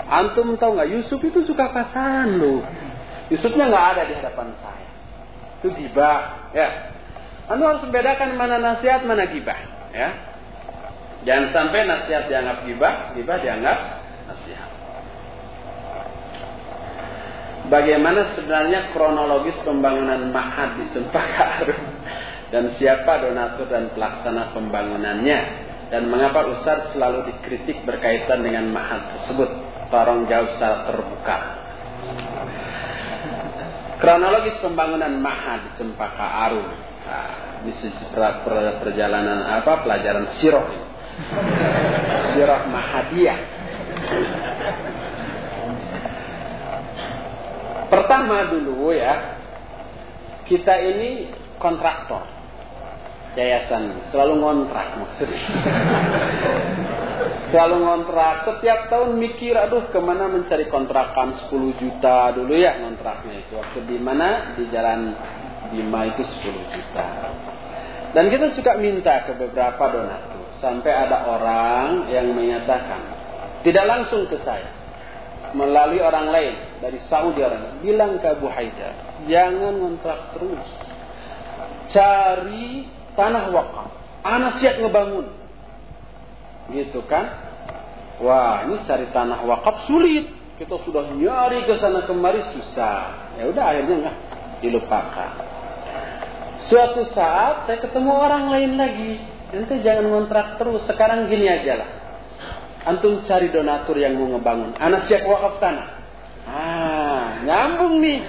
[0.07, 2.63] Antum tahu nggak Yusuf itu suka pacaran loh.
[3.31, 4.89] Yusufnya nggak ada di hadapan saya.
[5.63, 6.91] Itu gibah, ya.
[7.47, 9.59] Anda harus membedakan mana nasihat, mana gibah,
[9.95, 10.30] ya.
[11.21, 13.77] Jangan sampai nasihat dianggap gibah, gibah dianggap
[14.25, 14.69] nasihat.
[17.69, 21.81] Bagaimana sebenarnya kronologis pembangunan Mahat di Sempaka Arum
[22.49, 25.69] dan siapa donatur dan pelaksana pembangunannya?
[25.91, 29.49] Dan mengapa Ustaz selalu dikritik berkaitan dengan Mahat tersebut?
[29.91, 31.37] Tolong jawab secara terbuka.
[34.01, 36.65] Kronologis pembangunan Mahat di Cempaka Arum
[37.05, 37.71] nah, ini
[38.81, 39.85] perjalanan apa?
[39.85, 40.90] Pelajaran siroh
[42.33, 43.39] siroh Mahadiyah
[47.91, 49.35] Pertama dulu ya,
[50.47, 51.27] kita ini
[51.59, 52.23] kontraktor.
[53.35, 55.43] Yayasan selalu ngontrak maksudnya.
[57.51, 58.47] selalu ngontrak.
[58.47, 63.59] Setiap tahun mikir, aduh ke mana mencari kontrakan 10 juta dulu ya kontraknya itu.
[63.59, 64.55] Waktu di mana?
[64.55, 65.11] Di Jalan
[65.75, 67.07] Bima itu 10 juta.
[68.11, 70.50] Dan kita suka minta ke beberapa donatur.
[70.61, 73.01] Sampai ada orang yang menyatakan,
[73.65, 74.69] tidak langsung ke saya
[75.57, 80.69] melalui orang lain dari Saudi Arabia bilang ke Abu Haidar jangan ngontrak terus.
[81.91, 83.89] Cari tanah wakaf.
[84.23, 85.27] Anak siap ngebangun.
[86.71, 87.25] Gitu kan?
[88.21, 90.29] Wah ini cari tanah wakaf sulit.
[90.55, 93.33] Kita sudah nyari ke sana kemari susah.
[93.41, 94.17] Ya udah akhirnya nggak
[94.61, 95.31] dilupakan.
[96.69, 99.11] Suatu saat saya ketemu orang lain lagi
[99.51, 101.89] nanti jangan ngontrak terus sekarang gini aja lah
[102.81, 104.73] Antum cari donatur yang mau ngebangun.
[104.81, 105.87] Anak siap wakaf tanah.
[106.49, 108.25] Ah, nyambung nih.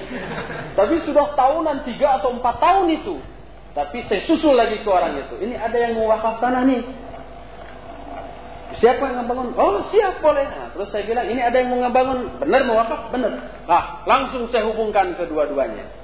[0.76, 3.16] Tapi sudah tahunan tiga atau empat tahun itu.
[3.72, 5.40] Tapi saya susul lagi ke orang itu.
[5.40, 6.84] Ini ada yang mau wakaf tanah nih.
[8.76, 9.56] Siapa yang ngebangun?
[9.56, 10.44] Oh siap boleh.
[10.44, 12.36] Nah, terus saya bilang ini ada yang mau ngebangun.
[12.36, 13.08] Benar mau wakaf?
[13.08, 13.32] Benar.
[13.64, 16.01] Nah, langsung saya hubungkan kedua-duanya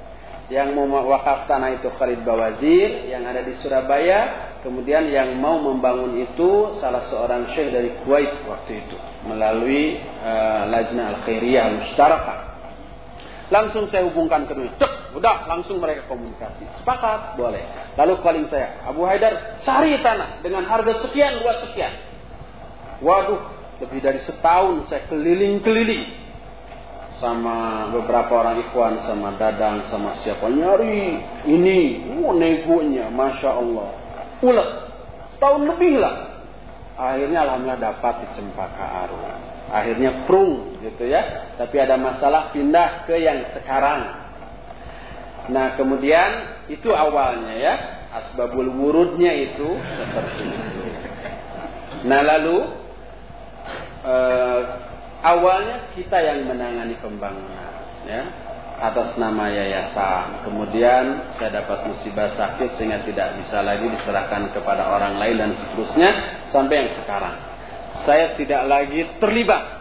[0.49, 6.17] yang mau wakaf tanah itu Khalid Bawazir yang ada di Surabaya kemudian yang mau membangun
[6.25, 8.97] itu salah seorang syekh dari Kuwait waktu itu
[9.29, 12.35] melalui uh, Lajna Al-Khairiyah Mustaraka
[13.53, 16.69] langsung saya hubungkan kedua Cek, udah langsung mereka komunikasi.
[16.81, 17.65] Sepakat boleh.
[17.97, 21.93] Lalu calling saya Abu Haidar cari tanah dengan harga sekian dua sekian.
[23.01, 23.41] Waduh
[23.79, 26.28] lebih dari setahun saya keliling-keliling
[27.19, 30.47] sama beberapa orang ikhwan sama dadang sama siapa.
[30.47, 31.19] Nyari
[31.51, 31.81] ini.
[32.23, 33.11] Oh negonya.
[33.11, 33.91] Masya Allah.
[34.43, 34.71] Ulet.
[35.35, 36.15] Setahun lebih lah.
[36.99, 39.19] Akhirnya alhamdulillah dapat di Cempaka Aru
[39.69, 41.55] akhirnya prung gitu ya.
[41.61, 44.29] Tapi ada masalah pindah ke yang sekarang.
[45.53, 47.75] Nah kemudian itu awalnya ya.
[48.09, 50.83] Asbabul wurudnya itu seperti itu.
[52.09, 52.59] Nah lalu
[54.01, 54.61] eh,
[55.23, 57.75] awalnya kita yang menangani pembangunan
[58.07, 58.23] ya
[58.79, 60.47] atas nama yayasan.
[60.47, 66.11] Kemudian saya dapat musibah sakit sehingga tidak bisa lagi diserahkan kepada orang lain dan seterusnya
[66.55, 67.37] sampai yang sekarang.
[68.07, 69.79] Saya tidak lagi terlibat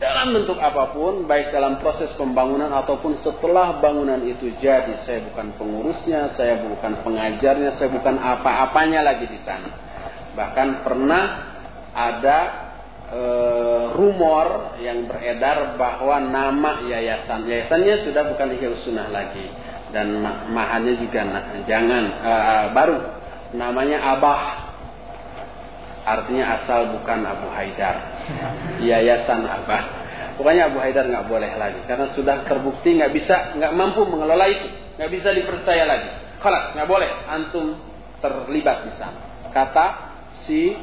[0.00, 5.04] dalam bentuk apa pun baik dalam proses pembangunan ataupun setelah bangunan itu jadi.
[5.04, 9.68] Saya bukan pengurusnya, saya bukan pengajarnya, saya bukan apa-apanya lagi di sana.
[10.32, 11.24] Bahkan pernah
[11.92, 12.67] ada
[13.08, 13.22] e,
[13.98, 17.48] rumor yang beredar bahwa nama yayasan.
[17.48, 19.46] Yayasannya sudah bukan Ihya Sunnah lagi.
[19.88, 20.20] Dan
[20.52, 21.24] mahannya juga
[21.64, 22.98] jangan uh, baru.
[23.56, 24.42] Namanya Abah.
[26.04, 27.96] Artinya asal bukan Abu Haidar.
[28.84, 29.82] Yayasan Abah.
[30.36, 31.80] Pokoknya Abu Haidar nggak boleh lagi.
[31.88, 34.68] Karena sudah terbukti nggak bisa nggak mampu mengelola itu.
[35.00, 36.10] Nggak bisa dipercaya lagi.
[36.44, 37.10] Kalau nggak boleh.
[37.24, 37.66] Antum
[38.20, 39.20] terlibat di sana.
[39.48, 39.86] Kata
[40.44, 40.76] si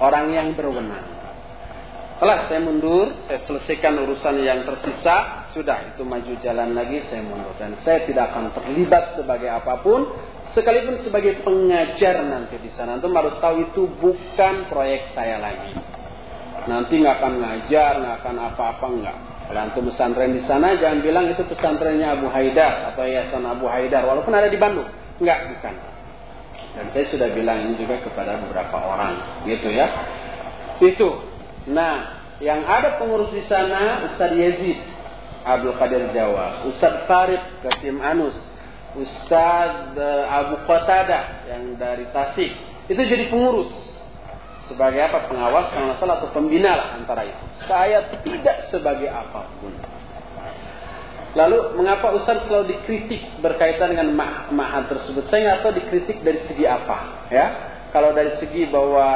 [0.00, 1.21] orang yang berwenang
[2.22, 7.50] kelas saya mundur, saya selesaikan urusan yang tersisa, sudah itu maju jalan lagi, saya mundur.
[7.58, 10.06] Dan saya tidak akan terlibat sebagai apa pun,
[10.54, 13.02] sekalipun sebagai pengajar nanti di sana.
[13.02, 15.74] Antum harus tahu itu bukan proyek saya lagi.
[16.70, 19.18] Nanti nggak akan ngajar, nggak akan apa-apa nggak.
[19.50, 24.06] Kalau antum pesantren di sana, jangan bilang itu pesantrennya Abu Haidar atau Yayasan Abu Haidar,
[24.06, 24.86] walaupun ada di Bandung.
[25.18, 25.74] Enggak, bukan.
[26.78, 29.90] Dan saya sudah bilang ini juga kepada beberapa orang, gitu ya.
[30.78, 31.31] Itu
[31.70, 31.94] Nah,
[32.42, 34.78] yang ada pengurus di sana Ustaz Yazid
[35.42, 38.34] Abdul Qadir Jawa, Ustaz Farid Kasim Anus,
[38.98, 42.52] Ustaz eh, Abu Qatada yang dari Tasik.
[42.90, 43.70] Itu jadi pengurus.
[44.70, 45.26] Sebagai apa?
[45.26, 47.44] Pengawas kalau salah atau pembina lah antara itu.
[47.66, 49.74] Saya tidak sebagai apa pun.
[51.32, 54.12] Lalu mengapa Ustaz selalu dikritik berkaitan dengan
[54.52, 55.26] ma'had tersebut?
[55.32, 57.46] Saya nggak tahu dikritik dari segi apa, ya.
[57.88, 59.08] Kalau dari segi bahwa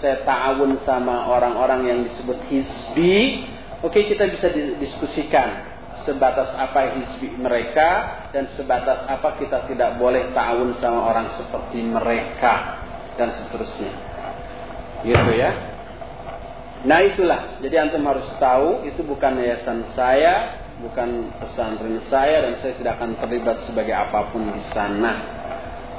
[0.00, 3.46] saya ta'awun sama orang-orang yang disebut hizbi,
[3.80, 7.88] oke kita bisa diskusikan sebatas apa hizbi mereka
[8.30, 12.84] dan sebatas apa kita tidak boleh ta'awun sama orang seperti mereka
[13.16, 13.92] dan seterusnya.
[15.02, 15.50] Gitu ya.
[16.86, 22.76] Nah itulah, jadi antum harus tahu itu bukan yayasan saya, bukan pesantren saya dan saya
[22.76, 25.12] tidak akan terlibat sebagai apa pun di sana.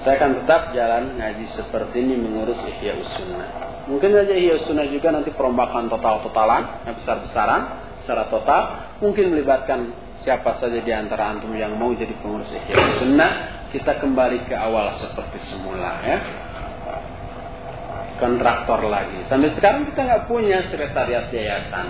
[0.06, 3.77] Saya akan tetap jalan ngaji seperti ini mengurus ihya sunnah.
[3.88, 7.61] Mungkin saja Ihya Sunnah juga nanti perombakan total-totalan, yang besar-besaran,
[8.03, 8.61] secara total.
[8.99, 9.95] Mungkin melibatkan
[10.27, 13.31] siapa saja di antara antum yang mau jadi pengurus Ihya Sunnah.
[13.72, 16.18] Kita kembali ke awal seperti semula ya.
[18.19, 19.23] Kontraktor lagi.
[19.31, 21.88] Sampai sekarang kita nggak punya sekretariat yayasan.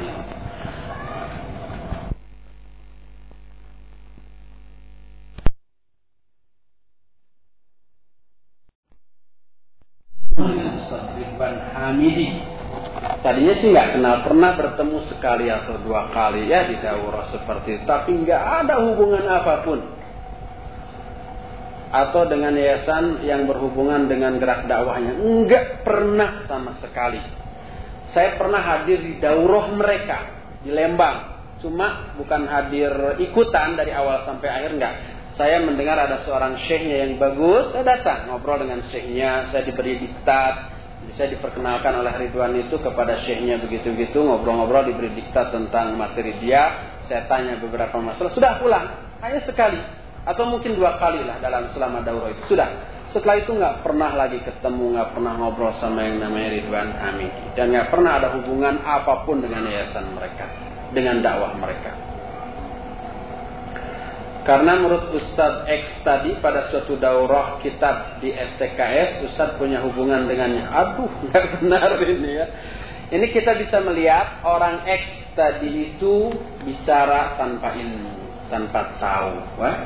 [10.77, 12.57] Ustaz Hamidi.
[13.22, 17.84] Tadinya sih nggak kenal, pernah bertemu sekali atau dua kali ya di daurah seperti itu,
[17.85, 19.80] tapi nggak ada hubungan apa pun.
[21.88, 27.22] Atau dengan yayasan yang berhubungan dengan gerak dakwahnya, nggak pernah sama sekali.
[28.11, 30.18] Saya pernah hadir di daurah mereka
[30.61, 34.93] di Lembang, cuma bukan hadir ikutan dari awal sampai akhir nggak
[35.38, 40.76] saya mendengar ada seorang syekhnya yang bagus, saya datang ngobrol dengan syekhnya, saya diberi diktat,
[41.18, 47.26] saya diperkenalkan oleh Ridwan itu kepada syekhnya begitu-begitu, ngobrol-ngobrol diberi diktat tentang materi dia, saya
[47.26, 48.85] tanya beberapa masalah, sudah pulang,
[49.26, 49.81] hanya sekali,
[50.30, 52.69] atau mungkin dua kali lah dalam selama daurah itu, sudah.
[53.10, 57.73] Setelah itu nggak pernah lagi ketemu, nggak pernah ngobrol sama yang namanya Ridwan Hamid, dan
[57.73, 60.45] nggak pernah ada hubungan apa pun dengan yayasan mereka,
[60.94, 62.06] dengan dakwah mereka.
[64.43, 70.68] Karena menurut Ustadz X tadi pada suatu daurah kitab di STKS, Ustadz punya hubungan dengannya.
[70.68, 72.45] Aduh, nggak benar ini ya.
[73.07, 76.35] Ini kita bisa melihat orang X tadi itu
[76.68, 78.14] bicara tanpa ilmu,
[78.51, 79.34] tanpa tahu.
[79.64, 79.77] Wah.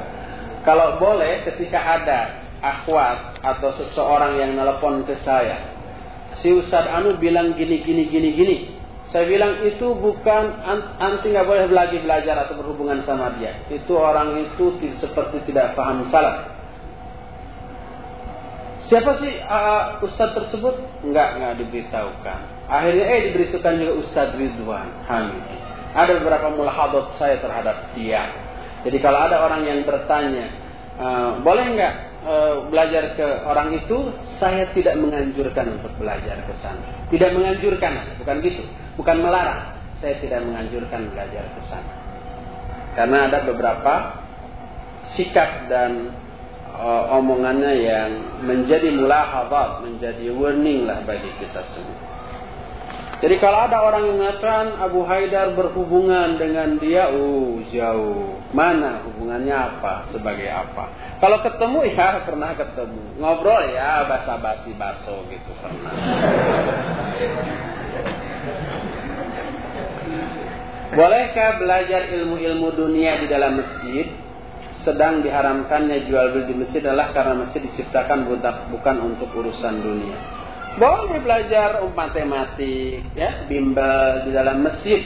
[0.66, 2.20] Kalau boleh ketika ada
[2.62, 5.74] akhwat atau seseorang yang nelpon ke saya,
[6.42, 8.58] si Ustadz Anu bilang gini gini gini gini,
[9.12, 10.64] saya bilang itu bukan
[10.96, 13.60] anti nggak boleh lagi belajar atau berhubungan sama dia.
[13.68, 16.48] Itu orang itu seperti tidak paham salah.
[18.88, 21.04] Siapa sih uh, ustadz tersebut?
[21.04, 22.40] Enggak, enggak diberitahukan.
[22.72, 25.44] Akhirnya eh diberitahukan juga Ustadz Ridwan Hamid.
[25.92, 28.32] Ada beberapa mulahadot saya terhadap dia.
[28.88, 30.52] Jadi kalau ada orang yang bertanya,
[31.00, 34.14] uh, boleh enggak uh, belajar ke orang itu?
[34.42, 37.08] Saya tidak menganjurkan untuk belajar ke sana.
[37.14, 38.64] Tidak menganjurkan, bukan gitu
[39.00, 39.78] bukan melarang.
[40.02, 41.94] Saya tidak menganjurkan belajar ke sana.
[42.98, 43.94] Karena ada beberapa
[45.16, 46.12] sikap dan
[46.76, 48.10] uh, omongannya yang
[48.44, 52.00] menjadi mulahabat, menjadi warning lah bagi kita semua.
[53.22, 58.42] Jadi kalau ada orang yang mengatakan Abu Haidar berhubungan dengan dia, uh jauh.
[58.50, 60.10] Mana hubungannya apa?
[60.10, 61.18] Sebagai apa?
[61.22, 63.22] Kalau ketemu ya pernah ketemu.
[63.22, 65.94] Ngobrol ya basa-basi baso gitu pernah.
[70.98, 74.10] Bolehkah belajar ilmu-ilmu dunia di dalam masjid?
[74.82, 78.26] Sedang diharamkannya jual beli di masjid adalah karena masjid diciptakan
[78.74, 80.41] bukan untuk urusan dunia.
[80.80, 85.02] Boleh belajar matematik, ya, bimbel di dalam masjid.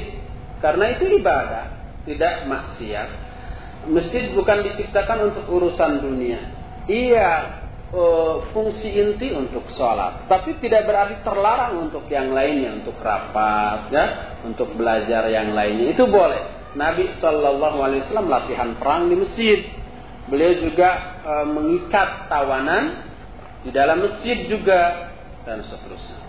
[0.62, 1.66] Karena itu ibadah,
[2.06, 3.10] tidak maksiat.
[3.90, 6.42] Masjid bukan diciptakan untuk urusan dunia.
[6.86, 7.32] Iya,
[7.94, 14.06] uh, fungsi inti untuk sholat, tapi tidak berarti terlarang untuk yang lainnya, untuk rapat, ya,
[14.46, 15.94] untuk belajar yang lainnya.
[15.94, 16.74] Itu boleh.
[16.76, 19.60] Nabi Shallallahu Alaihi Wasallam latihan perang di masjid.
[20.26, 23.06] Beliau juga uh, mengikat tawanan
[23.62, 25.05] di dalam masjid juga
[25.46, 26.20] dan seterusnya.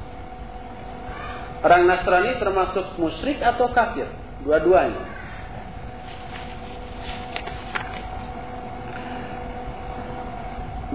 [1.64, 4.06] Orang Nasrani termasuk musyrik atau kafir?
[4.44, 5.16] Dua-duanya.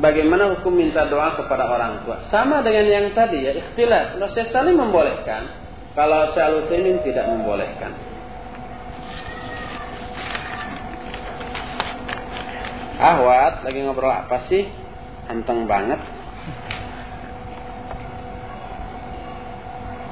[0.02, 2.26] Bagaimana hukum minta doa kepada orang tua?
[2.34, 4.18] Sama dengan yang tadi ya, ikhtilaf.
[4.18, 5.46] Kalau saya saling membolehkan,
[5.94, 7.94] kalau saya Utsaimin tidak membolehkan.
[13.02, 14.70] Ahwat lagi ngobrol apa sih?
[15.30, 16.21] Anteng banget.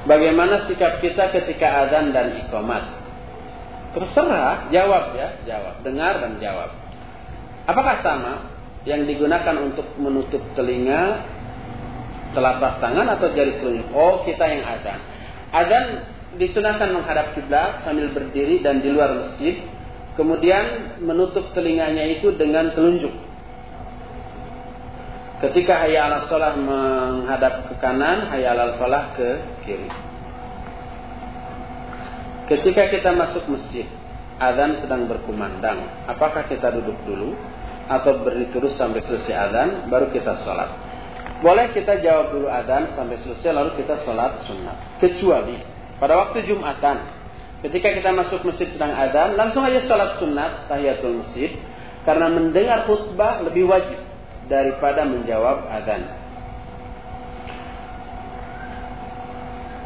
[0.08, 3.00] Bagaimana sikap kita ketika azan dan ikomat?
[3.92, 5.82] Terserah, jawab ya, jawab.
[5.84, 6.70] Dengar dan jawab.
[7.68, 8.32] Apakah sama
[8.88, 11.26] yang digunakan untuk menutup telinga,
[12.32, 13.92] telapak tangan atau jari telunjuk?
[13.92, 15.00] Oh, kita yang azan.
[15.50, 15.84] Azan
[16.38, 19.60] disunahkan menghadap kiblat sambil berdiri dan di luar masjid.
[20.14, 23.29] Kemudian menutup telinganya itu dengan telunjuk.
[25.40, 29.28] Ketika hayya ala sholah menghadap ke kanan, hayya ala falah ke
[29.64, 29.88] kiri.
[32.44, 33.88] Ketika kita masuk masjid,
[34.36, 36.04] azan sedang berkumandang.
[36.04, 37.32] Apakah kita duduk dulu
[37.88, 40.76] atau berdiri terus sampai selesai azan, baru kita sholat?
[41.40, 45.00] Boleh kita jawab dulu azan sampai selesai, lalu kita sholat sunnah.
[45.00, 45.56] Kecuali
[45.96, 47.00] pada waktu Jumatan,
[47.64, 51.56] ketika kita masuk masjid sedang azan, langsung aja sholat sunnat tahiyatul masjid,
[52.04, 54.09] karena mendengar khutbah lebih wajib
[54.50, 56.02] daripada menjawab adzan.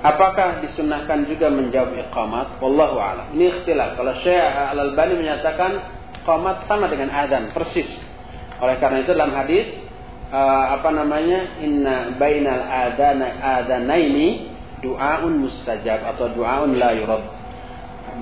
[0.05, 2.61] Apakah disunahkan juga menjawab iqamat?
[2.61, 3.27] Wallahu a'lam.
[3.36, 3.97] Ini ikhtilaf.
[3.97, 5.73] Kalau Syekh Al-Albani menyatakan
[6.20, 7.89] iqamat sama dengan adzan, persis.
[8.61, 9.65] Oleh karena itu dalam hadis
[10.32, 11.61] uh, apa namanya?
[11.61, 13.27] Inna bainal adana
[13.61, 14.53] adanaini
[14.85, 17.34] du'aun mustajab atau du'aun la yurad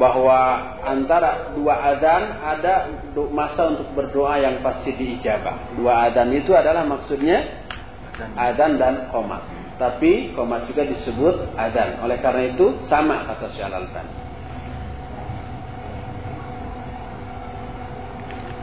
[0.00, 0.38] bahwa
[0.84, 2.74] antara dua adzan ada
[3.32, 5.76] masa untuk berdoa yang pasti diijabah.
[5.76, 7.64] Dua adzan itu adalah maksudnya
[8.36, 9.44] adzan dan qomat.
[9.76, 12.00] Tapi qomat juga disebut adzan.
[12.00, 14.12] Oleh karena itu sama kata Syekh Al-Albani.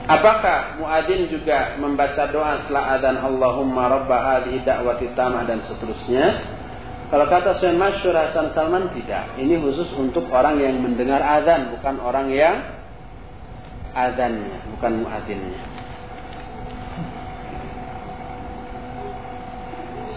[0.10, 6.58] Apakah muadzin juga membaca doa setelah adzan Allahumma rabb hadhihi da'wati tamah dan seterusnya?
[7.10, 9.34] Kalau kata Syekh Masyur Hasan Salman tidak.
[9.42, 12.62] Ini khusus untuk orang yang mendengar azan, bukan orang yang
[13.98, 15.62] azannya, bukan muadzinnya.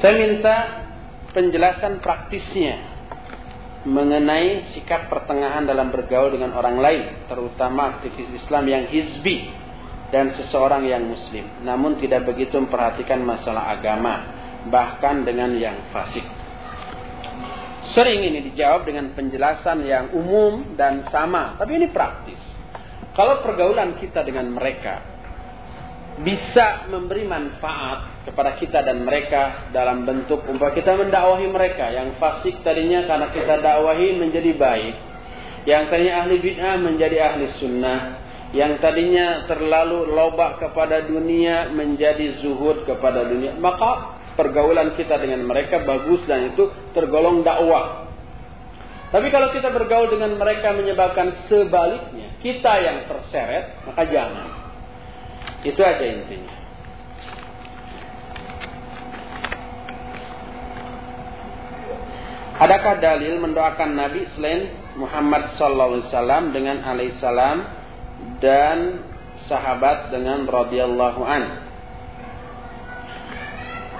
[0.04, 0.56] Saya minta
[1.32, 2.76] penjelasan praktisnya
[3.88, 9.48] mengenai sikap pertengahan dalam bergaul dengan orang lain, terutama aktivis Islam yang hizbi
[10.12, 14.28] dan seseorang yang muslim, namun tidak begitu memperhatikan masalah agama,
[14.68, 16.41] bahkan dengan yang fasik.
[17.92, 22.40] Sering ini dijawab dengan penjelasan yang umum dan sama, tapi ini praktis.
[23.12, 25.12] Kalau pergaulan kita dengan mereka
[26.24, 32.60] bisa memberi manfaat kepada kita dan mereka dalam bentuk umpah kita mendakwahi mereka yang fasik
[32.60, 34.94] tadinya karena kita dakwahi menjadi baik,
[35.68, 38.00] yang tadinya ahli bid'ah menjadi ahli sunnah,
[38.56, 45.84] yang tadinya terlalu lobak kepada dunia menjadi zuhud kepada dunia, maka pergaulan kita dengan mereka
[45.84, 48.12] bagus dan itu tergolong dakwah.
[49.12, 54.48] Tapi kalau kita bergaul dengan mereka menyebabkan sebaliknya, kita yang terseret, maka jangan.
[55.68, 56.62] Itu aja intinya.
[62.62, 67.58] Adakah dalil mendoakan Nabi selain Muhammad sallallahu alaihi wasallam dengan alaihissalam
[68.38, 69.02] dan
[69.50, 71.61] sahabat dengan radhiyallahu an?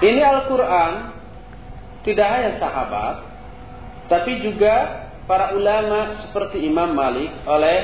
[0.03, 0.93] Ini Al-Quran
[2.03, 3.23] tidak hanya sahabat,
[4.11, 7.79] tapi juga para ulama seperti Imam Malik oleh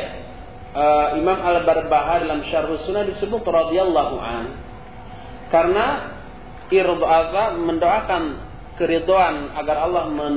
[0.74, 4.45] uh, Imam Al-Barbahar dalam Syarh Sunnah disebut radhiyallahu an.
[5.55, 5.86] Karena
[6.69, 8.23] irda'ah mendoakan
[8.74, 10.36] keridhaan agar Allah men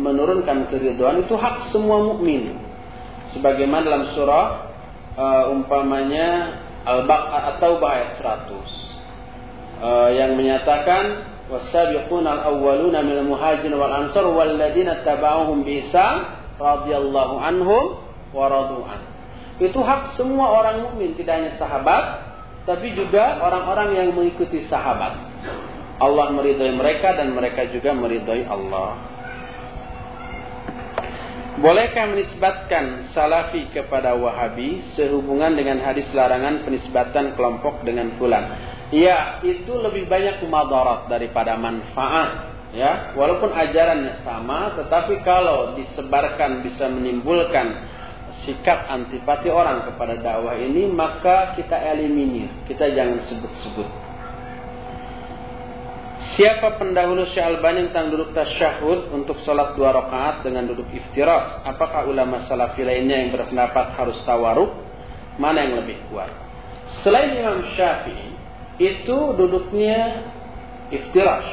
[0.00, 2.56] menurunkan keridhaan itu hak semua mukmin.
[3.36, 4.46] Sebagaimana dalam surah
[5.12, 6.56] uh, umpamanya
[6.88, 8.97] Al-Baqarah atau ayat 100
[9.80, 17.84] uh, yang menyatakan wasabiqun al-awwaluna minal muhajirin wal ansar walladzina tabauhum bi ihsan radhiyallahu anhum
[18.34, 18.46] wa.
[19.58, 22.04] Itu hak semua orang mukmin, tidak hanya sahabat,
[22.62, 25.18] tapi juga orang-orang yang mengikuti sahabat.
[25.98, 29.18] Allah meridhoi mereka dan mereka juga meridhoi Allah.
[31.58, 38.46] Bolehkah menisbatkan salafi kepada wahabi sehubungan dengan hadis larangan penisbatan kelompok dengan fulan?
[38.88, 42.56] Ya, itu lebih banyak madarat daripada manfaat.
[42.68, 47.96] Ya, walaupun ajarannya sama, tetapi kalau disebarkan bisa menimbulkan
[48.44, 53.88] sikap antipati orang kepada dakwah ini, maka kita eliminir, kita jangan sebut-sebut.
[56.38, 61.66] Siapa pendahulu Syekh Albani tentang duduk tasyahud untuk sholat dua rakaat dengan duduk iftiras?
[61.66, 64.70] Apakah ulama salafi lainnya yang berpendapat harus tawaruk?
[65.34, 66.30] Mana yang lebih kuat?
[67.02, 68.37] Selain Imam Syafi'i,
[68.78, 70.22] itu duduknya
[70.94, 71.46] iftiras.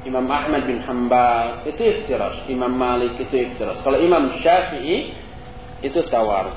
[0.00, 2.48] Imam Ahmad bin Hambal itu iftiras.
[2.48, 3.84] Imam Malik itu iftiras.
[3.84, 5.12] Kalau Imam Syafi'i
[5.84, 6.56] itu tawaruk.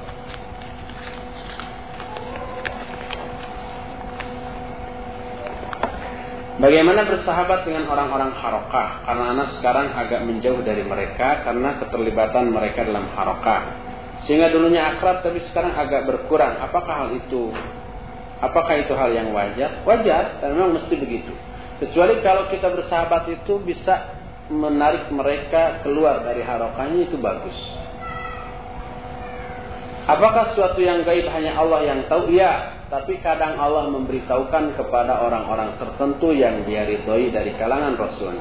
[6.54, 9.04] Bagaimana bersahabat dengan orang-orang harokah?
[9.04, 13.68] Karena anak sekarang agak menjauh dari mereka karena keterlibatan mereka dalam harokah.
[14.24, 16.64] Sehingga dulunya akrab tapi sekarang agak berkurang.
[16.64, 17.52] Apakah hal itu?
[18.44, 19.80] Apakah itu hal yang wajar?
[19.88, 21.32] Wajar, dan memang mesti begitu.
[21.80, 24.20] Kecuali kalau kita bersahabat itu bisa
[24.52, 27.56] menarik mereka keluar dari harokahnya itu bagus.
[30.04, 32.28] Apakah sesuatu yang gaib hanya Allah yang tahu?
[32.28, 38.36] Iya, tapi kadang Allah memberitahukan kepada orang-orang tertentu yang dia ridhoi dari kalangan Rasul.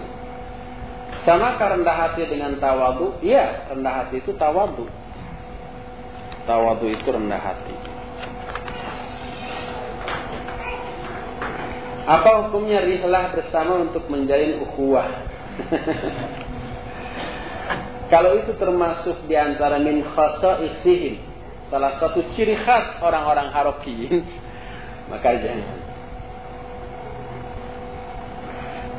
[1.23, 3.23] Sama rendah hati dengan tawadu?
[3.23, 4.91] Iya, rendah hati itu tawadu.
[6.51, 7.92] Tawadu itu rendah hati.
[12.03, 15.07] Apa hukumnya rihlah bersama untuk menjalin ukhuwah?
[18.13, 21.17] Kalau itu termasuk di antara min khasa'isihim,
[21.73, 24.21] salah satu ciri khas orang-orang harokiyin,
[25.11, 25.81] maka jangan.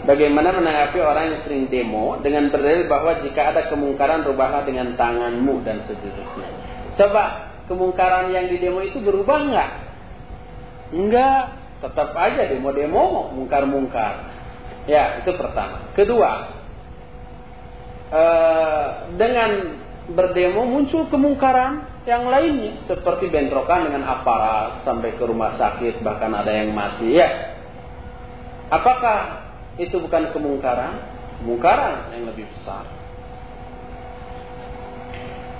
[0.04, 5.64] Bagaimana menanggapi orang yang sering demo dengan berdalil bahwa jika ada kemungkaran rubahlah dengan tanganmu
[5.64, 6.50] dan seterusnya.
[7.00, 9.72] Coba kemungkaran yang di demo itu berubah enggak?
[10.92, 14.32] Enggak, tetap aja demo-demo mungkar-mungkar.
[14.88, 15.92] Ya, itu pertama.
[15.92, 16.32] Kedua,
[18.08, 18.88] eh,
[19.20, 19.52] dengan
[20.16, 26.52] berdemo muncul kemungkaran, yang lainnya seperti bentrokan dengan aparat sampai ke rumah sakit bahkan ada
[26.52, 27.56] yang mati ya
[28.68, 29.48] apakah
[29.80, 31.00] itu bukan kemungkaran
[31.40, 32.84] kemungkaran yang lebih besar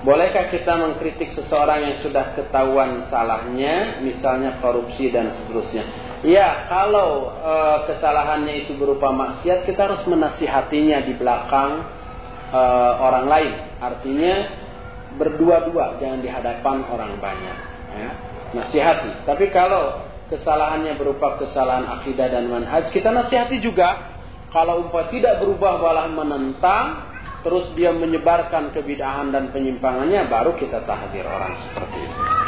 [0.04, 5.88] Bolehkah kita mengkritik seseorang yang sudah ketahuan salahnya, misalnya korupsi dan seterusnya?
[6.24, 7.54] Ya, kalau e,
[7.92, 11.84] kesalahannya itu berupa maksiat, kita harus menasihatinya di belakang
[12.48, 12.62] e,
[13.04, 13.54] orang lain.
[13.84, 14.36] Artinya,
[15.20, 17.58] berdua-dua, jangan di hadapan orang banyak.
[17.92, 18.12] Ya.
[18.56, 19.28] Nasihati.
[19.28, 20.00] Tapi kalau
[20.32, 24.16] kesalahannya berupa kesalahan akidah dan manhaj, kita nasihati juga.
[24.54, 27.10] Kalau umpah tidak berubah malah menentang,
[27.42, 32.43] terus dia menyebarkan kebidahan dan penyimpangannya, baru kita tahdir orang seperti itu.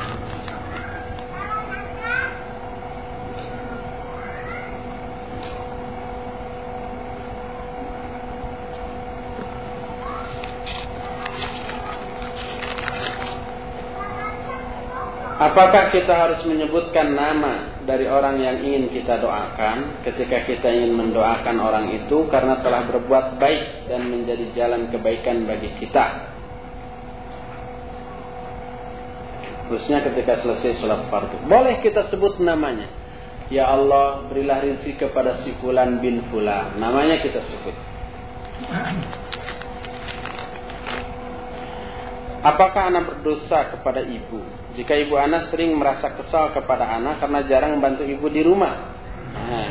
[15.45, 21.61] Apakah kita harus menyebutkan nama dari orang yang ingin kita doakan ketika kita ingin mendoakan
[21.61, 26.33] orang itu karena telah berbuat baik dan menjadi jalan kebaikan bagi kita?
[29.69, 31.45] Khususnya ketika selesai sholat fardu.
[31.45, 32.89] Boleh kita sebut namanya.
[33.53, 36.81] Ya Allah, berilah rezeki kepada si Fulan bin Fulan.
[36.81, 37.75] Namanya kita sebut.
[42.45, 44.37] Apakah anak berdosa kepada ibu
[44.77, 48.93] jika ibu anak sering merasa kesal kepada anak karena jarang membantu ibu di rumah.
[49.33, 49.69] Nah,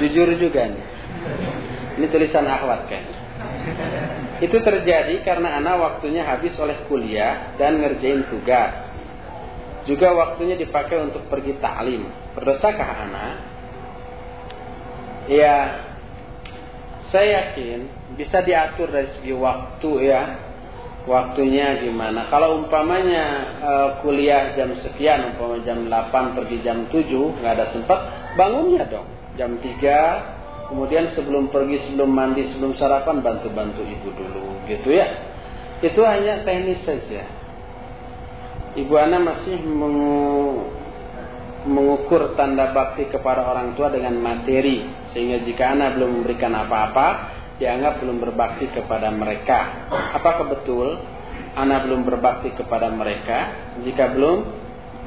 [0.00, 0.86] jujur juga nih.
[2.00, 3.04] Ini tulisan akhwat kan.
[4.40, 8.96] Itu terjadi karena anak waktunya habis oleh kuliah dan ngerjain tugas.
[9.84, 12.08] Juga waktunya dipakai untuk pergi taklim.
[12.32, 13.34] Berdosakah anak?
[15.28, 15.56] Ya,
[17.12, 20.49] saya yakin bisa diatur dari segi waktu ya
[21.08, 22.28] waktunya gimana.
[22.28, 23.24] Kalau umpamanya
[23.60, 28.00] uh, kuliah jam sekian, umpamanya jam 8 pergi jam 7, nggak ada sempat,
[28.36, 29.08] bangunnya dong.
[29.38, 35.06] Jam 3, kemudian sebelum pergi, sebelum mandi, sebelum sarapan, bantu-bantu ibu dulu, gitu ya.
[35.80, 37.24] Itu hanya teknis saja.
[38.76, 40.68] Ibu Ana masih mengu
[41.60, 47.08] mengukur tanda bakti kepada orang tua dengan materi sehingga jika Ana belum memberikan apa-apa
[47.60, 49.86] dianggap belum berbakti kepada mereka.
[50.16, 50.96] Apakah betul
[51.54, 53.52] anak belum berbakti kepada mereka
[53.84, 54.38] jika belum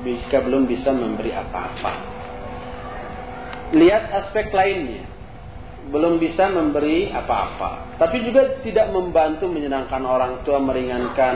[0.05, 1.91] jika belum bisa memberi apa-apa?
[3.73, 5.09] Lihat aspek lainnya.
[5.83, 7.99] belum bisa memberi apa-apa.
[7.99, 11.35] Tapi juga tidak membantu menyenangkan orang tua, meringankan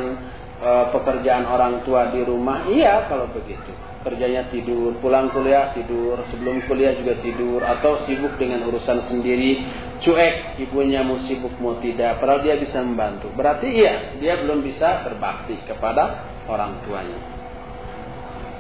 [0.56, 2.64] e, pekerjaan orang tua di rumah.
[2.64, 3.87] Iya kalau begitu.
[4.08, 9.68] Kerjanya tidur, pulang kuliah tidur, sebelum kuliah juga tidur, atau sibuk dengan urusan sendiri,
[10.00, 13.28] cuek ibunya mau sibuk mau tidak, padahal dia bisa membantu.
[13.36, 17.20] Berarti iya, dia belum bisa berbakti kepada orang tuanya.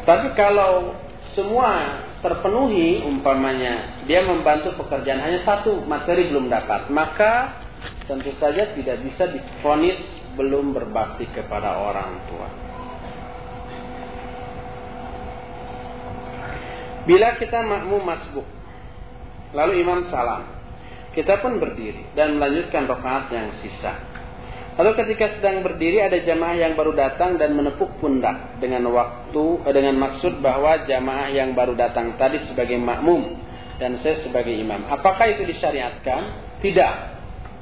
[0.03, 0.99] Tapi kalau
[1.31, 7.61] semua terpenuhi umpamanya dia membantu pekerjaan hanya satu materi belum dapat maka
[8.09, 10.01] tentu saja tidak bisa difonis
[10.33, 12.66] belum berbakti kepada orang tua
[17.07, 18.47] bila kita makmum masbuk
[19.55, 20.43] lalu imam salam
[21.15, 24.17] kita pun berdiri dan melanjutkan rakaat yang sisa
[24.77, 29.73] Lalu ketika sedang berdiri ada jamaah yang baru datang dan menepuk pundak dengan waktu eh,
[29.73, 33.41] dengan maksud bahwa jamaah yang baru datang tadi sebagai makmum
[33.81, 34.85] dan saya sebagai imam.
[34.85, 36.21] Apakah itu disyariatkan?
[36.61, 36.93] Tidak.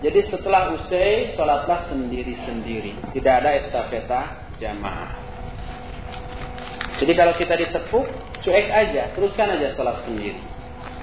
[0.03, 3.15] Jadi setelah usai sholatlah sendiri-sendiri.
[3.15, 5.11] Tidak ada estafeta jamaah.
[6.99, 8.07] Jadi kalau kita ditepuk,
[8.45, 10.37] cuek aja, teruskan aja sholat sendiri.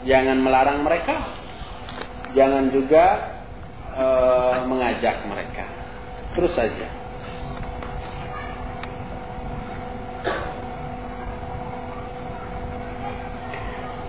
[0.06, 1.34] Jangan melarang mereka,
[2.38, 3.04] jangan juga
[3.90, 4.06] e,
[4.70, 5.66] mengajak mereka.
[6.38, 6.86] Terus saja.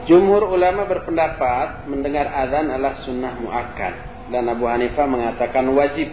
[0.03, 3.95] Jumhur ulama berpendapat mendengar azan adalah sunnah muakkad
[4.29, 6.11] dan Abu Hanifah mengatakan wajib.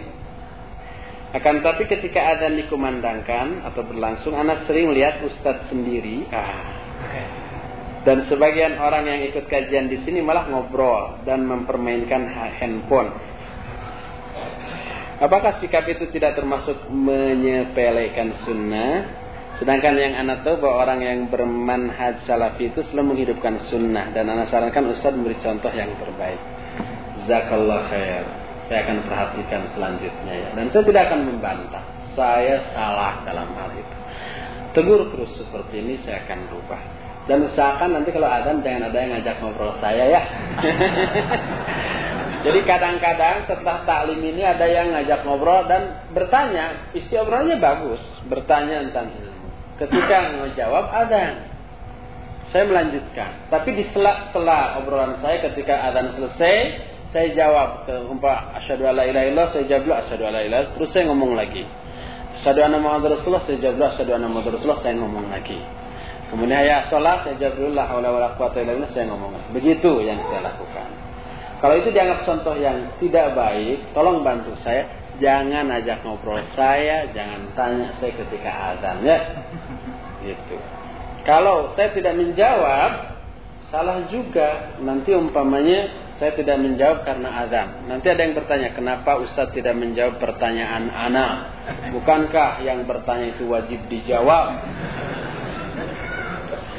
[1.31, 6.27] Akan tapi ketika azan dikumandangkan atau berlangsung, anak sering lihat ustadz sendiri.
[6.27, 6.80] Ah.
[8.01, 13.13] Dan sebagian orang yang ikut kajian di sini malah ngobrol dan mempermainkan handphone
[15.21, 19.05] Apakah sikap itu tidak termasuk menyepelekan sunnah?
[19.61, 24.09] Sedangkan yang anak tahu bahwa orang yang bermanhaj salafi itu selalu menghidupkan sunnah.
[24.17, 26.41] Dan anak sarankan Ustaz memberi contoh yang terbaik.
[27.29, 28.25] Zakallah khair.
[28.65, 30.49] Saya akan perhatikan selanjutnya ya.
[30.57, 31.85] Dan saya tidak akan membantah.
[32.17, 34.00] Saya salah dalam hal itu.
[34.71, 36.81] Tegur terus seperti ini saya akan rubah.
[37.29, 40.21] Dan usahakan nanti kalau azan jangan ada yang ngajak ngobrol saya ya.
[42.45, 48.89] Jadi kadang-kadang setelah taklim ini ada yang ngajak ngobrol dan bertanya, isi obrolannya bagus, bertanya
[48.89, 49.47] tentang ilmu.
[49.77, 51.51] Ketika ngejawab ada
[52.51, 53.47] saya melanjutkan.
[53.47, 56.55] Tapi di sela-sela obrolan saya ketika adzan selesai,
[57.15, 61.07] saya jawab ke umpah asyhadu alla ilaha illallah, saya jawab asyhadu alla ilaha terus saya
[61.07, 61.63] ngomong lagi.
[62.41, 65.61] Asyhadu anna Muhammad Rasulullah, saya jawab asyhadu anna Muhammad Rasulullah, saya ngomong lagi.
[66.33, 69.49] Kemudian ya sholat, saya jawab dulu la haula wala billah, saya ngomong lagi.
[69.53, 70.89] Begitu yang saya lakukan.
[71.61, 74.89] Kalau itu dianggap contoh yang tidak baik, tolong bantu saya.
[75.21, 79.17] Jangan ajak ngobrol saya, jangan tanya saya ketika azan ya.
[80.25, 80.57] Gitu.
[81.21, 83.10] Kalau saya tidak menjawab,
[83.71, 84.77] salah juga.
[84.83, 87.87] Nanti umpamanya saya tidak menjawab karena azan.
[87.87, 91.33] Nanti ada yang bertanya, kenapa Ustaz tidak menjawab pertanyaan anak?
[91.95, 94.59] Bukankah yang bertanya itu wajib dijawab?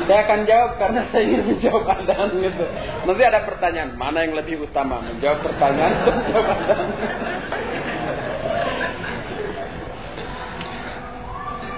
[0.02, 2.64] Saya akan jawab karena saya ingin menjawab adzan gitu.
[3.08, 5.00] Nanti ada pertanyaan, mana yang lebih utama?
[5.02, 6.86] Menjawab pertanyaan atau menjawab adzan?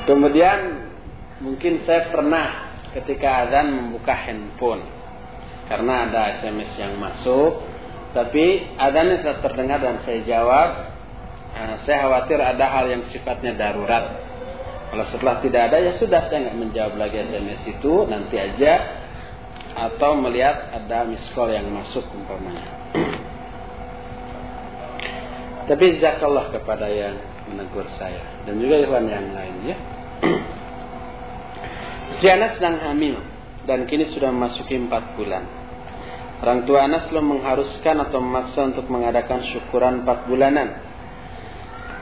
[0.05, 0.59] Kemudian
[1.41, 4.85] mungkin saya pernah ketika azan membuka handphone
[5.71, 7.63] karena ada SMS yang masuk,
[8.13, 10.69] tapi azannya tetap terdengar dan saya jawab.
[11.55, 14.25] Nah, saya khawatir ada hal yang sifatnya darurat
[14.95, 19.03] kalau setelah tidak ada ya sudah saya nggak menjawab lagi SMS itu nanti aja
[19.75, 22.95] atau melihat ada miss call yang masuk umpamanya.
[25.75, 27.19] Tapi zakallah kepada yang
[27.51, 29.77] menegur saya dan juga ikhwan yang lain ya.
[32.15, 33.19] Istri Anas sedang hamil
[33.65, 35.45] dan kini sudah memasuki empat bulan.
[36.45, 40.95] Orang tua Anas belum mengharuskan atau memaksa untuk mengadakan syukuran empat bulanan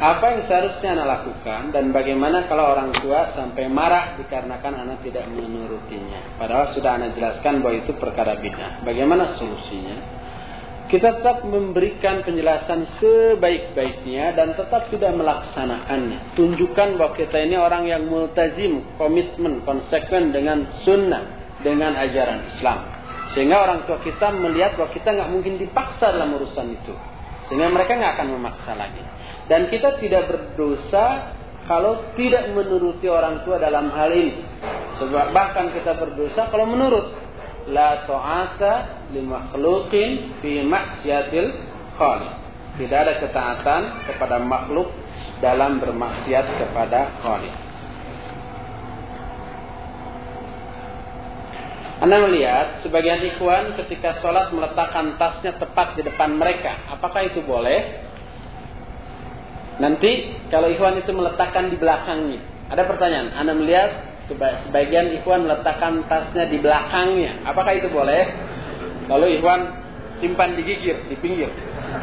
[0.02, 5.30] apa yang seharusnya anak lakukan dan bagaimana kalau orang tua sampai marah dikarenakan anak tidak
[5.30, 6.40] menurutinya.
[6.42, 8.82] Padahal sudah anak jelaskan bahwa itu perkara bid'ah.
[8.82, 9.96] Bagaimana solusinya?
[10.90, 16.34] Kita tetap memberikan penjelasan sebaik-baiknya dan tetap tidak melaksanakannya.
[16.36, 22.78] Tunjukkan bahwa kita ini orang yang multazim, komitmen, konsekuen dengan sunnah, dengan ajaran Islam.
[23.32, 26.94] Sehingga orang tua kita melihat bahwa kita nggak mungkin dipaksa dalam urusan itu.
[27.48, 29.02] Sehingga mereka nggak akan memaksa lagi.
[29.48, 31.34] Dan kita tidak berdosa
[31.64, 34.44] kalau tidak menuruti orang tua dalam hal ini.
[35.00, 37.24] Sebab bahkan kita berdosa kalau menurut.
[37.62, 41.48] La ta'ata li makhluqin fi maksiatil
[41.94, 42.34] khaliq.
[42.72, 44.90] Tidak ada ketaatan kepada makhluk
[45.38, 47.71] dalam bermaksiat kepada khaliq.
[52.02, 56.90] Anda melihat sebagian ikhwan ketika sholat meletakkan tasnya tepat di depan mereka.
[56.90, 58.10] Apakah itu boleh?
[59.78, 62.42] Nanti kalau ikhwan itu meletakkan di belakangnya.
[62.74, 63.38] Ada pertanyaan.
[63.38, 63.90] Anda melihat
[64.66, 67.46] sebagian ikhwan meletakkan tasnya di belakangnya.
[67.46, 68.22] Apakah itu boleh?
[69.06, 69.60] Kalau ikhwan
[70.18, 71.54] simpan di gigir, di pinggir.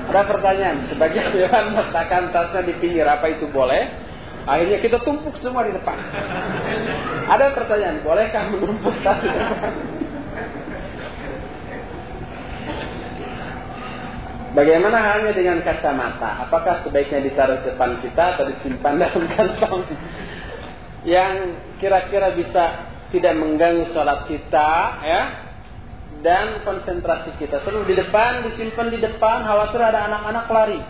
[0.08, 0.88] Ada pertanyaan.
[0.96, 3.04] Sebagian ikhwan meletakkan tasnya di pinggir.
[3.04, 4.08] Apa itu boleh?
[4.50, 5.94] Akhirnya kita tumpuk semua di depan.
[7.30, 9.22] Ada pertanyaan, bolehkah menumpuk tas?
[14.58, 16.50] Bagaimana halnya dengan kacamata?
[16.50, 19.86] Apakah sebaiknya ditaruh di depan kita atau disimpan dalam kantong?
[21.06, 21.34] Yang
[21.78, 24.70] kira-kira bisa tidak mengganggu sholat kita,
[25.06, 25.22] ya,
[26.26, 27.62] dan konsentrasi kita.
[27.62, 30.82] Seluruh di depan, disimpan di depan, khawatir ada anak-anak lari.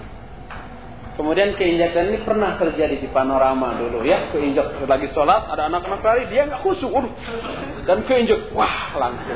[1.20, 4.32] Kemudian keinjakan ini pernah terjadi di panorama dulu ya.
[4.32, 6.88] Keinjak lagi sholat, ada anak-anak lari, dia nggak khusyuk.
[6.96, 7.12] Udah.
[7.84, 9.36] Dan keinjak, wah langsung.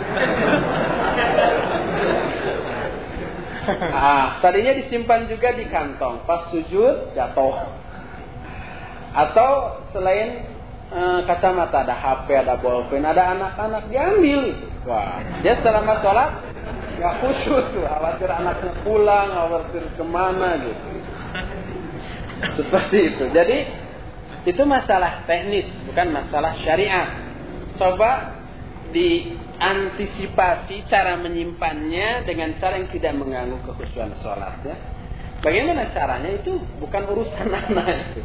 [3.91, 6.23] ah, tadinya disimpan juga di kantong.
[6.23, 7.68] Pas sujud, jatuh.
[9.11, 10.47] Atau selain
[10.88, 14.55] e, kacamata, ada HP, ada bolpen, ada anak-anak, diambil.
[14.88, 16.47] Wah, dia selama sholat,
[16.95, 17.76] nggak khusyuk.
[17.76, 21.03] Khawatir anaknya pulang, khawatir ke mana gitu.
[22.52, 23.26] Seperti itu.
[23.32, 23.57] Jadi
[24.44, 27.07] itu masalah teknis, bukan masalah syariat.
[27.80, 28.44] Coba
[28.94, 34.76] diantisipasi cara menyimpannya dengan cara yang tidak mengganggu kekhusyuan sholat ya.
[35.44, 38.22] Bagaimana caranya itu bukan urusan anak itu.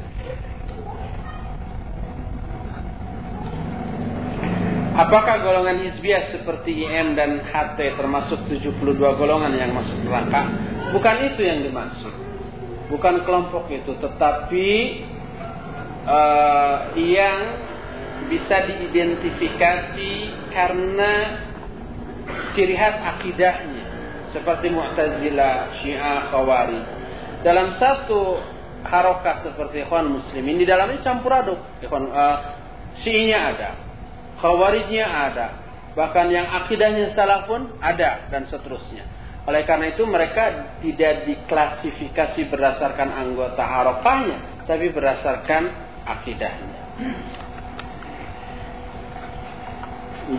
[4.99, 10.51] Apakah golongan hizbiyah seperti IM dan HT termasuk 72 golongan yang masuk neraka?
[10.91, 12.28] Bukan itu yang dimaksud
[12.89, 14.69] bukan kelompok itu, tetapi
[16.09, 17.41] uh, yang
[18.29, 20.13] bisa diidentifikasi
[20.53, 21.13] karena
[22.53, 23.85] ciri khas akidahnya
[24.35, 26.85] seperti Mu'tazilah, Syiah, Khawarij.
[27.41, 28.43] Dalam satu
[28.85, 31.61] harokah seperti ikhwan muslimin di dalamnya campur aduk.
[31.81, 32.39] Ikhwan uh,
[33.01, 33.71] Syiahnya ada,
[34.43, 35.49] Khawarijnya ada,
[35.95, 39.18] bahkan yang akidahnya salah pun ada dan seterusnya.
[39.49, 45.73] Oleh karena itu mereka tidak diklasifikasi berdasarkan anggota harokahnya, tapi berdasarkan
[46.05, 46.81] akidahnya.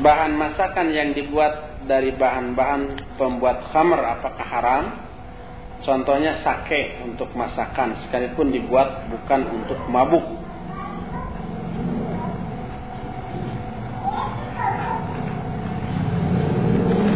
[0.06, 4.86] Bahan masakan yang dibuat dari bahan-bahan pembuat khamr apakah haram?
[5.82, 10.38] Contohnya sake untuk masakan sekalipun dibuat bukan untuk mabuk.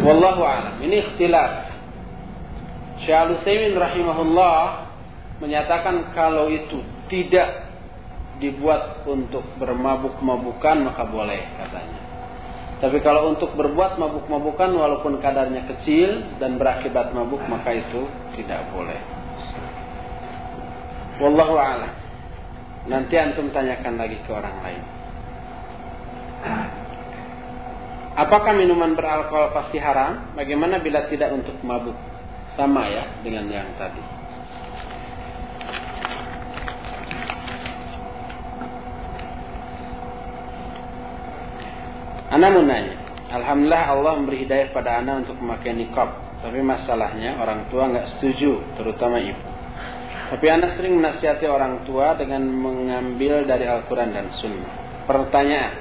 [0.02, 0.82] Wallahu a'lam.
[0.82, 1.73] Ini ikhtilaf
[3.04, 4.88] Syekh Al-Utsaimin rahimahullah
[5.44, 6.80] menyatakan kalau itu
[7.12, 7.68] tidak
[8.40, 12.00] dibuat untuk bermabuk-mabukan maka boleh katanya.
[12.82, 18.98] Tapi kalau untuk berbuat mabuk-mabukan walaupun kadarnya kecil dan berakibat mabuk maka itu tidak boleh.
[21.22, 21.92] Wallahu a'lam.
[22.90, 24.82] Nanti antum tanyakan lagi ke orang lain.
[28.14, 30.36] Apakah minuman beralkohol pasti haram?
[30.36, 31.96] Bagaimana bila tidak untuk mabuk?
[32.54, 34.02] Sama ya dengan yang tadi.
[42.30, 42.94] Ana mau nanya.
[43.34, 46.14] Alhamdulillah Allah memberi hidayah pada Ana untuk memakai nikab.
[46.42, 49.42] Tapi masalahnya orang tua nggak setuju, terutama ibu.
[50.30, 54.72] Tapi Ana sering menasihati orang tua dengan mengambil dari Al-Quran dan Sunnah.
[55.10, 55.74] Pertanyaan,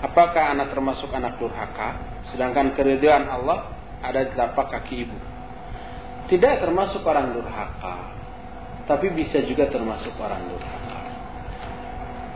[0.00, 1.96] apakah anak termasuk anak durhaka?
[2.32, 5.18] Sedangkan keriduan Allah ada telapak kaki ibu.
[6.26, 7.96] Tidak termasuk orang durhaka,
[8.90, 10.98] tapi bisa juga termasuk orang durhaka.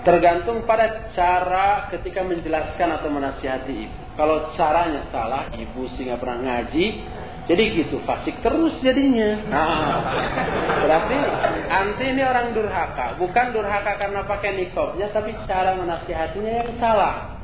[0.01, 4.01] Tergantung pada cara ketika menjelaskan atau menasihati ibu.
[4.15, 6.87] Kalau caranya salah, ibu sehingga pernah ngaji,
[7.51, 9.43] jadi gitu, fasik terus jadinya.
[9.51, 9.99] Nah,
[10.87, 11.19] berarti
[11.67, 13.19] anti ini orang durhaka.
[13.19, 17.40] Bukan durhaka karena pakai nikobnya, tapi cara menasihatinya yang salah.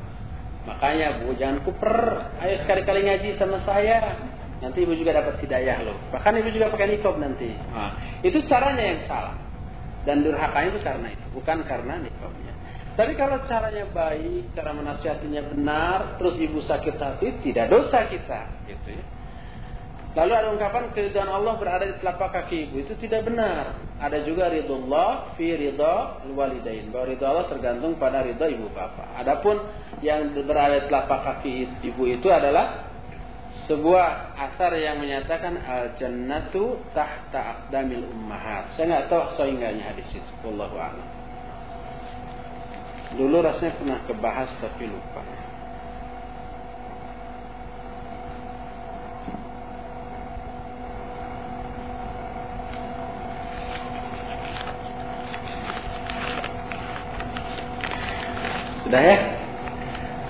[0.67, 1.95] Makanya bu, jangan kuper.
[2.43, 4.19] Ayo sekali-kali ngaji sama saya.
[4.59, 5.95] Nanti ibu juga dapat hidayah loh.
[6.11, 7.47] Bahkan ibu juga pakai nikob nanti.
[7.71, 9.37] Nah, itu caranya yang salah.
[10.03, 12.53] Dan durhakanya itu karena itu, bukan karena nikobnya.
[12.95, 18.97] Tapi kalau caranya baik, cara menasihatinya benar, terus ibu sakit hati, tidak dosa kita, gitu
[18.97, 19.05] ya.
[20.17, 22.81] Lalu ada ungkapan keridhaan Allah berada di telapak kaki ibu.
[22.81, 23.77] Itu tidak benar.
[24.01, 26.89] Ada juga ridullah fi ridha walidain.
[26.89, 29.13] Bahwa ridha Allah tergantung pada ridha ibu bapak.
[29.21, 29.61] Adapun
[30.01, 32.89] yang berada di telapak kaki ibu itu adalah
[33.69, 38.73] sebuah asar yang menyatakan al jannatu tahta aqdamil ummahat.
[38.73, 40.33] Saya nggak tahu sehingga hadis itu.
[40.41, 41.07] Wallahu a'lam.
[43.21, 45.36] Dulu rasanya pernah kebahas tapi lupa.
[58.87, 59.17] Sudah ya?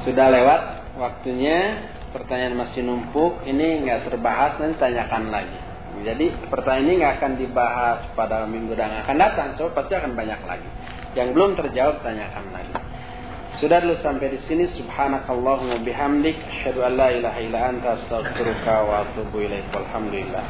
[0.02, 0.62] Sudah lewat
[0.98, 1.94] waktunya.
[2.10, 3.46] Pertanyaan masih numpuk.
[3.46, 5.62] Ini nggak terbahas nanti tanyakan lagi.
[6.02, 9.54] Jadi pertanyaan ini nggak akan dibahas pada minggu yang akan datang.
[9.62, 10.66] So pasti akan banyak lagi.
[11.14, 12.74] Yang belum terjawab tanyakan lagi.
[13.62, 19.06] Sudah dulu sampai di sini subhanakallahumma bihamdik asyhadu an la ilaha illa anta astaghfiruka wa
[19.06, 20.46] atubu ilaik walhamdulillah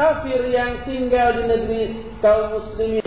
[0.00, 1.82] kafir yang tinggal di negeri
[2.24, 2.98] kaum muslimin